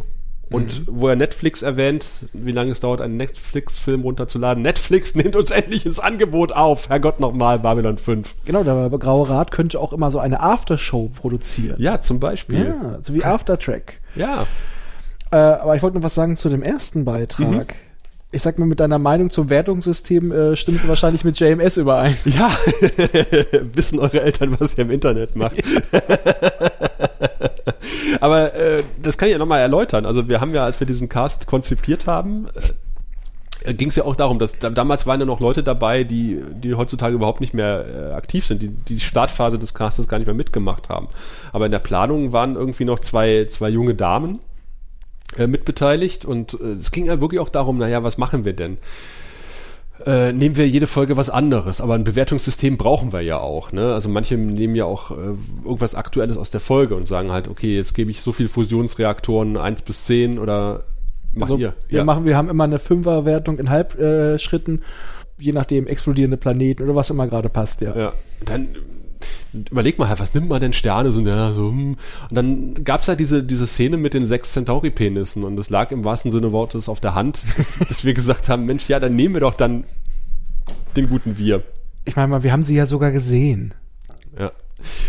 [0.52, 4.64] Und wo er Netflix erwähnt, wie lange es dauert, einen Netflix-Film runterzuladen.
[4.64, 6.90] Netflix nimmt uns endlich ins Angebot auf.
[6.90, 8.36] Herrgott nochmal, Babylon 5.
[8.46, 11.76] Genau, der Graue Rat könnte auch immer so eine Aftershow produzieren.
[11.80, 12.66] Ja, zum Beispiel.
[12.66, 13.94] Ja, so wie Aftertrack.
[14.16, 14.48] Ja.
[15.32, 17.76] Äh, aber ich wollte noch was sagen zu dem ersten Beitrag.
[18.32, 22.16] Ich sag mal, mit deiner Meinung zum Wertungssystem äh, stimmst du wahrscheinlich mit JMS überein.
[22.26, 22.52] Ja,
[23.74, 25.58] wissen eure Eltern, was ihr im Internet macht.
[28.22, 30.06] Aber äh, das kann ich ja nochmal erläutern.
[30.06, 32.48] Also wir haben ja, als wir diesen Cast konzipiert haben,
[33.64, 36.42] äh, ging es ja auch darum, dass da, damals waren ja noch Leute dabei, die,
[36.52, 40.28] die heutzutage überhaupt nicht mehr äh, aktiv sind, die die Startphase des Castes gar nicht
[40.28, 41.08] mehr mitgemacht haben.
[41.52, 44.42] Aber in der Planung waren irgendwie noch zwei, zwei junge Damen
[45.38, 48.78] äh, mitbeteiligt und äh, es ging ja wirklich auch darum, naja, was machen wir denn?
[50.06, 51.82] Äh, nehmen wir jede Folge was anderes.
[51.82, 53.72] Aber ein Bewertungssystem brauchen wir ja auch.
[53.72, 53.94] Ne?
[53.94, 57.76] Also manche nehmen ja auch äh, irgendwas Aktuelles aus der Folge und sagen halt, okay,
[57.76, 60.84] jetzt gebe ich so viel Fusionsreaktoren 1 bis 10 oder
[61.34, 61.74] macht Also, ihr.
[61.88, 64.82] Wir, machen, wir haben immer eine Fünferwertung in Halbschritten, äh,
[65.44, 67.96] je nachdem explodierende Planeten oder was immer gerade passt, ja.
[67.96, 68.14] Ja,
[68.46, 68.70] dann
[69.54, 71.12] überleg mal halt, was nimmt man denn Sterne?
[71.12, 71.96] So, ja, so, hm.
[72.30, 76.06] Und dann gab's ja diese, diese Szene mit den sechs Centauri-Penissen und es lag im
[76.06, 79.36] wahrsten Sinne Wortes auf der Hand, dass, dass wir gesagt haben, Mensch, ja, dann nehmen
[79.36, 79.86] wir doch dann
[80.96, 81.64] den guten Wir.
[82.06, 83.74] Ich meine mal, wir haben sie ja sogar gesehen.
[84.38, 84.52] Ja.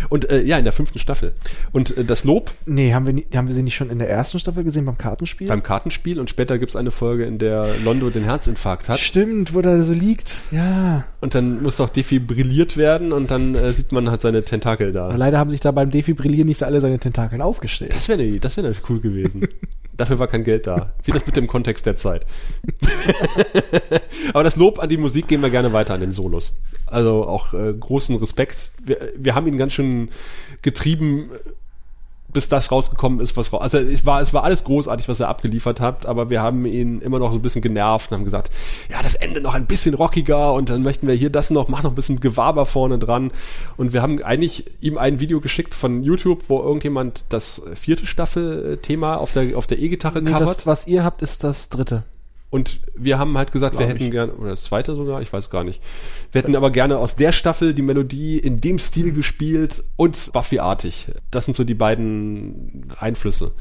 [0.09, 1.33] Und äh, ja, in der fünften Staffel.
[1.73, 4.09] Und äh, das Lob Nee, haben wir, nie, haben wir sie nicht schon in der
[4.09, 5.49] ersten Staffel gesehen beim Kartenspiel?
[5.49, 8.99] beim Kartenspiel und später gibt's eine Folge, in der Londo den Herzinfarkt hat.
[9.01, 10.43] Stimmt, wo der so liegt.
[10.51, 11.05] Ja.
[11.21, 15.09] Und dann muss doch defibrilliert werden und dann äh, sieht man halt seine Tentakel da.
[15.09, 17.95] Aber leider haben sich da beim Defibrillieren nicht alle seine Tentakeln aufgestellt.
[17.95, 19.47] Das wäre das wär natürlich cool gewesen.
[20.01, 20.95] Dafür war kein Geld da.
[21.03, 22.25] Sieh das bitte im Kontext der Zeit.
[24.33, 26.55] Aber das Lob an die Musik gehen wir gerne weiter an den Solos.
[26.87, 28.71] Also auch äh, großen Respekt.
[28.83, 30.09] Wir, wir haben ihn ganz schön
[30.63, 31.33] getrieben,
[32.33, 33.61] bis das rausgekommen ist, was raus.
[33.61, 37.01] Also es war, es war alles großartig, was er abgeliefert hat, aber wir haben ihn
[37.01, 38.51] immer noch so ein bisschen genervt und haben gesagt,
[38.91, 41.83] ja, das Ende noch ein bisschen rockiger und dann möchten wir hier das noch, mach
[41.83, 43.31] noch ein bisschen Gewaber vorne dran.
[43.77, 49.17] Und wir haben eigentlich ihm ein Video geschickt von YouTube, wo irgendjemand das vierte Staffel-Thema
[49.17, 50.59] auf der, auf der E-Gitarre Nee, covert.
[50.59, 52.05] das, was ihr habt, ist das dritte.
[52.51, 54.11] Und wir haben halt gesagt, wir Glaub hätten ich.
[54.11, 55.81] gerne, oder das zweite sogar, ich weiß gar nicht.
[56.33, 61.13] Wir hätten aber gerne aus der Staffel die Melodie in dem Stil gespielt und Buffy-artig.
[61.31, 63.53] Das sind so die beiden Einflüsse.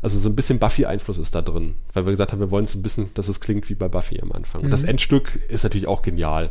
[0.00, 1.74] Also so ein bisschen Buffy-Einfluss ist da drin.
[1.92, 4.20] Weil wir gesagt haben, wir wollen so ein bisschen, dass es klingt wie bei Buffy
[4.20, 4.62] am Anfang.
[4.62, 6.50] Und das Endstück ist natürlich auch genial.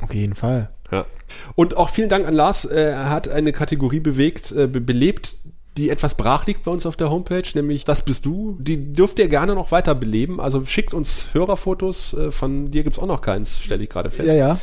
[0.00, 0.70] Auf jeden Fall.
[0.90, 1.06] Ja.
[1.54, 2.64] Und auch vielen Dank an Lars.
[2.64, 5.36] Er hat eine Kategorie bewegt, äh, be belebt,
[5.76, 8.56] die etwas brach liegt bei uns auf der Homepage, nämlich Das bist du.
[8.60, 10.40] Die dürft ihr gerne noch weiter beleben.
[10.40, 12.14] Also schickt uns Hörerfotos.
[12.14, 14.28] Äh, Von dir gibt's auch noch keins, stelle ich gerade fest.
[14.28, 14.58] Ja, ja.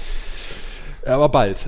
[1.05, 1.67] Aber bald.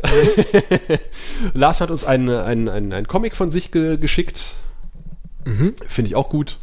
[1.53, 4.53] Lars hat uns einen ein, ein, ein Comic von sich ge geschickt.
[5.87, 6.57] Finde ich auch gut.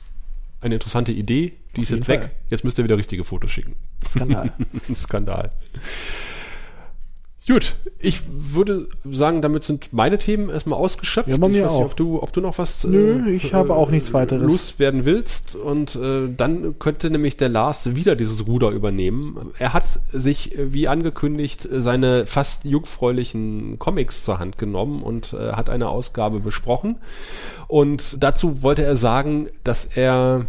[0.61, 1.55] Eine interessante Idee.
[1.77, 2.23] Die ist jeden jetzt weg.
[2.23, 2.31] Fall.
[2.49, 3.75] Jetzt müsst ihr wieder richtige Fotos schicken.
[4.07, 4.53] Skandal.
[4.95, 5.51] Skandal.
[7.47, 11.31] Gut, ich würde sagen, damit sind meine Themen erstmal ausgeschöpft.
[11.31, 11.87] Ja, bei ich mir weiß nicht, auch.
[11.87, 14.43] ob du, ob du noch was Nö, ich habe auch nichts weiteres.
[14.43, 15.57] loswerden willst.
[15.57, 19.53] Und äh, dann könnte nämlich der Lars wieder dieses Ruder übernehmen.
[19.59, 25.33] Er hat sich, äh, wie angekündigt, äh, seine fast jungfräulichen Comics zur Hand genommen und
[25.33, 26.97] äh, hat eine Ausgabe besprochen.
[27.69, 30.47] Und dazu wollte er sagen, dass er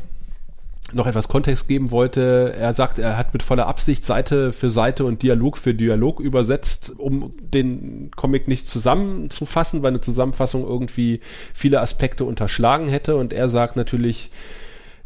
[0.93, 2.53] noch etwas Kontext geben wollte.
[2.57, 6.93] Er sagt, er hat mit voller Absicht Seite für Seite und Dialog für Dialog übersetzt,
[6.97, 11.21] um den Comic nicht zusammenzufassen, weil eine Zusammenfassung irgendwie
[11.53, 13.15] viele Aspekte unterschlagen hätte.
[13.15, 14.31] Und er sagt natürlich,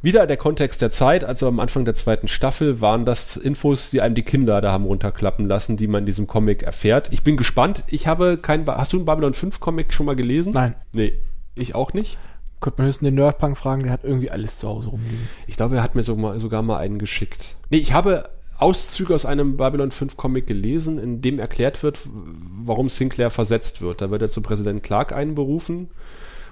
[0.01, 4.01] wieder der Kontext der Zeit, also am Anfang der zweiten Staffel waren das Infos, die
[4.01, 7.09] einem die Kinder da haben runterklappen lassen, die man in diesem Comic erfährt.
[7.11, 7.83] Ich bin gespannt.
[7.87, 10.53] Ich habe kein, hast du einen Babylon 5 Comic schon mal gelesen?
[10.53, 10.75] Nein.
[10.93, 11.13] Nee,
[11.55, 12.19] ich auch nicht.
[12.61, 15.27] Könnte man höchstens den Nerdpunk fragen, der hat irgendwie alles zu Hause rumliegen.
[15.45, 17.55] Ich glaube, er hat mir sogar mal einen geschickt.
[17.69, 22.89] Nee, ich habe Auszüge aus einem Babylon 5 Comic gelesen, in dem erklärt wird, warum
[22.89, 24.01] Sinclair versetzt wird.
[24.01, 25.89] Da wird er zu Präsident Clark einberufen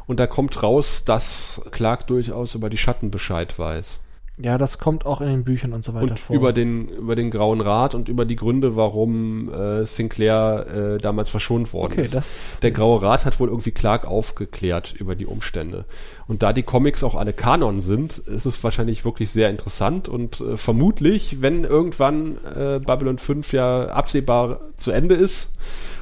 [0.05, 4.01] und da kommt raus, dass Clark durchaus über die Schatten Bescheid weiß.
[4.39, 6.35] Ja, das kommt auch in den Büchern und so weiter Und vor.
[6.35, 11.29] über den, über den Grauen Rat und über die Gründe, warum äh, Sinclair äh, damals
[11.29, 12.15] verschont worden Okay, ist.
[12.15, 15.85] das- Der Graue Rat hat wohl irgendwie Clark aufgeklärt über die Umstände.
[16.27, 20.41] Und da die Comics auch alle Kanon sind, ist es wahrscheinlich wirklich sehr interessant und
[20.41, 25.57] äh, vermutlich, wenn irgendwann äh, Babylon 5 ja absehbar zu Ende ist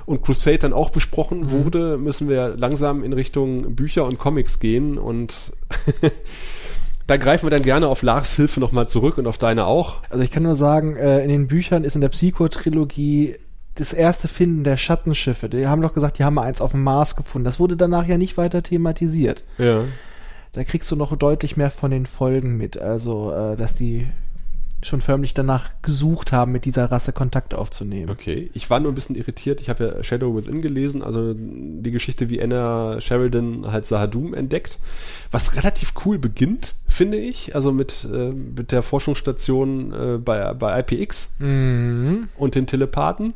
[0.05, 1.51] und Crusade dann auch besprochen Mhm.
[1.51, 5.51] wurde, müssen wir langsam in Richtung Bücher und Comics gehen und
[7.07, 9.97] da greifen wir dann gerne auf Lars Hilfe nochmal zurück und auf deine auch.
[10.09, 13.35] Also ich kann nur sagen, äh, in den Büchern ist in der Psycho-Trilogie
[13.75, 15.49] das erste Finden der Schattenschiffe.
[15.49, 17.45] Die haben doch gesagt, die haben mal eins auf dem Mars gefunden.
[17.45, 19.43] Das wurde danach ja nicht weiter thematisiert.
[19.57, 19.85] Ja.
[20.53, 22.77] Da kriegst du noch deutlich mehr von den Folgen mit.
[22.77, 24.07] Also, äh, dass die
[24.83, 28.09] schon förmlich danach gesucht haben, mit dieser Rasse Kontakt aufzunehmen.
[28.09, 29.61] Okay, ich war nur ein bisschen irritiert.
[29.61, 34.79] Ich habe ja Shadow Within gelesen, also die Geschichte, wie Anna Sheridan halt Sahadum entdeckt,
[35.29, 37.53] was relativ cool beginnt, finde ich.
[37.55, 42.27] Also mit, äh, mit der Forschungsstation äh, bei, bei IPX Mhm.
[42.37, 43.33] und den Telepathen.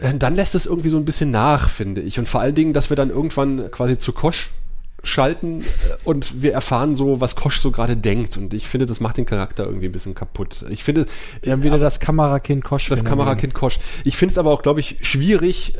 [0.00, 2.18] Äh, Dann lässt es irgendwie so ein bisschen nach, finde ich.
[2.18, 4.50] Und vor allen Dingen, dass wir dann irgendwann quasi zu Kosch
[5.02, 5.64] schalten äh,
[6.04, 8.36] und wir erfahren so, was Kosch so gerade denkt.
[8.36, 10.64] Und ich finde, das macht den Charakter irgendwie ein bisschen kaputt.
[10.68, 11.06] Ich finde,
[11.42, 12.88] Wir haben wieder das Kamerakind Kosch.
[12.88, 13.78] das Kamerakind Kosch.
[14.04, 15.74] Ich finde es aber auch, glaube ich, schwierig,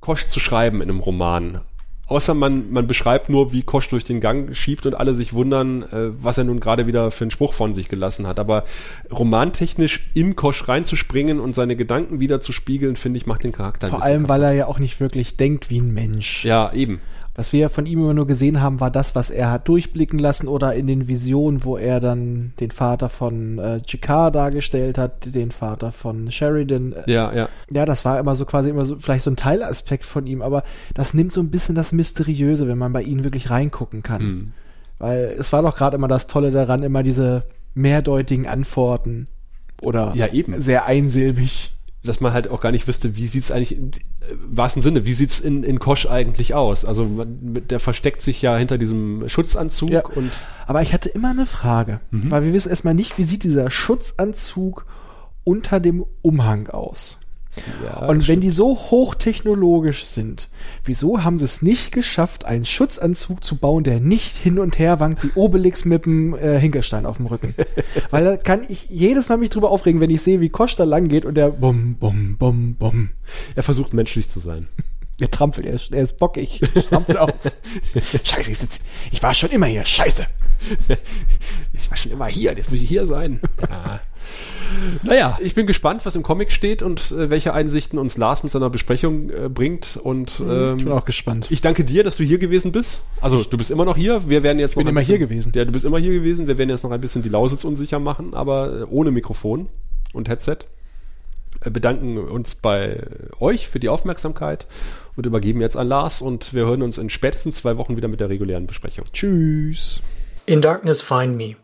[0.00, 1.62] Kosch zu schreiben in einem Roman.
[2.08, 5.82] Außer man, man beschreibt nur, wie Kosch durch den Gang schiebt und alle sich wundern,
[5.82, 8.38] äh, was er nun gerade wieder für einen Spruch von sich gelassen hat.
[8.38, 8.62] Aber
[9.10, 13.88] romantechnisch in Kosch reinzuspringen und seine Gedanken wieder zu spiegeln, finde ich, macht den Charakter
[13.88, 16.44] Vor allem, weil er ja auch nicht wirklich denkt wie ein Mensch.
[16.44, 17.00] Ja, eben.
[17.36, 20.48] Was wir von ihm immer nur gesehen haben, war das, was er hat durchblicken lassen
[20.48, 25.50] oder in den Visionen, wo er dann den Vater von äh, Jakar dargestellt hat, den
[25.50, 26.94] Vater von Sheridan.
[26.94, 27.48] Äh, Ja, ja.
[27.70, 30.64] Ja, das war immer so quasi immer so vielleicht so ein Teilaspekt von ihm, aber
[30.94, 34.20] das nimmt so ein bisschen das Mysteriöse, wenn man bei ihm wirklich reingucken kann.
[34.20, 34.52] Hm.
[34.98, 39.28] Weil es war doch gerade immer das Tolle daran, immer diese mehrdeutigen Antworten
[39.82, 40.60] oder Ja, eben.
[40.62, 41.75] sehr einsilbig.
[42.06, 43.90] Dass man halt auch gar nicht wüsste, wie sieht's eigentlich im
[44.48, 46.84] wahrsten Sinne, wie sieht's in, in Kosch eigentlich aus?
[46.84, 50.06] Also man, der versteckt sich ja hinter diesem Schutzanzug Ja.
[50.06, 50.30] und
[50.66, 54.86] Aber ich hatte immer eine Frage, weil wir wissen erstmal nicht, wie sieht dieser Schutzanzug
[55.44, 57.18] unter dem Umhang aus.
[57.84, 60.48] Ja, Und wenn die so hochtechnologisch sind,
[60.84, 65.00] wieso haben sie es nicht geschafft, einen Schutzanzug zu bauen, der nicht hin und her
[65.00, 67.54] wankt wie Obelix mit dem äh, Hinkelstein auf dem Rücken?
[68.10, 70.84] Weil da kann ich jedes Mal mich drüber aufregen, wenn ich sehe, wie Kosch da
[70.84, 73.10] lang geht und der bum, bum, bum, bum.
[73.54, 74.68] er versucht menschlich zu sein.
[75.18, 77.30] Er trampelt, er, ist- er ist bockig, trampelt auf.
[78.22, 78.80] Scheiße, ich sitz,
[79.10, 80.26] ich war schon immer hier, scheiße.
[81.72, 83.40] Ich war schon immer hier, jetzt muss ich hier sein.
[83.62, 84.00] Ja.
[85.02, 88.52] Naja, ich bin gespannt, was im Comic steht und äh, welche Einsichten uns Lars mit
[88.52, 89.98] seiner Besprechung äh, bringt.
[90.02, 91.46] Und ähm, Ich bin auch gespannt.
[91.50, 93.02] ich danke dir, dass du hier gewesen bist.
[93.20, 94.28] Also du bist immer noch hier.
[94.28, 95.52] Wir werden jetzt bin noch ein immer bisschen, hier gewesen.
[95.54, 96.46] Ja, du bist immer hier gewesen.
[96.46, 99.66] Wir werden jetzt noch ein bisschen die Lausitz unsicher machen, aber äh, ohne Mikrofon
[100.12, 100.58] und Headset.
[101.60, 103.00] Äh, bedanken uns bei
[103.40, 104.66] euch für die Aufmerksamkeit
[105.16, 108.20] und übergeben jetzt an Lars und wir hören uns in spätestens zwei Wochen wieder mit
[108.20, 109.04] der regulären Besprechung.
[109.12, 110.02] Tschüss.
[110.44, 111.56] In Darkness Find Me.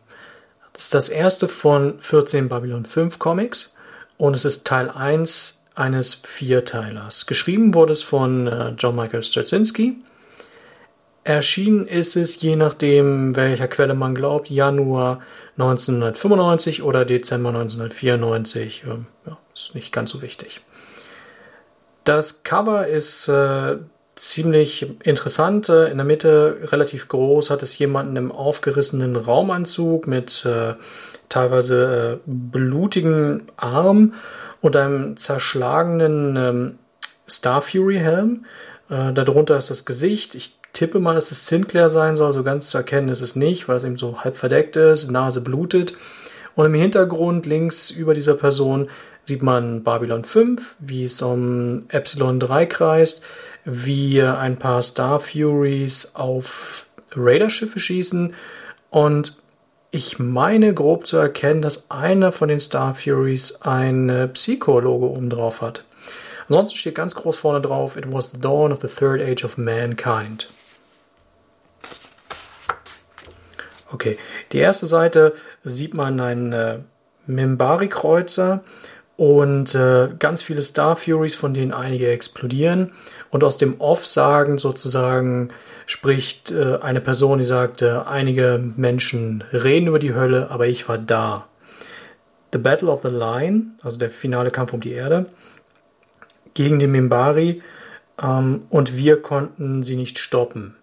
[0.73, 3.75] Das ist das erste von 14 Babylon 5 Comics
[4.17, 7.25] und es ist Teil 1 eines Vierteilers.
[7.25, 9.97] Geschrieben wurde es von äh, John Michael Straczynski.
[11.23, 15.21] Erschienen ist es, je nachdem, welcher Quelle man glaubt, Januar
[15.57, 18.83] 1995 oder Dezember 1994.
[18.85, 20.61] Ähm, ja, ist nicht ganz so wichtig.
[22.03, 23.77] Das Cover ist äh,
[24.15, 25.69] ziemlich interessant.
[25.69, 30.73] Äh, In der Mitte relativ groß hat es jemanden im aufgerissenen Raumanzug mit äh,
[31.29, 34.13] teilweise äh, blutigen Arm
[34.61, 36.79] und einem zerschlagenen ähm,
[37.27, 38.45] Star Fury Helm.
[38.89, 40.35] Äh, darunter ist das Gesicht.
[40.35, 42.33] Ich tippe mal, dass es Sinclair sein soll.
[42.33, 45.09] So ganz zu erkennen ist es nicht, weil es eben so halb verdeckt ist.
[45.09, 45.97] Nase blutet.
[46.55, 48.89] Und im Hintergrund links über dieser Person
[49.23, 53.23] sieht man Babylon 5, wie es um Epsilon 3 kreist,
[53.65, 58.33] wie ein paar Star Furies auf Raiderschiffe schießen
[58.89, 59.37] und
[59.91, 65.29] ich meine grob zu erkennen, dass einer von den Star Furies ein äh, Psycho-Logo oben
[65.29, 65.83] drauf hat.
[66.49, 69.57] Ansonsten steht ganz groß vorne drauf, It was the dawn of the third age of
[69.57, 70.49] mankind.
[73.91, 74.17] Okay,
[74.51, 76.79] die erste Seite sieht man einen äh,
[77.27, 78.63] Mimbari-Kreuzer
[79.23, 82.91] und äh, ganz viele Star Furies, von denen einige explodieren.
[83.29, 85.47] Und aus dem Off-Sagen sozusagen
[85.85, 90.89] spricht äh, eine Person, die sagt, äh, einige Menschen reden über die Hölle, aber ich
[90.89, 91.47] war da.
[92.51, 95.27] The Battle of the Line, also der finale Kampf um die Erde,
[96.53, 97.61] gegen die Mimbari
[98.21, 100.75] ähm, und wir konnten sie nicht stoppen.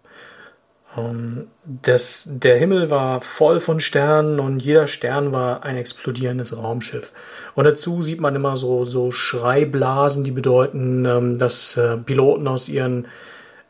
[0.97, 7.13] Ähm, das, der Himmel war voll von Sternen und jeder Stern war ein explodierendes Raumschiff.
[7.55, 12.69] Und dazu sieht man immer so, so Schreiblasen, die bedeuten, ähm, dass äh, Piloten aus
[12.69, 13.07] ihren,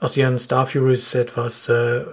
[0.01, 2.05] aus ihren Star Furies etwas äh,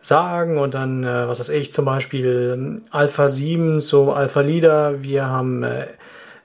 [0.00, 5.02] sagen und dann, äh, was weiß ich, zum Beispiel ähm, Alpha 7, so Alpha Leader,
[5.02, 5.64] wir haben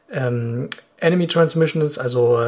[0.09, 2.39] Enemy Transmissions, also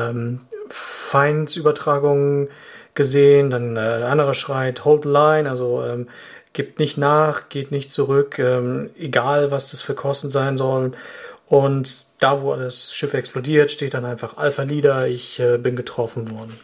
[0.69, 2.47] Feindsübertragungen
[2.93, 3.49] gesehen.
[3.49, 6.07] Dann äh, ein anderer schreit Hold the Line, also ähm,
[6.53, 10.91] gibt nicht nach, geht nicht zurück, ähm, egal was das für Kosten sein soll.
[11.47, 16.29] Und da, wo das Schiff explodiert, steht dann einfach Alpha Leader, ich äh, bin getroffen
[16.31, 16.59] worden.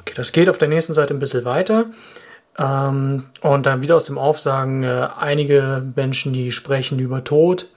[0.00, 1.86] Okay, das geht auf der nächsten Seite ein bisschen weiter.
[2.58, 7.68] Ähm, und dann wieder aus dem Aufsagen äh, einige Menschen, die sprechen über Tod.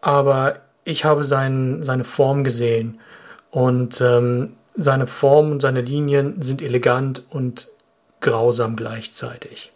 [0.00, 3.00] Aber ich habe sein, seine Form gesehen.
[3.50, 7.68] Und ähm, seine Form und seine Linien sind elegant und
[8.20, 9.72] grausam gleichzeitig.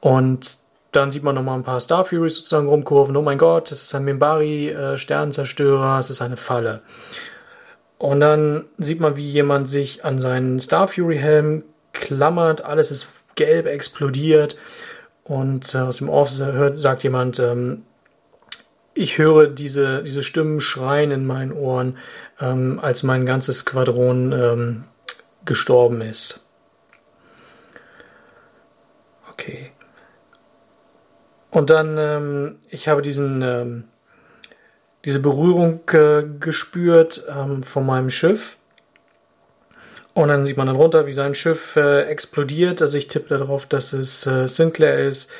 [0.00, 0.56] Und
[0.92, 3.16] dann sieht man nochmal ein paar Star Furies sozusagen rumkurven.
[3.16, 6.80] Oh mein Gott, das ist ein Mimbari-Sternenzerstörer, es ist eine Falle.
[7.98, 13.66] Und dann sieht man, wie jemand sich an seinen Star Fury-Helm klammert, alles ist gelb,
[13.66, 14.56] explodiert.
[15.24, 17.82] Und äh, aus dem Off sagt jemand, ähm,
[19.00, 21.96] ich höre diese, diese Stimmen schreien in meinen Ohren,
[22.38, 24.84] ähm, als mein ganzes Squadron ähm,
[25.44, 26.46] gestorben ist.
[29.32, 29.72] Okay.
[31.50, 33.84] Und dann, ähm, ich habe diesen, ähm,
[35.06, 38.58] diese Berührung äh, gespürt ähm, von meinem Schiff.
[40.12, 42.82] Und dann sieht man dann runter, wie sein Schiff äh, explodiert.
[42.82, 45.30] Also ich tippe darauf, dass es äh, Sinclair ist.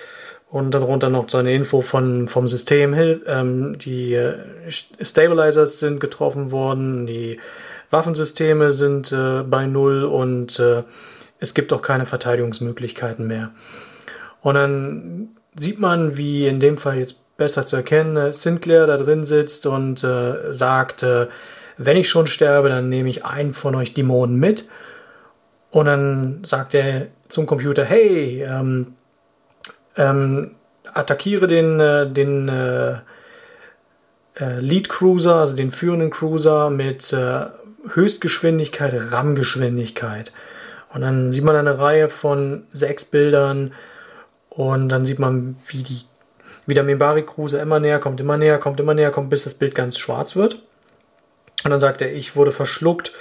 [0.51, 2.93] Und dann runter noch so eine Info von, vom System.
[3.27, 4.35] Ähm, die äh,
[4.69, 7.39] Stabilizers sind getroffen worden, die
[7.91, 10.83] Waffensysteme sind äh, bei Null und äh,
[11.39, 13.51] es gibt auch keine Verteidigungsmöglichkeiten mehr.
[14.43, 18.97] Und dann sieht man, wie in dem Fall jetzt besser zu erkennen, äh, Sinclair da
[18.97, 21.29] drin sitzt und äh, sagt, äh,
[21.79, 24.69] wenn ich schon sterbe, dann nehme ich einen von euch Dämonen mit.
[25.71, 28.95] Und dann sagt er zum Computer, hey, ähm,
[29.97, 30.53] ähm,
[30.95, 32.99] attackiere den, äh, den äh,
[34.41, 37.47] äh, Lead Cruiser, also den führenden Cruiser mit äh,
[37.93, 40.33] Höchstgeschwindigkeit, RAM-Geschwindigkeit.
[40.93, 43.73] Und dann sieht man eine Reihe von sechs Bildern
[44.49, 46.03] und dann sieht man, wie, die,
[46.67, 49.55] wie der Mimbari Cruiser immer näher kommt, immer näher kommt, immer näher kommt, bis das
[49.55, 50.55] Bild ganz schwarz wird.
[51.65, 53.13] Und dann sagt er, ich wurde verschluckt,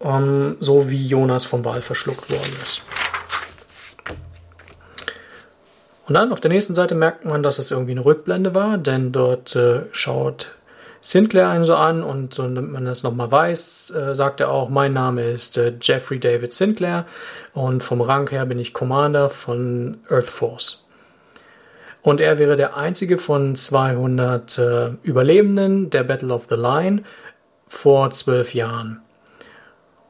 [0.00, 2.82] ähm, so wie Jonas vom Wal verschluckt worden ist.
[6.06, 9.12] Und dann auf der nächsten Seite merkt man, dass es irgendwie eine Rückblende war, denn
[9.12, 10.50] dort äh, schaut
[11.00, 14.68] Sinclair einen so an und so, damit man das nochmal weiß, äh, sagt er auch,
[14.68, 17.04] mein Name ist äh, Jeffrey David Sinclair
[17.52, 20.86] und vom Rang her bin ich Commander von Earth Force.
[22.00, 27.02] Und er wäre der einzige von 200 äh, Überlebenden der Battle of the Line
[27.66, 29.00] vor zwölf Jahren.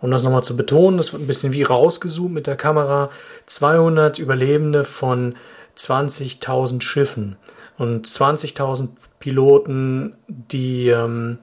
[0.00, 3.10] Um das nochmal zu betonen, das wird ein bisschen wie rausgezoomt mit der Kamera.
[3.46, 5.36] 200 Überlebende von
[5.76, 7.36] 20.000 Schiffen
[7.78, 11.38] und 20.000 Piloten, die ähm,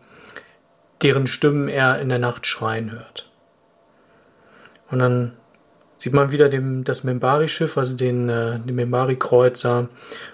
[1.01, 3.29] deren Stimmen er in der Nacht schreien hört.
[4.89, 5.33] Und dann
[5.97, 9.89] sieht man wieder dem, das Membari-Schiff, also den, äh, den Membari-Kreuzer,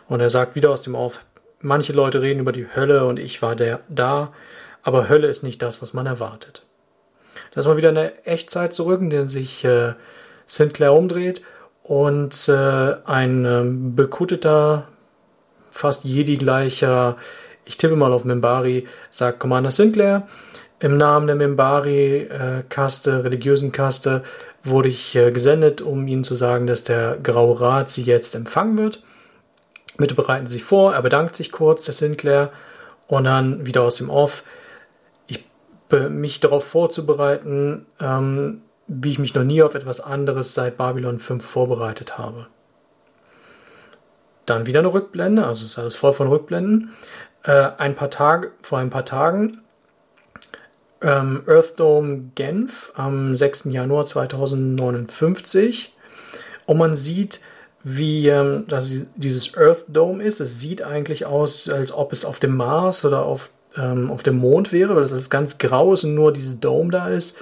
[0.07, 1.25] und er sagt wieder aus dem Auf,
[1.61, 4.33] manche Leute reden über die Hölle und ich war der, da,
[4.83, 6.63] aber Hölle ist nicht das, was man erwartet.
[7.51, 9.93] Da ist mal wieder eine Echtzeit zurück, in der sich äh,
[10.45, 11.41] Sinclair umdreht
[11.87, 14.89] und äh, ein äh, bekutteter,
[15.71, 17.15] fast Jedi-gleicher,
[17.63, 20.27] ich tippe mal auf Mimbari, sagt Commander Sinclair,
[20.79, 24.23] im Namen der Mimbari-Kaste, äh, religiösen Kaste,
[24.63, 28.77] wurde ich äh, gesendet, um Ihnen zu sagen, dass der Graue Rat Sie jetzt empfangen
[28.77, 29.01] wird.
[29.97, 32.51] Bitte bereiten Sie sich vor, er bedankt sich kurz, der Sinclair,
[33.07, 34.43] und dann wieder aus dem Off,
[35.27, 35.45] ich,
[36.09, 41.43] mich darauf vorzubereiten, ähm, wie ich mich noch nie auf etwas anderes seit Babylon 5
[41.45, 42.47] vorbereitet habe.
[44.45, 46.93] Dann wieder eine Rückblende, also ist alles voll von Rückblenden.
[47.43, 49.59] Äh, ein paar Tage, vor ein paar Tagen,
[51.01, 53.65] ähm, Earth Dome Genf am 6.
[53.65, 55.93] Januar 2059.
[56.65, 57.41] Und man sieht,
[57.83, 58.65] wie ähm,
[59.15, 60.39] dieses Earth Dome ist.
[60.39, 64.37] Es sieht eigentlich aus, als ob es auf dem Mars oder auf, ähm, auf dem
[64.37, 67.37] Mond wäre, weil es ganz grau ist und nur dieses Dome da ist.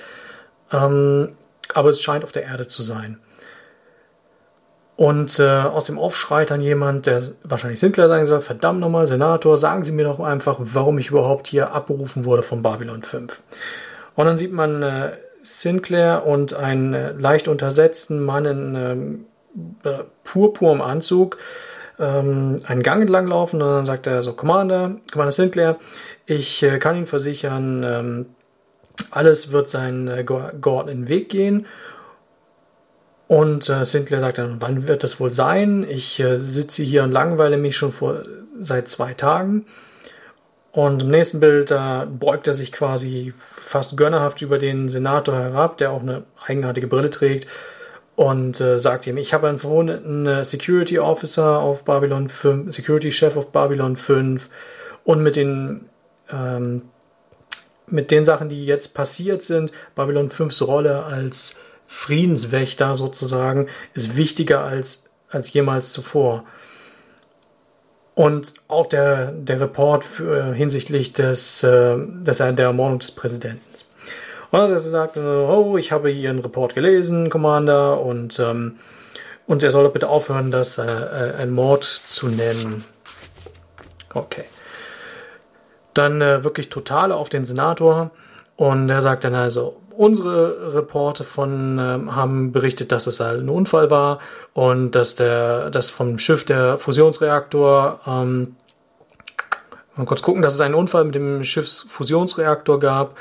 [0.72, 1.36] Ähm,
[1.74, 3.20] aber es scheint auf der Erde zu sein.
[4.98, 9.08] Und äh, aus dem Off schreit dann jemand, der wahrscheinlich Sinclair sagen soll, verdammt nochmal,
[9.08, 13.42] Senator, sagen Sie mir doch einfach, warum ich überhaupt hier abberufen wurde von Babylon 5.
[14.16, 15.12] Und dann sieht man äh,
[15.42, 19.26] Sinclair und einen äh, leicht untersetzten Mann in ähm,
[19.84, 21.38] äh, purpurem Anzug
[22.00, 25.78] ähm, einen Gang entlang laufen und dann sagt er so, Commander, Commander Sinclair,
[26.26, 28.26] ich äh, kann Ihnen versichern, ähm,
[29.12, 31.66] alles wird seinen äh, geordneten Weg gehen.
[33.28, 35.86] Und äh, Sinclair sagt dann, wann wird das wohl sein?
[35.90, 38.22] Ich äh, sitze hier und langweile mich schon vor,
[38.60, 39.66] seit zwei Tagen.
[40.72, 45.78] Und im nächsten Bild äh, beugt er sich quasi fast gönnerhaft über den Senator herab,
[45.78, 47.48] der auch eine eigenartige Brille trägt,
[48.16, 53.12] und äh, sagt ihm, ich habe einen verwundeten äh, Security Officer auf Babylon 5, Security
[53.12, 54.50] Chef auf Babylon 5
[55.04, 55.90] und mit den
[56.32, 56.84] ähm,
[57.88, 64.64] mit den Sachen, die jetzt passiert sind, Babylon 5s Rolle als Friedenswächter sozusagen, ist wichtiger
[64.64, 66.44] als, als jemals zuvor.
[68.16, 73.62] Und auch der, der Report für, hinsichtlich des, äh, des, der Ermordung des Präsidenten.
[74.52, 78.78] Und also er sagt, oh, ich habe hier einen Report gelesen, Commander, und, ähm,
[79.48, 82.86] und er soll doch bitte aufhören, das äh, äh ein Mord zu nennen.
[84.14, 84.46] Okay
[85.98, 88.12] dann äh, wirklich totale auf den Senator
[88.56, 93.50] und er sagt dann also, unsere Reporte von ähm, haben berichtet, dass es halt ein
[93.50, 94.20] Unfall war
[94.54, 98.56] und dass der, dass vom Schiff der Fusionsreaktor, ähm,
[99.96, 103.16] mal kurz gucken, dass es einen Unfall mit dem Schiffsfusionsreaktor gab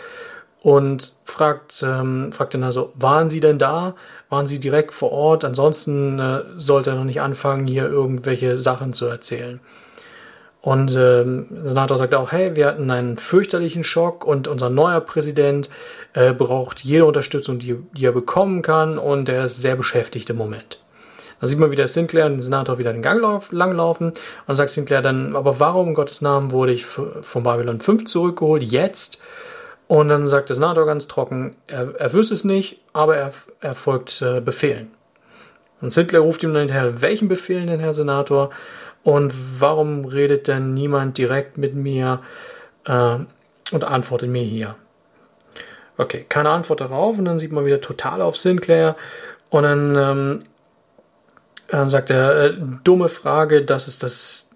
[0.62, 3.94] und fragt, ähm, fragt dann also, waren Sie denn da?
[4.28, 5.44] Waren Sie direkt vor Ort?
[5.44, 9.60] Ansonsten äh, sollte er noch nicht anfangen, hier irgendwelche Sachen zu erzählen.
[10.64, 15.68] Und ähm, Senator sagt auch, hey, wir hatten einen fürchterlichen Schock und unser neuer Präsident
[16.14, 20.36] äh, braucht jede Unterstützung, die, die er bekommen kann und er ist sehr beschäftigt im
[20.36, 20.80] Moment.
[21.38, 24.14] Da sieht man wieder Sinclair und den Senator wieder den Gang lauf, langlaufen
[24.46, 28.62] und sagt Sinclair dann, aber warum in Gottes Namen wurde ich von Babylon 5 zurückgeholt,
[28.62, 29.22] jetzt?
[29.86, 33.74] Und dann sagt der Senator ganz trocken, er, er wüsste es nicht, aber er, er
[33.74, 34.92] folgt äh, Befehlen.
[35.82, 38.48] Und Sinclair ruft ihm dann hinterher, welchen Befehlen denn, Herr Senator?
[39.05, 42.22] Und warum redet denn niemand direkt mit mir
[42.86, 43.18] äh,
[43.70, 44.74] und antwortet mir hier?
[45.96, 48.96] Okay, keine Antwort darauf und dann sieht man wieder total auf Sinclair
[49.50, 50.44] und dann ähm,
[51.68, 54.48] dann sagt er, äh, dumme Frage, das ist das,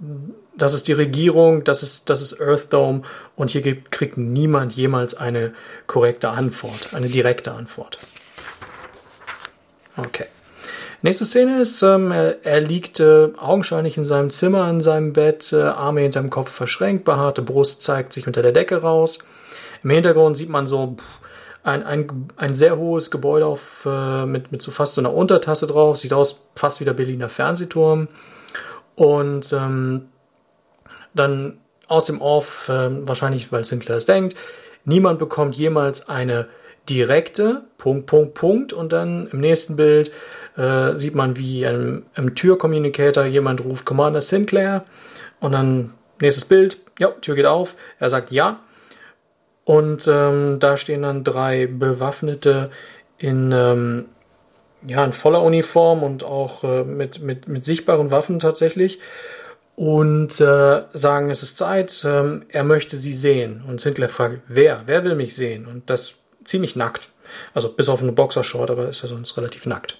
[0.57, 5.15] das ist die Regierung, das ist, das ist Earth und hier gibt, kriegt niemand jemals
[5.15, 5.55] eine
[5.87, 7.99] korrekte Antwort, eine direkte Antwort.
[9.97, 10.27] Okay.
[11.01, 15.63] Nächste Szene ist, ähm, er, liegt äh, augenscheinlich in seinem Zimmer, in seinem Bett, äh,
[15.63, 19.21] Arme hinterm Kopf verschränkt, behaarte Brust zeigt sich unter der Decke raus.
[19.85, 20.97] Im Hintergrund sieht man so
[21.63, 25.69] ein, ein, ein sehr hohes Gebäude auf, äh, mit, mit so fast so einer Untertasse
[25.69, 28.09] drauf, sieht aus fast wie der Berliner Fernsehturm.
[28.97, 30.09] Und ähm,
[31.15, 34.37] dann aus dem Off, äh, wahrscheinlich weil Sinclair es denkt,
[34.85, 36.49] niemand bekommt jemals eine
[36.89, 40.13] direkte Punkt, Punkt, Punkt und dann im nächsten Bild
[40.57, 44.85] äh, sieht man, wie im, im Türcommunicator jemand ruft Commander Sinclair
[45.41, 48.61] und dann nächstes Bild, ja, Tür geht auf, er sagt ja
[49.65, 52.71] und ähm, da stehen dann drei Bewaffnete
[53.19, 54.07] in, ähm,
[54.87, 59.01] ja, in voller Uniform und auch äh, mit, mit, mit sichtbaren Waffen tatsächlich
[59.79, 63.63] und äh, sagen, es ist Zeit, ähm, er möchte sie sehen.
[63.69, 64.83] Und Sinclair fragt, wer?
[64.87, 65.67] Wer will mich sehen?
[65.67, 66.15] Und das
[66.49, 67.09] ziemlich nackt.
[67.55, 69.99] Also bis auf eine Boxershort, aber ist ja sonst relativ nackt.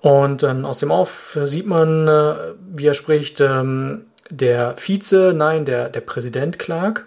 [0.00, 2.34] Und dann aus dem Auf sieht man, äh,
[2.74, 7.06] wie er spricht, ähm, der Vize, nein, der, der Präsident Clark.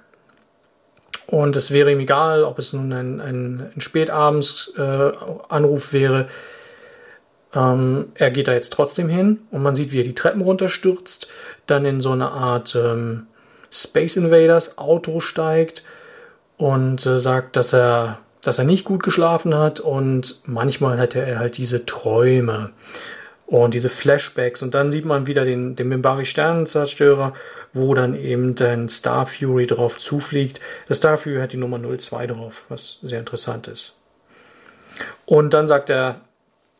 [1.28, 6.28] Und es wäre ihm egal, ob es nun ein, ein, ein Spätabends-Anruf äh, wäre.
[7.54, 11.28] Ähm, er geht da jetzt trotzdem hin und man sieht, wie er die Treppen runterstürzt,
[11.68, 13.28] dann in so eine Art ähm,
[13.72, 15.84] Space Invaders Auto steigt
[16.60, 21.40] und äh, sagt, dass er dass er nicht gut geschlafen hat und manchmal hatte er
[21.40, 22.70] halt diese Träume
[23.48, 27.34] und diese Flashbacks und dann sieht man wieder den, den Mimbari Sternenzerstörer,
[27.74, 30.62] wo dann eben ein Star Fury drauf zufliegt.
[30.88, 33.96] Der Star Fury hat die Nummer 02 drauf, was sehr interessant ist.
[35.26, 36.22] Und dann sagt er,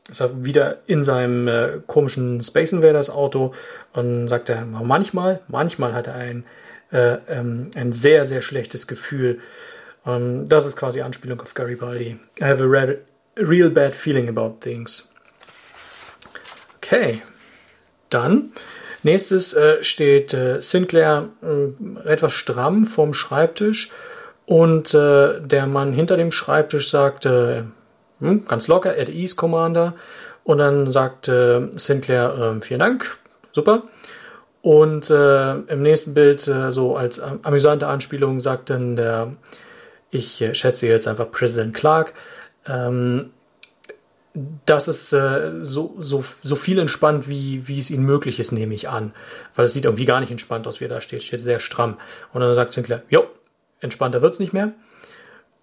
[0.10, 3.54] ist er wieder in seinem äh, komischen Space Invaders Auto
[3.94, 6.46] und sagt er, manchmal, manchmal hat er ein,
[6.92, 9.40] äh, ähm, ein sehr, sehr schlechtes Gefühl,
[10.06, 12.18] ähm, das ist quasi Anspielung auf Garibaldi.
[12.40, 13.00] I have a red,
[13.38, 15.10] real bad feeling about things.
[16.78, 17.22] Okay,
[18.10, 18.52] dann
[19.04, 23.92] nächstes äh, steht äh, Sinclair äh, etwas stramm vorm Schreibtisch
[24.46, 29.94] und äh, der Mann hinter dem Schreibtisch sagt hm, ganz locker at ease Commander
[30.44, 33.18] und dann sagt Sinclair vielen Dank,
[33.54, 33.84] super.
[34.62, 39.32] Und im nächsten Bild, so als amüsante Anspielung, sagt dann der
[40.12, 42.14] ich äh, schätze jetzt einfach Präsident Clark,
[42.68, 43.32] ähm,
[44.66, 48.76] das ist äh, so, so, so viel entspannt, wie, wie es ihnen möglich ist, nehme
[48.76, 49.14] ich an.
[49.56, 51.24] Weil es sieht irgendwie gar nicht entspannt aus, wie er da steht.
[51.24, 51.98] Steht sehr stramm.
[52.32, 53.26] Und dann sagt Sinclair, jo,
[53.82, 54.72] entspannter wird's nicht mehr.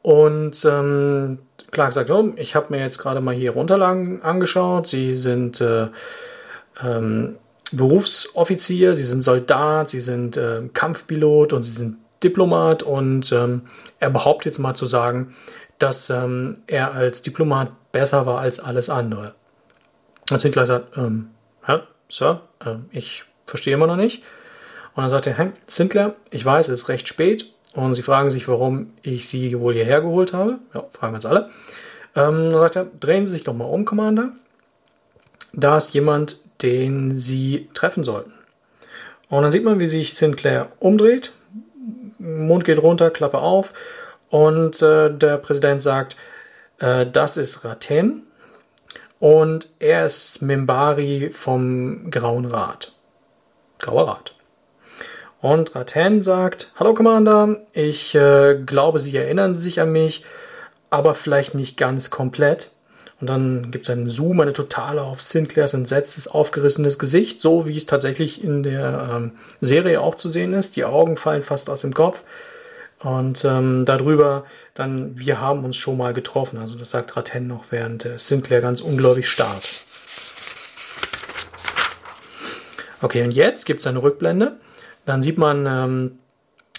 [0.03, 1.39] Und ähm,
[1.71, 4.89] Clark sagt, oh, ich habe mir jetzt gerade mal hier Unterlagen angeschaut.
[4.89, 5.89] Sie sind äh,
[6.83, 7.37] ähm,
[7.73, 13.62] Berufsoffizier, sie sind Soldat, sie sind äh, Kampfpilot und sie sind Diplomat und ähm,
[13.99, 15.35] er behauptet jetzt mal zu sagen,
[15.79, 19.35] dass ähm, er als Diplomat besser war als alles andere.
[20.31, 21.31] Und Sinclair sagt, ähm,
[21.62, 24.23] Herr, Sir, äh, ich verstehe immer noch nicht.
[24.95, 28.31] Und dann sagt er, hey, Sinclair, ich weiß, es ist recht spät und Sie fragen
[28.31, 30.59] sich, warum ich Sie wohl hierher geholt habe.
[30.73, 31.51] Ja, fragen wir uns alle.
[32.14, 34.31] Ähm, dann sagt er, drehen Sie sich doch mal um, Commander.
[35.53, 38.33] Da ist jemand, den Sie treffen sollten.
[39.29, 41.33] Und dann sieht man, wie sich Sinclair umdreht
[42.19, 43.73] Mund geht runter, Klappe auf
[44.31, 46.17] und äh, der Präsident sagt,
[46.79, 48.23] äh, das ist Raten
[49.19, 52.93] und er ist Mimbari vom Grauen Rat.
[53.79, 54.35] Grauer Rat.
[55.41, 60.25] Und Raten sagt, Hallo Commander, ich äh, glaube, Sie erinnern sich an mich,
[60.91, 62.71] aber vielleicht nicht ganz komplett.
[63.21, 67.77] Und dann gibt es einen Zoom, eine totale auf Sinclairs entsetztes, aufgerissenes Gesicht, so wie
[67.77, 70.77] es tatsächlich in der ähm, Serie auch zu sehen ist.
[70.77, 72.25] Die Augen fallen fast aus dem Kopf.
[72.99, 74.45] Und ähm, darüber
[74.75, 76.59] dann, wir haben uns schon mal getroffen.
[76.59, 79.85] Also das sagt Raten noch, während äh, Sinclair ganz ungläubig starrt.
[83.01, 84.57] Okay, und jetzt gibt es eine Rückblende.
[85.05, 86.19] Dann sieht man ähm,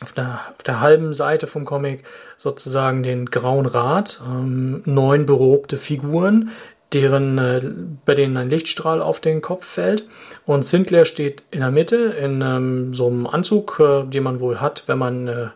[0.01, 2.03] auf, der, auf der halben Seite vom Comic
[2.37, 6.51] sozusagen den Grauen Rat, ähm, neun berobte Figuren,
[6.93, 7.61] deren, äh,
[8.05, 10.05] bei denen ein Lichtstrahl auf den Kopf fällt.
[10.45, 14.61] Und Sinclair steht in der Mitte in ähm, so einem Anzug, äh, den man wohl
[14.61, 15.47] hat, wenn man äh,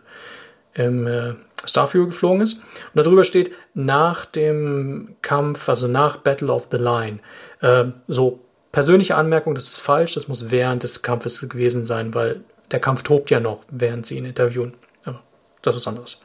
[0.74, 1.34] im äh,
[1.64, 2.54] Starfield geflogen ist.
[2.94, 7.20] Und darüber steht nach dem Kampf, also nach Battle of the Line.
[7.60, 8.40] Äh, so
[8.72, 12.42] persönliche Anmerkung, das ist falsch, das muss während des Kampfes gewesen sein, weil
[12.72, 14.74] der Kampf tobt ja noch, während sie ihn interviewen.
[15.04, 15.20] Aber
[15.62, 16.22] das ist anderes.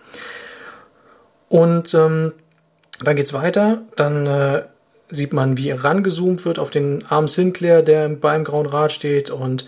[1.50, 2.34] Und ähm,
[3.04, 4.64] dann geht's weiter, dann äh,
[5.10, 9.68] sieht man, wie rangezoomt wird auf den armen Sinclair, der beim Grauen Rad steht und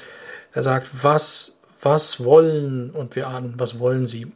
[0.53, 4.27] er sagt, was, was wollen, und wir ahnen, was wollen sie?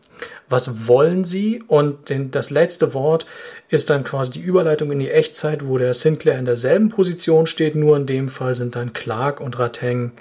[0.48, 1.64] Was wollen sie?
[1.68, 3.26] Und den, das letzte Wort
[3.70, 7.76] ist dann quasi die Überleitung in die Echtzeit, wo der Sinclair in derselben Position steht,
[7.76, 10.12] nur in dem Fall sind dann Clark und Rateng,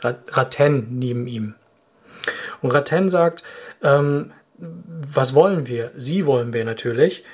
[0.00, 1.54] Raten neben ihm.
[2.62, 3.42] Und Raten sagt,
[3.82, 5.92] ähm, was wollen wir?
[5.96, 7.24] Sie wollen wir natürlich.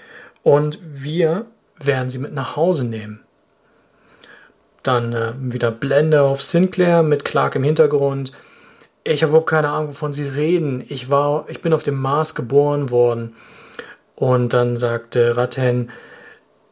[0.43, 1.47] Und wir
[1.79, 3.21] werden sie mit nach Hause nehmen.
[4.83, 8.33] Dann äh, wieder Blende auf Sinclair mit Clark im Hintergrund.
[9.03, 10.85] Ich habe überhaupt keine Ahnung, wovon sie reden.
[10.89, 13.35] Ich war, ich bin auf dem Mars geboren worden.
[14.15, 15.91] Und dann sagte Ratten,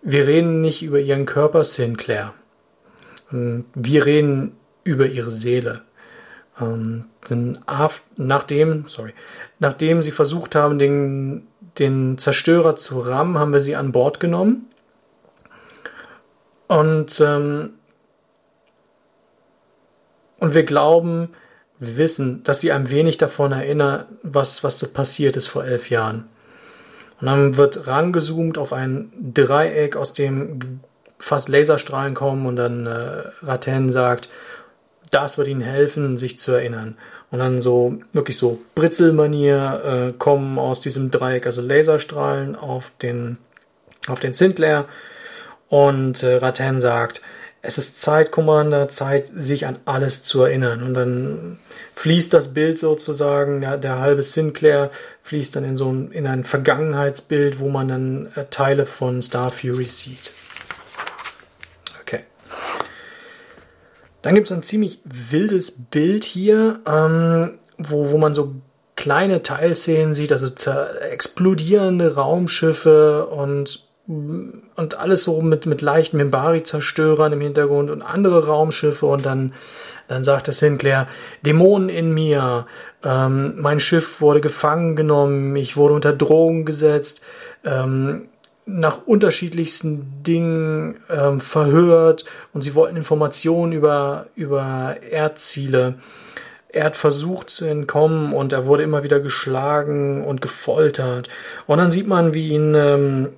[0.03, 2.35] wir reden nicht über ihren Körper, Sinclair.
[3.31, 5.83] Wir reden über ihre Seele.
[6.61, 7.59] Ähm, denn
[8.17, 9.15] nachdem, sorry,
[9.59, 11.47] nachdem sie versucht haben, den,
[11.79, 14.67] den Zerstörer zu rammen, haben wir sie an Bord genommen
[16.73, 17.75] und, ähm,
[20.39, 21.35] und wir glauben,
[21.79, 25.91] wir wissen, dass sie ein wenig davon erinnern, was, was dort passiert ist vor elf
[25.91, 26.29] Jahren.
[27.21, 30.81] Und dann wird rangezoomt auf ein Dreieck, aus dem
[31.19, 34.29] fast Laserstrahlen kommen und dann äh, Raten sagt,
[35.13, 36.97] das wird ihnen helfen, sich zu erinnern.
[37.31, 43.39] Und dann so wirklich so Britzelmanier äh, kommen aus diesem Dreieck, also Laserstrahlen auf den,
[44.09, 44.87] auf den Sinclair
[45.69, 47.23] und äh, Raten sagt,
[47.63, 50.83] es ist Zeit, Commander, Zeit, sich an alles zu erinnern.
[50.83, 51.59] Und dann
[51.95, 54.91] fließt das Bild sozusagen, der, der halbe Sinclair
[55.23, 59.51] fließt dann in so ein, in ein Vergangenheitsbild, wo man dann äh, Teile von Star
[59.51, 60.33] Fury sieht.
[64.23, 68.55] Dann gibt es ein ziemlich wildes Bild hier, ähm, wo, wo man so
[68.97, 70.49] kleine Teilszenen sieht, also
[71.01, 79.07] explodierende Raumschiffe und und alles so mit, mit leichten Mimbari-Zerstörern im Hintergrund und andere Raumschiffe.
[79.07, 79.55] Und dann,
[80.09, 81.07] dann sagte Sinclair,
[81.47, 82.67] Dämonen in mir,
[83.05, 87.21] ähm, mein Schiff wurde gefangen genommen, ich wurde unter Drogen gesetzt,
[87.65, 88.29] ähm,
[88.65, 95.95] nach unterschiedlichsten Dingen ähm, verhört und sie wollten Informationen über, über Erdziele.
[96.69, 101.29] Er hat versucht zu entkommen und er wurde immer wieder geschlagen und gefoltert.
[101.67, 103.29] Und dann sieht man, wie ihn ähm,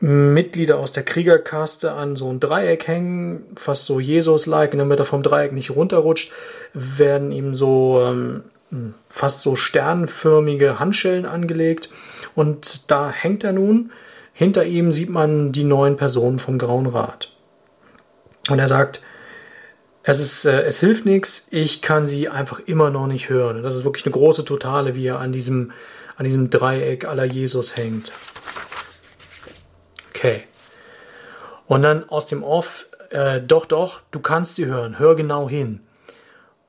[0.00, 5.22] Mitglieder aus der Kriegerkaste an so ein Dreieck hängen, fast so Jesus-like, damit er vom
[5.22, 6.30] Dreieck nicht runterrutscht,
[6.72, 8.44] werden ihm so ähm,
[9.08, 11.90] fast so sternförmige Handschellen angelegt
[12.34, 13.92] und da hängt er nun.
[14.32, 17.30] Hinter ihm sieht man die neun Personen vom Grauen Rat.
[18.50, 19.00] Und er sagt,
[20.02, 23.62] es, ist, äh, es hilft nichts, ich kann sie einfach immer noch nicht hören.
[23.62, 25.72] Das ist wirklich eine große Totale, wie er an diesem,
[26.16, 28.12] an diesem Dreieck aller Jesus hängt.
[30.10, 30.42] Okay.
[31.66, 35.80] Und dann aus dem Off, äh, doch, doch, du kannst sie hören, hör genau hin.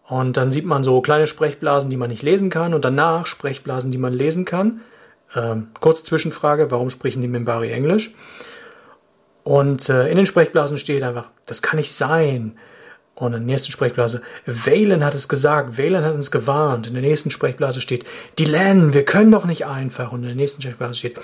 [0.07, 3.91] Und dann sieht man so kleine Sprechblasen, die man nicht lesen kann, und danach Sprechblasen,
[3.91, 4.81] die man lesen kann.
[5.35, 8.13] Ähm, kurze Zwischenfrage, warum sprechen die Mimbari Englisch?
[9.43, 12.57] Und äh, in den Sprechblasen steht einfach, das kann nicht sein.
[13.15, 16.87] Und in der nächsten Sprechblase, Valen hat es gesagt, Valen hat uns gewarnt.
[16.87, 18.05] In der nächsten Sprechblase steht,
[18.37, 20.11] Dylan, wir können doch nicht einfach.
[20.11, 21.21] Und in der nächsten Sprechblase steht,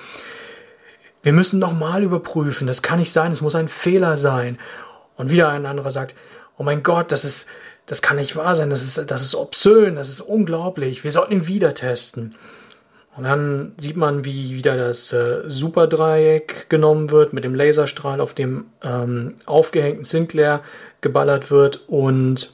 [1.23, 2.67] wir müssen nochmal überprüfen.
[2.67, 3.31] Das kann nicht sein.
[3.31, 4.57] Es muss ein Fehler sein.
[5.17, 6.15] Und wieder ein anderer sagt,
[6.57, 7.47] oh mein Gott, das ist,
[7.87, 8.69] das kann nicht wahr sein.
[8.69, 9.95] Das ist, das ist obszön.
[9.95, 11.03] Das ist unglaublich.
[11.03, 12.35] Wir sollten ihn wieder testen.
[13.15, 18.33] Und dann sieht man, wie wieder das äh, Superdreieck genommen wird, mit dem Laserstrahl auf
[18.33, 20.61] dem ähm, aufgehängten Sinclair
[21.01, 21.89] geballert wird.
[21.89, 22.53] Und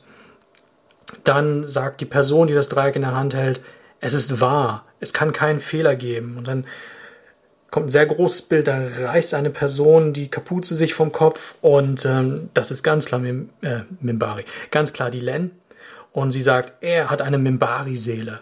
[1.23, 3.61] dann sagt die Person, die das Dreieck in der Hand hält,
[3.99, 4.85] es ist wahr.
[4.99, 6.37] Es kann keinen Fehler geben.
[6.37, 6.65] Und dann
[7.69, 12.05] kommt ein sehr großes Bild, da reißt eine Person die Kapuze sich vom Kopf und
[12.05, 15.51] ähm, das ist ganz klar Mim, äh, Mimbari, ganz klar die Len.
[16.13, 18.39] Und sie sagt, er hat eine Mimbari-Seele.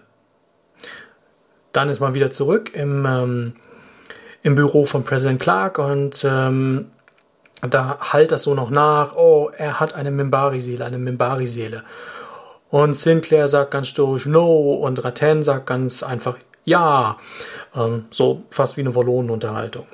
[1.76, 3.54] Dann ist man wieder zurück im, ähm,
[4.44, 6.86] im Büro von President Clark und ähm,
[7.62, 11.84] da halt das so noch nach, oh, er hat eine Mimbari-Seele, eine Mimbari-Seele.
[12.70, 17.18] Und Sinclair sagt ganz stoisch No und Raten sagt ganz einfach Ja.
[17.76, 19.86] Ähm, so fast wie eine Wallonenunterhaltung.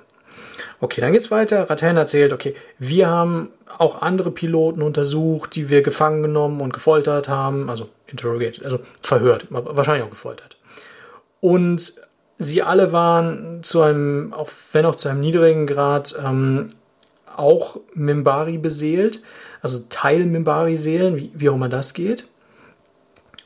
[0.82, 1.68] Okay, dann geht's weiter.
[1.68, 3.50] Ratten erzählt, okay, wir haben
[3.80, 9.48] auch andere Piloten untersucht, die wir gefangen genommen und gefoltert haben, also interrogiert, also verhört,
[9.50, 10.58] wahrscheinlich auch gefoltert.
[11.42, 11.96] Und
[12.38, 16.74] sie alle waren zu einem, auch wenn auch zu einem niedrigen Grad, ähm,
[17.36, 19.22] auch Mimbari beseelt,
[19.62, 22.28] also Teil Mimbari-Seelen, wie, wie auch immer das geht.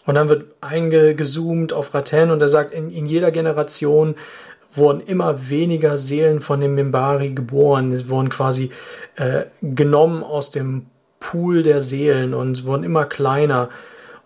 [0.06, 4.16] Und dann wird eingezoomt auf Raten und er sagt, in, in jeder Generation
[4.74, 7.92] wurden immer weniger Seelen von dem Mimbari geboren.
[7.92, 8.72] Es wurden quasi
[9.16, 10.88] äh, genommen aus dem
[11.20, 13.70] Pool der Seelen und wurden immer kleiner.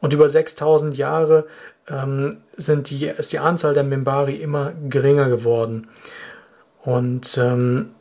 [0.02, 1.46] Und über 6000 Jahre
[1.90, 5.88] ähm, sind die, ist die Anzahl der Mimbari immer geringer geworden.
[6.84, 7.92] Und, ähm,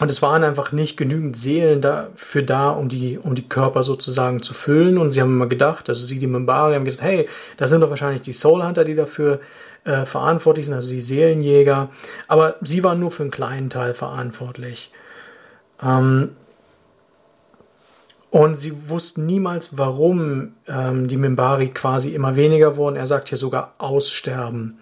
[0.00, 4.42] und es waren einfach nicht genügend Seelen dafür da, um die, um die Körper sozusagen
[4.42, 4.98] zu füllen.
[4.98, 7.28] Und sie haben immer gedacht, also sie, die Mimbari, haben gedacht, hey,
[7.58, 9.40] da sind doch wahrscheinlich die Soul Hunter, die dafür
[9.84, 11.90] äh, verantwortlich sind, also die Seelenjäger.
[12.28, 14.90] Aber sie waren nur für einen kleinen Teil verantwortlich.
[15.82, 16.30] Ähm,
[18.30, 22.96] und sie wussten niemals, warum ähm, die Mimbari quasi immer weniger wurden.
[22.96, 24.78] Er sagt hier sogar aussterben.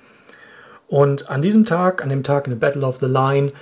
[0.87, 3.53] Und an diesem Tag, an dem Tag in der Battle of the Line,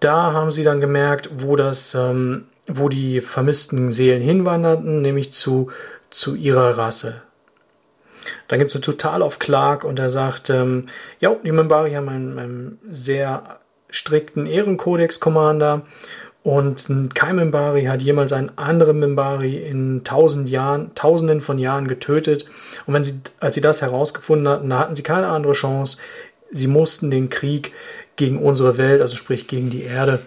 [0.00, 5.70] da haben sie dann gemerkt, wo das, ähm, wo die vermissten Seelen hinwanderten, nämlich zu,
[6.10, 7.22] zu ihrer Rasse.
[8.48, 10.86] Dann gibt es total auf Clark und er sagt, ähm,
[11.20, 15.82] ja, die Mimbari haben einen, einen sehr strikten Ehrenkodex-Commander
[16.42, 22.46] und kein Mimbari hat jemals einen anderen Mimbari in tausend Jahren, tausenden von Jahren getötet.
[22.86, 25.98] Und wenn sie, als sie das herausgefunden hatten, da hatten sie keine andere Chance.
[26.50, 27.72] Sie mussten den Krieg
[28.16, 30.20] gegen unsere Welt, also sprich gegen die Erde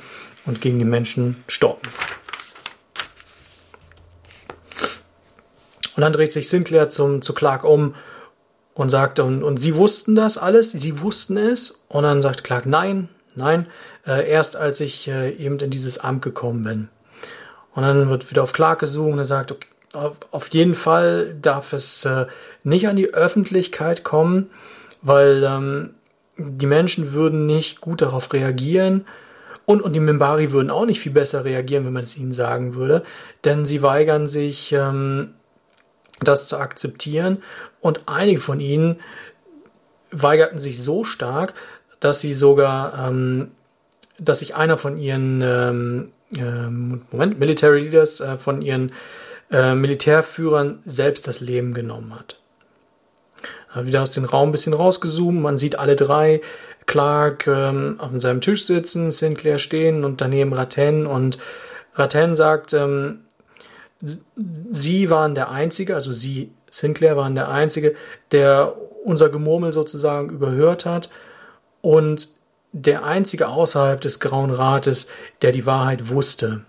[0.45, 1.89] und gegen die Menschen stoppen.
[5.95, 7.95] Und dann dreht sich Sinclair zum, zu Clark um
[8.75, 11.83] und sagt, und, und sie wussten das alles, sie wussten es.
[11.87, 13.67] Und dann sagt Clark, nein, nein,
[14.05, 16.89] äh, erst als ich äh, eben in dieses Amt gekommen bin.
[17.73, 19.67] Und dann wird wieder auf Clark gesucht und er sagt, okay,
[20.31, 22.25] auf, jeden Fall darf es äh,
[22.63, 24.49] nicht an die Öffentlichkeit kommen,
[25.01, 25.93] weil ähm,
[26.37, 29.05] die Menschen würden nicht gut darauf reagieren.
[29.65, 32.75] Und, und die Mimbari würden auch nicht viel besser reagieren, wenn man es ihnen sagen
[32.75, 33.03] würde,
[33.45, 35.35] denn sie weigern sich, ähm,
[36.19, 37.43] das zu akzeptieren.
[37.79, 38.99] Und einige von ihnen
[40.11, 41.53] weigerten sich so stark,
[41.99, 43.51] dass sie sogar, ähm,
[44.19, 48.91] dass sich einer von ihren ähm, ähm, Moment, Military Leaders, äh, von ihren
[49.51, 52.39] äh, Militärführern selbst das Leben genommen hat.
[53.75, 56.41] Wieder aus dem Raum ein bisschen rausgezoomt, man sieht alle drei,
[56.85, 61.39] Clark ähm, auf seinem Tisch sitzen, Sinclair stehen und daneben Raten und
[61.95, 63.21] Raten sagt, ähm,
[64.71, 67.95] sie waren der Einzige, also sie, Sinclair, waren der Einzige,
[68.31, 71.09] der unser Gemurmel sozusagen überhört hat.
[71.81, 72.29] Und
[72.73, 75.07] der Einzige außerhalb des Grauen Rates,
[75.41, 76.61] der die Wahrheit wusste.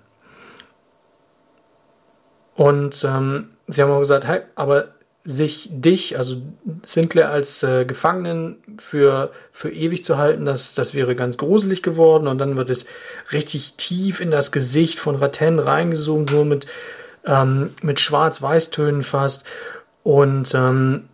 [2.55, 4.89] Und ähm, sie haben auch gesagt, hey, aber
[5.25, 6.37] sich dich, also
[6.83, 12.29] Sinclair als äh, Gefangenen für, für ewig zu halten, das, das wäre ganz gruselig geworden.
[12.29, 12.87] Und dann wird es
[13.33, 16.67] richtig tief in das Gesicht von Raten reingezoomt, nur mit
[17.27, 19.47] ähm, mit Schwarz-Weiß-Tönen fast.
[20.03, 21.09] Und ähm,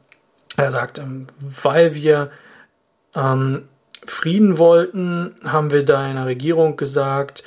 [0.57, 1.29] er sagt, ähm,
[1.63, 2.31] weil wir
[3.15, 3.69] ähm,
[4.07, 7.45] Frieden wollten, haben wir deiner Regierung gesagt,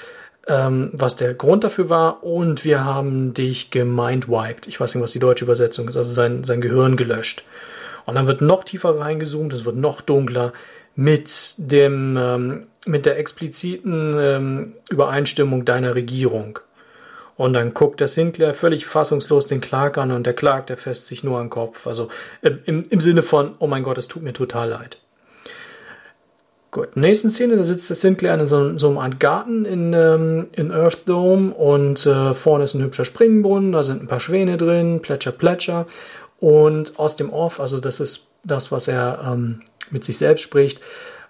[0.48, 4.68] ähm, was der Grund dafür war, und wir haben dich gemindwiped.
[4.68, 7.44] Ich weiß nicht, was die deutsche Übersetzung ist, also sein, sein Gehirn gelöscht.
[8.06, 10.54] Und dann wird noch tiefer reingezoomt, es wird noch dunkler
[10.96, 16.60] mit dem ähm, mit der expliziten ähm, Übereinstimmung deiner Regierung.
[17.36, 21.08] Und dann guckt der Sinclair völlig fassungslos den Clark an und der Clark, der fässt
[21.08, 21.88] sich nur an den Kopf.
[21.88, 22.10] Also
[22.42, 24.98] im, im Sinne von, oh mein Gott, es tut mir total leid.
[26.74, 30.48] Gut, nächsten Szene, da sitzt der Sinclair in so, so einem Art Garten in, ähm,
[30.54, 34.58] in Earth Dome und äh, vorne ist ein hübscher Springbrunnen, da sind ein paar Schwäne
[34.58, 35.86] drin, Plätscher, Plätscher.
[36.40, 40.82] Und aus dem Off, also das ist das, was er ähm, mit sich selbst spricht,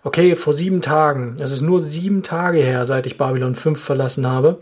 [0.06, 4.26] okay, vor sieben Tagen, es ist nur sieben Tage her, seit ich Babylon 5 verlassen
[4.26, 4.60] habe,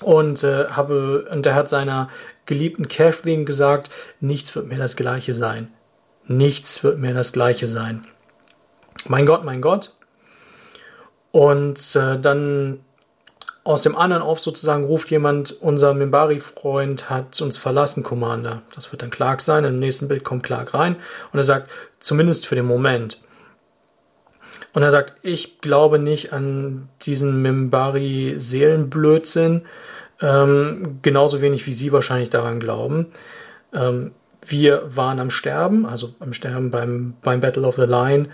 [0.00, 2.08] und äh, habe und er hat seiner
[2.46, 5.68] geliebten Kathleen gesagt, nichts wird mir das gleiche sein.
[6.26, 8.04] Nichts wird mir das gleiche sein.
[9.06, 9.92] Mein Gott, mein Gott.
[11.32, 12.80] Und äh, dann
[13.62, 18.62] aus dem anderen Off sozusagen ruft jemand, unser Mimbari-Freund hat uns verlassen, Commander.
[18.74, 19.62] Das wird dann Clark sein.
[19.64, 20.96] Im nächsten Bild kommt Clark rein
[21.32, 21.70] und er sagt,
[22.00, 23.20] zumindest für den Moment.
[24.72, 29.62] Und er sagt, ich glaube nicht an diesen Mimbari-Seelenblödsinn.
[30.22, 33.06] Ähm, genauso wenig wie Sie wahrscheinlich daran glauben.
[33.74, 34.12] Ähm,
[34.46, 38.28] wir waren am Sterben, also am Sterben beim, beim Battle of the Line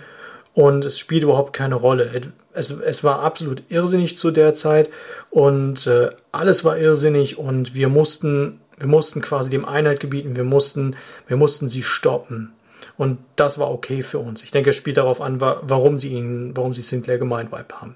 [0.53, 2.31] und es spielt überhaupt keine Rolle.
[2.53, 4.89] Es, es war absolut irrsinnig zu der Zeit
[5.29, 10.43] und äh, alles war irrsinnig und wir mussten, wir mussten quasi dem Einheit gebieten, wir
[10.43, 10.95] mussten,
[11.27, 12.53] wir mussten sie stoppen.
[12.97, 14.43] Und das war okay für uns.
[14.43, 17.95] Ich denke, es spielt darauf an, warum sie ihn, warum sie Sinclair gemeint haben.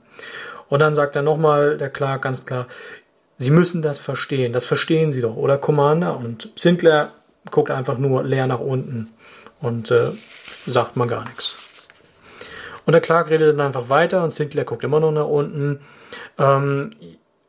[0.70, 2.68] Und dann sagt er nochmal, der Clark ganz klar,
[3.42, 6.16] Sie müssen das verstehen, das verstehen Sie doch, oder Commander?
[6.16, 7.12] Und Sinclair
[7.50, 9.10] guckt einfach nur leer nach unten
[9.62, 10.12] und äh,
[10.68, 11.56] sagt mal gar nichts.
[12.86, 15.80] Und der Clark redet dann einfach weiter und Sinclair guckt immer noch nach unten.
[16.38, 16.92] Ähm,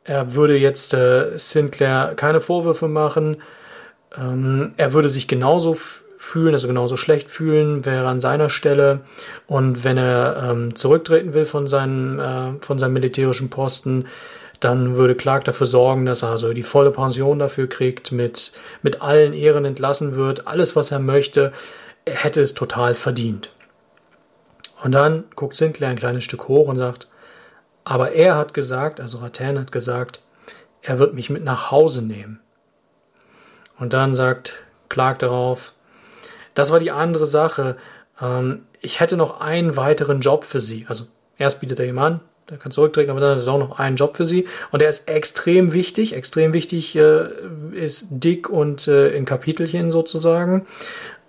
[0.03, 3.37] er würde jetzt äh, Sinclair keine Vorwürfe machen.
[4.17, 5.77] Ähm, er würde sich genauso
[6.23, 9.01] fühlen, also genauso schlecht fühlen, wäre an seiner Stelle.
[9.47, 14.05] Und wenn er ähm, zurücktreten will von, seinen, äh, von seinem militärischen Posten,
[14.59, 19.01] dann würde Clark dafür sorgen, dass er also die volle Pension dafür kriegt, mit, mit
[19.01, 21.51] allen Ehren entlassen wird, alles, was er möchte.
[22.05, 23.51] Er hätte es total verdient.
[24.83, 27.07] Und dann guckt Sinclair ein kleines Stück hoch und sagt,
[27.85, 30.21] aber er hat gesagt, also Rattan hat gesagt,
[30.81, 32.41] er wird mich mit nach Hause nehmen.
[33.79, 34.55] Und dann sagt
[34.89, 35.71] Clark darauf,
[36.53, 37.77] das war die andere Sache.
[38.21, 40.85] Ähm, ich hätte noch einen weiteren Job für Sie.
[40.89, 41.05] Also
[41.37, 42.19] erst bietet er ihm an,
[42.49, 44.47] der kann zurücktreten, aber dann hat er auch noch einen Job für Sie.
[44.71, 46.13] Und der ist extrem wichtig.
[46.13, 47.29] Extrem wichtig äh,
[47.71, 50.67] ist dick und äh, in Kapitelchen sozusagen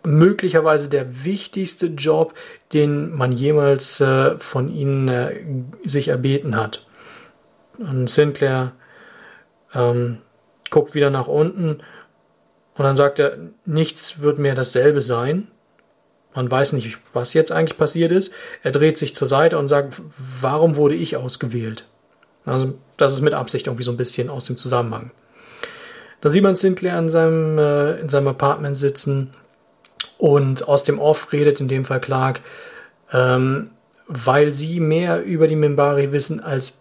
[0.05, 2.35] möglicherweise der wichtigste Job,
[2.74, 5.34] den man jemals äh, von ihnen äh,
[5.84, 6.86] sich erbeten hat.
[7.78, 8.72] Und Sinclair
[9.74, 10.18] ähm,
[10.70, 11.80] guckt wieder nach unten
[12.76, 15.48] und dann sagt er, nichts wird mehr dasselbe sein.
[16.34, 18.32] Man weiß nicht, was jetzt eigentlich passiert ist.
[18.64, 20.02] Er dreht sich zur Seite und sagt,
[20.40, 21.86] warum wurde ich ausgewählt?
[22.44, 25.12] Also das ist mit Absicht irgendwie so ein bisschen aus dem Zusammenhang.
[26.20, 29.34] Da sieht man Sinclair in seinem, äh, in seinem Apartment sitzen
[30.18, 32.40] und aus dem Off redet in dem Fall Clark,
[33.12, 33.70] ähm,
[34.06, 36.81] weil sie mehr über die Mimbari wissen als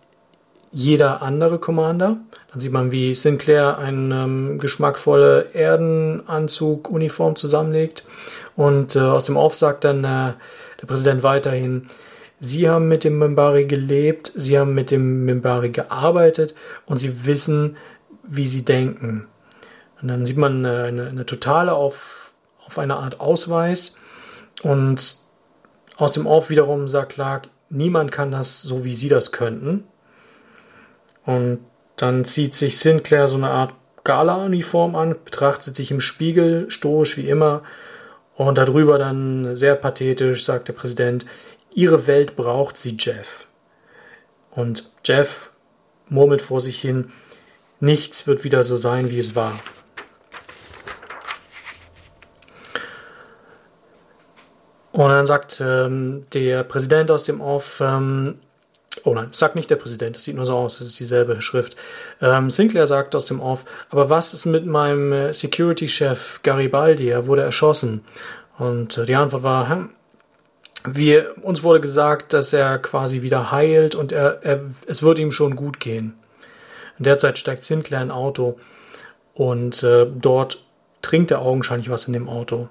[0.71, 2.17] jeder andere Commander.
[2.51, 8.03] Dann sieht man, wie Sinclair eine ähm, geschmackvolle Erdenanzug-Uniform zusammenlegt.
[8.55, 10.33] Und äh, aus dem Off sagt dann äh,
[10.81, 11.87] der Präsident weiterhin,
[12.39, 16.53] Sie haben mit dem Mimbari gelebt, Sie haben mit dem Mimbari gearbeitet
[16.85, 17.77] und Sie wissen,
[18.23, 19.27] wie Sie denken.
[20.01, 22.22] Und dann sieht man äh, eine, eine totale auf
[22.73, 23.97] auf eine Art Ausweis.
[24.61, 25.17] Und
[25.97, 29.85] aus dem Off wiederum sagt Clark, niemand kann das so, wie sie das könnten.
[31.25, 31.59] Und
[31.95, 33.73] dann zieht sich Sinclair so eine Art
[34.03, 37.63] Gala-Uniform an, betrachtet sich im Spiegel, stoisch wie immer.
[38.35, 41.25] Und darüber dann sehr pathetisch sagt der Präsident,
[41.75, 43.45] Ihre Welt braucht Sie, Jeff.
[44.51, 45.51] Und Jeff
[46.09, 47.11] murmelt vor sich hin,
[47.79, 49.59] nichts wird wieder so sein, wie es war.
[54.93, 58.35] Und dann sagt ähm, der Präsident aus dem Off, ähm,
[59.03, 61.75] oh nein, sagt nicht der Präsident, das sieht nur so aus, das ist dieselbe Schrift.
[62.21, 67.09] Ähm, Sinclair sagt aus dem Off, aber was ist mit meinem äh, Security-Chef Garibaldi?
[67.09, 68.05] Er wurde erschossen.
[68.59, 69.89] Und äh, die Antwort war, hm,
[70.85, 75.31] wir, uns wurde gesagt, dass er quasi wieder heilt und er, er, es wird ihm
[75.31, 76.13] schon gut gehen.
[76.99, 78.59] In der Zeit steigt Sinclair in ein Auto
[79.33, 80.59] und äh, dort
[81.01, 82.69] trinkt er augenscheinlich was in dem Auto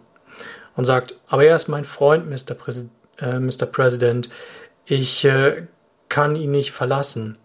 [0.77, 2.55] und sagt, aber er ist mein Freund, Mr.
[2.55, 2.87] Präs
[3.19, 3.67] äh, Mr.
[3.67, 4.31] President,
[4.85, 5.67] ich äh,
[6.09, 7.39] kann ihn nicht verlassen.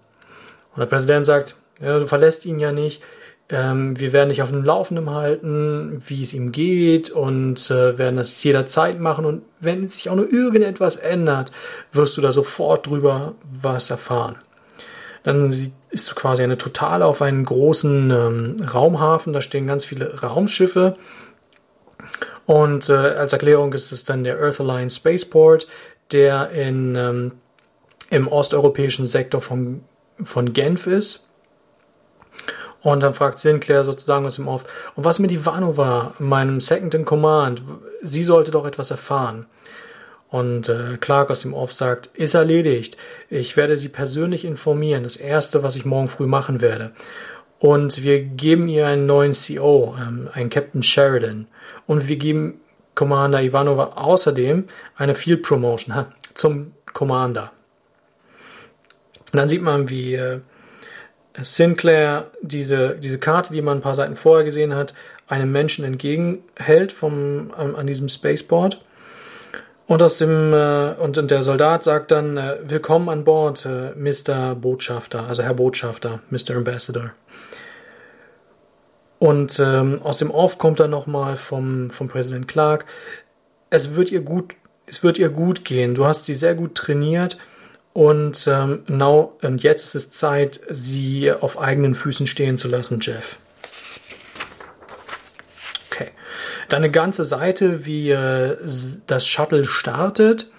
[0.74, 3.02] Und der Präsident sagt, ja, du verlässt ihn ja nicht,
[3.50, 8.18] ähm, wir werden dich auf dem Laufenden halten, wie es ihm geht und äh, werden
[8.18, 11.52] das jederzeit machen und wenn sich auch nur irgendetwas ändert,
[11.94, 14.36] wirst du da sofort drüber was erfahren.
[15.24, 20.94] Dann ist quasi eine Totale auf einen großen ähm, Raumhafen, da stehen ganz viele Raumschiffe
[22.48, 25.68] und äh, als Erklärung ist es dann der Earth Alliance Spaceport,
[26.14, 27.34] der in, ähm,
[28.10, 29.84] im osteuropäischen Sektor von,
[30.24, 31.30] von Genf ist.
[32.82, 34.64] Und dann fragt Sinclair sozusagen was ihm auf.
[34.96, 37.62] Und was mit Ivanova, meinem Second in Command?
[38.02, 39.46] Sie sollte doch etwas erfahren.
[40.30, 42.96] Und äh, Clark aus dem Off sagt, ist erledigt.
[43.30, 45.04] Ich werde sie persönlich informieren.
[45.04, 46.94] Das erste, was ich morgen früh machen werde.
[47.60, 51.48] Und wir geben ihr einen neuen CO, ähm, einen Captain Sheridan.
[51.88, 52.62] Und wir geben
[52.96, 57.52] Commander Ivanova außerdem eine Field Promotion ha, zum Commander.
[59.32, 60.40] Und dann sieht man, wie äh,
[61.42, 64.94] Sinclair diese, diese Karte, die man ein paar Seiten vorher gesehen hat,
[65.28, 68.82] einem Menschen entgegenhält vom, ähm, an diesem Spaceport.
[69.86, 73.92] Und aus dem äh, und, und der Soldat sagt dann äh, Willkommen an Bord, äh,
[73.96, 74.56] Mr.
[74.56, 76.56] Botschafter, also Herr Botschafter, Mr.
[76.58, 77.12] Ambassador.
[79.20, 82.86] Und ähm, aus dem Off kommt dann nochmal vom, vom Präsident Clark,
[83.70, 85.96] es wird ihr gut, es wird ihr gut gehen.
[85.96, 87.38] Du hast sie sehr gut trainiert
[87.94, 93.00] und ähm, now, und jetzt ist es Zeit, sie auf eigenen Füßen stehen zu lassen,
[93.02, 93.38] Jeff.
[95.90, 96.12] Okay.
[96.70, 98.56] Dann eine ganze Seite, wie äh,
[99.08, 100.52] das Shuttle startet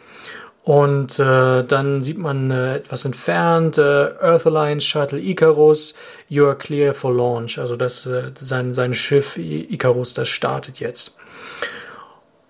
[0.69, 3.81] Und äh, dann sieht man äh, etwas entfernt, äh,
[4.20, 5.95] Earth Alliance Shuttle Icarus,
[6.28, 7.59] you are clear for launch.
[7.59, 11.16] Also das, äh, sein, sein Schiff Icarus, das startet jetzt.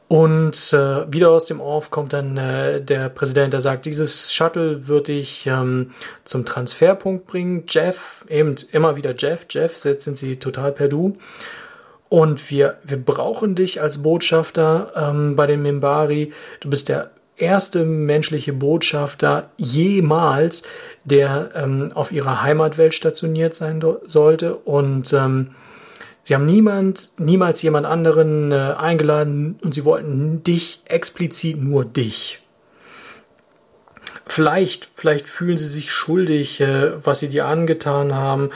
[0.08, 4.88] Und äh, wieder aus dem Off kommt dann äh, der Präsident, der sagt, dieses Shuttle
[4.88, 5.92] würde ich ähm,
[6.24, 7.66] zum Transferpunkt bringen.
[7.68, 11.18] Jeff, eben immer wieder Jeff, Jeff, jetzt sind sie total per Du.
[12.08, 16.32] Und wir, wir brauchen dich als Botschafter ähm, bei den Mimbari.
[16.58, 20.64] Du bist der erste menschliche Botschafter jemals,
[21.04, 24.56] der ähm, auf ihrer Heimatwelt stationiert sein sollte.
[24.56, 25.54] Und ähm,
[26.22, 32.42] sie haben niemand, niemals jemand anderen äh, eingeladen und sie wollten dich, explizit nur dich.
[34.26, 38.50] Vielleicht, vielleicht fühlen sie sich schuldig, äh, was sie dir angetan haben,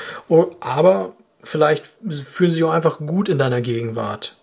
[0.61, 4.37] aber vielleicht fühlen sie sich auch einfach gut in deiner Gegenwart.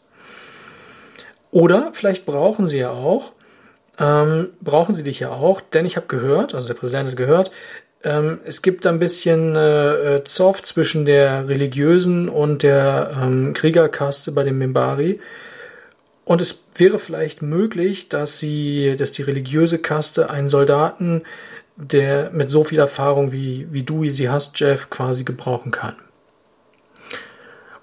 [1.51, 3.33] Oder vielleicht brauchen sie ja auch,
[3.99, 7.51] ähm, brauchen sie dich ja auch, denn ich habe gehört, also der Präsident hat gehört,
[8.03, 14.31] ähm, es gibt ein bisschen äh, äh, Zoff zwischen der religiösen und der ähm, Kriegerkaste
[14.31, 15.19] bei den Mimbari.
[16.23, 21.23] Und es wäre vielleicht möglich, dass sie, dass die religiöse Kaste einen Soldaten,
[21.75, 25.95] der mit so viel Erfahrung wie, wie du sie hast, Jeff, quasi gebrauchen kann.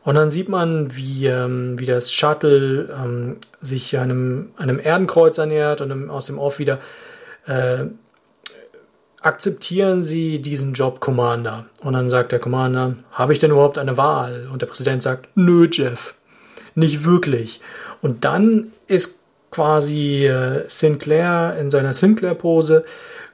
[0.06, 5.80] Und dann sieht man, wie, ähm, wie das Shuttle ähm, sich einem, einem Erdenkreuz ernährt
[5.80, 6.78] und aus dem Off wieder
[7.48, 7.86] äh,
[9.20, 11.66] akzeptieren Sie diesen Job Commander?
[11.80, 14.48] Und dann sagt der Commander, habe ich denn überhaupt eine Wahl?
[14.52, 16.14] Und der Präsident sagt, nö, Jeff,
[16.76, 17.60] nicht wirklich.
[18.00, 19.18] Und dann ist
[19.50, 22.84] quasi äh, Sinclair in seiner Sinclair-Pose,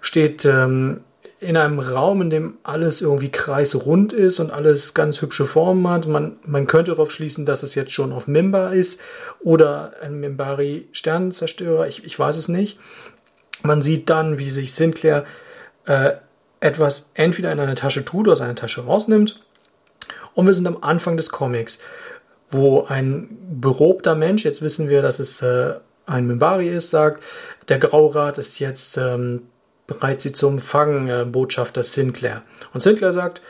[0.01, 1.03] steht ähm,
[1.43, 6.07] in einem Raum, in dem alles irgendwie kreisrund ist und alles ganz hübsche Formen hat.
[6.07, 9.01] Man, man könnte darauf schließen, dass es jetzt schon auf Mimba ist
[9.41, 12.79] oder ein Mimbari Sternenzerstörer, ich, ich weiß es nicht.
[13.63, 15.25] Man sieht dann, wie sich Sinclair
[15.87, 16.13] äh,
[16.61, 19.43] etwas entweder in eine Tasche tut oder seine Tasche rausnimmt.
[20.35, 21.81] Und wir sind am Anfang des Comics,
[22.51, 25.75] wo ein berobter Mensch, jetzt wissen wir, dass es äh,
[26.07, 27.23] ein Mimbari ist, sagt,
[27.69, 29.43] der Graurat ist jetzt ähm,
[29.87, 32.43] bereit, sie zu empfangen, äh, Botschafter Sinclair.
[32.73, 33.41] Und Sinclair sagt,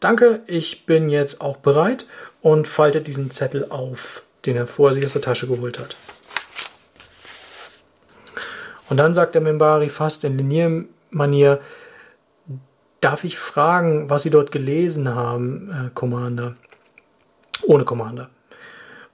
[0.00, 2.06] danke, ich bin jetzt auch bereit
[2.42, 5.96] und faltet diesen Zettel auf, den er vorher sich aus der Tasche geholt hat.
[8.88, 11.60] Und dann sagt der Mimbari fast in Liniermanier,
[13.00, 16.56] darf ich fragen, was Sie dort gelesen haben, äh, Commander?
[17.62, 18.30] Ohne Commander.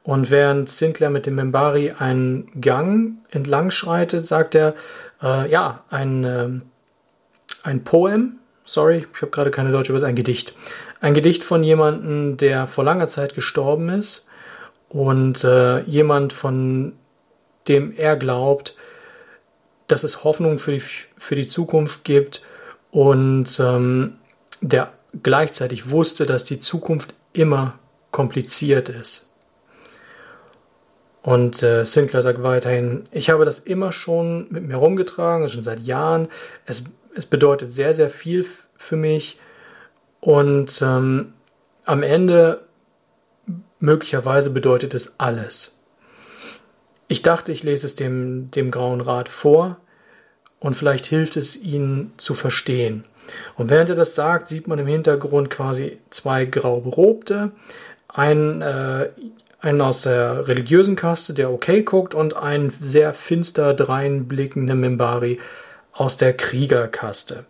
[0.06, 4.76] Und während Sinclair mit dem Membari einen Gang entlang schreitet, sagt er,
[5.20, 6.48] äh, ja, ein, äh,
[7.64, 10.54] ein Poem, sorry, ich habe gerade keine deutsche Übersetzung, ein Gedicht.
[11.00, 14.28] Ein Gedicht von jemandem, der vor langer Zeit gestorben ist
[14.88, 16.92] und äh, jemand, von
[17.66, 18.76] dem er glaubt,
[19.88, 22.42] dass es Hoffnung für die, für die Zukunft gibt
[22.92, 24.18] und ähm,
[24.60, 27.80] der gleichzeitig wusste, dass die Zukunft immer
[28.12, 29.25] kompliziert ist.
[31.26, 35.80] Und äh, Sinclair sagt weiterhin, ich habe das immer schon mit mir rumgetragen, schon seit
[35.80, 36.28] Jahren.
[36.66, 36.84] Es,
[37.16, 38.46] es bedeutet sehr, sehr viel
[38.76, 39.40] für mich.
[40.20, 41.32] Und ähm,
[41.84, 42.60] am Ende
[43.80, 45.80] möglicherweise bedeutet es alles.
[47.08, 49.78] Ich dachte, ich lese es dem, dem Grauen Rat vor
[50.60, 53.02] und vielleicht hilft es ihnen zu verstehen.
[53.56, 57.50] Und während er das sagt, sieht man im Hintergrund quasi zwei grau berobte,
[58.06, 59.08] ein äh,
[59.66, 65.40] einen aus der religiösen Kaste, der okay guckt, und einen sehr finster dreinblickenden Mimbari
[65.92, 67.44] aus der Kriegerkaste.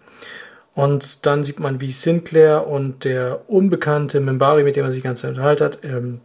[0.74, 5.30] Und dann sieht man, wie Sinclair und der unbekannte Mimbari, mit dem er sich Zeit
[5.30, 6.20] unterhalten hat, ähm,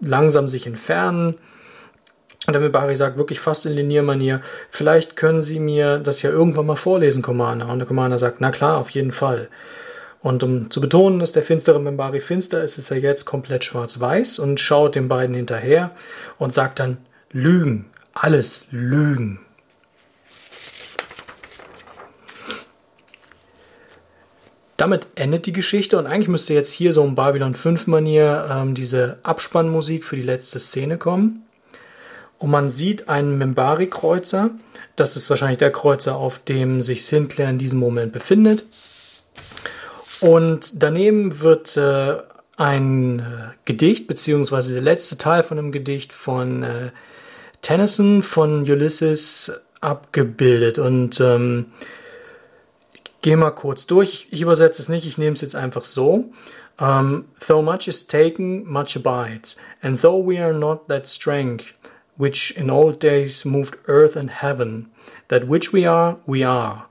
[0.00, 1.36] langsam sich entfernen.
[2.46, 6.66] Und der Mimbari sagt wirklich fast in Liniermanier, vielleicht können Sie mir das ja irgendwann
[6.66, 7.68] mal vorlesen, Commander.
[7.68, 9.48] Und der Commander sagt, na klar, auf jeden Fall.
[10.24, 14.38] Und um zu betonen, dass der finstere Membari finster ist, ist er jetzt komplett schwarz-weiß
[14.38, 15.90] und schaut den beiden hinterher
[16.38, 16.96] und sagt dann
[17.30, 19.40] Lügen, alles Lügen.
[24.78, 28.74] Damit endet die Geschichte und eigentlich müsste jetzt hier so ein Babylon 5 Manier ähm,
[28.74, 31.44] diese Abspannmusik für die letzte Szene kommen.
[32.38, 34.52] Und man sieht einen Membari-Kreuzer.
[34.96, 38.64] Das ist wahrscheinlich der Kreuzer, auf dem sich Sinclair in diesem Moment befindet.
[40.24, 42.16] Und daneben wird äh,
[42.56, 43.22] ein äh,
[43.66, 46.92] Gedicht, beziehungsweise der letzte Teil von einem Gedicht von äh,
[47.60, 49.52] Tennyson von Ulysses
[49.82, 50.78] abgebildet.
[50.78, 51.72] Und ähm,
[52.94, 54.26] ich gehe mal kurz durch.
[54.30, 56.32] Ich übersetze es nicht, ich nehme es jetzt einfach so.
[56.76, 61.66] Um, ähm, though much is taken, much abides, and though we are not that strength
[62.16, 64.90] which in old days moved earth and heaven,
[65.28, 66.86] That which we are, we are.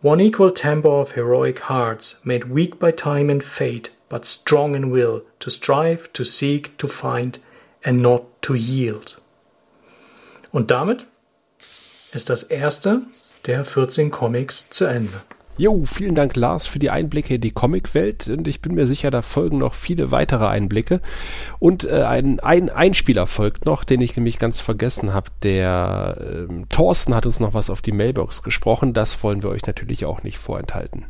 [0.00, 4.90] One equal temper of heroic hearts, made weak by time and fate, but strong in
[4.90, 7.40] will, to strive, to seek, to find,
[7.84, 9.16] and not to yield.
[10.52, 11.04] Und damit
[12.12, 13.02] ist das erste
[13.46, 15.22] der 14 Comics zu Ende.
[15.58, 19.10] Jo, vielen Dank Lars für die Einblicke in die Comicwelt und ich bin mir sicher,
[19.10, 21.00] da folgen noch viele weitere Einblicke.
[21.58, 25.30] Und äh, ein, ein Einspieler folgt noch, den ich nämlich ganz vergessen habe.
[25.42, 28.94] Der ähm, Thorsten hat uns noch was auf die Mailbox gesprochen.
[28.94, 31.06] Das wollen wir euch natürlich auch nicht vorenthalten.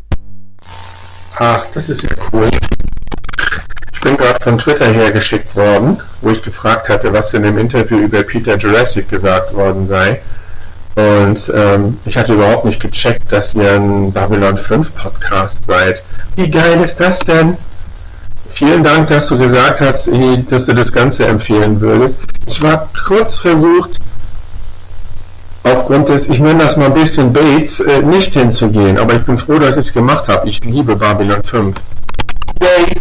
[1.37, 2.49] Ach, das ist ja cool.
[3.93, 7.99] Ich bin gerade von Twitter hergeschickt worden, wo ich gefragt hatte, was in dem Interview
[7.99, 10.23] über Peter Jurassic gesagt worden sei.
[10.99, 16.03] Und ähm, ich hatte überhaupt nicht gecheckt, dass ihr ein Babylon 5 Podcast seid.
[16.35, 17.57] Wie geil ist das denn?
[18.53, 20.11] Vielen Dank, dass du gesagt hast,
[20.51, 22.17] dass du das Ganze empfehlen würdest.
[22.47, 23.93] Ich war kurz versucht,
[25.63, 28.99] aufgrund des, ich nenne das mal ein bisschen Bates, äh, nicht hinzugehen.
[28.99, 30.49] Aber ich bin froh, dass ich es gemacht habe.
[30.49, 31.77] Ich liebe Babylon 5.
[32.61, 32.97] Yay!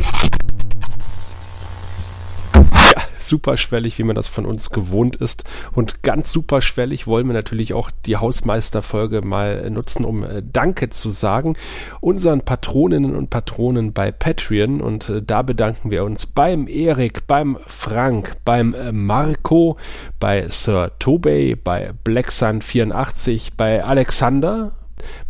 [3.27, 5.43] Superschwellig, wie man das von uns gewohnt ist.
[5.73, 11.11] Und ganz superschwellig wollen wir natürlich auch die Hausmeisterfolge mal nutzen, um äh, Danke zu
[11.11, 11.55] sagen
[12.01, 14.81] unseren Patroninnen und Patronen bei Patreon.
[14.81, 19.77] Und äh, da bedanken wir uns beim Erik, beim Frank, beim äh, Marco,
[20.19, 24.71] bei Sir Tobey, bei BlackSun84, bei Alexander,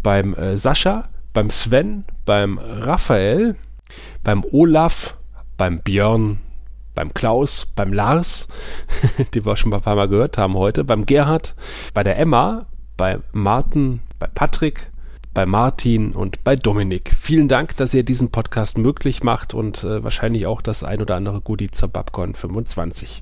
[0.01, 3.55] beim Sascha, beim Sven, beim Raphael,
[4.23, 5.17] beim Olaf,
[5.57, 6.39] beim Björn,
[6.97, 8.47] beim Klaus, beim Lars,
[9.35, 11.53] die wir schon ein paar Mal gehört haben heute, beim Gerhard,
[11.93, 12.65] bei der Emma,
[12.97, 14.89] bei Martin, bei Patrick,
[15.35, 17.11] bei Martin und bei Dominik.
[17.15, 21.15] Vielen Dank, dass ihr diesen Podcast möglich macht und äh, wahrscheinlich auch das ein oder
[21.15, 23.21] andere Goodie zur Babcon 25.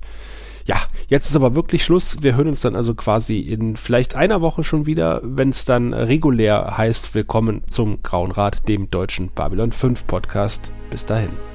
[0.63, 0.77] Ja,
[1.09, 2.23] jetzt ist aber wirklich Schluss.
[2.23, 5.93] Wir hören uns dann also quasi in vielleicht einer Woche schon wieder, wenn es dann
[5.93, 10.71] regulär heißt, willkommen zum Grauen Rat, dem deutschen Babylon 5 Podcast.
[10.89, 11.54] Bis dahin.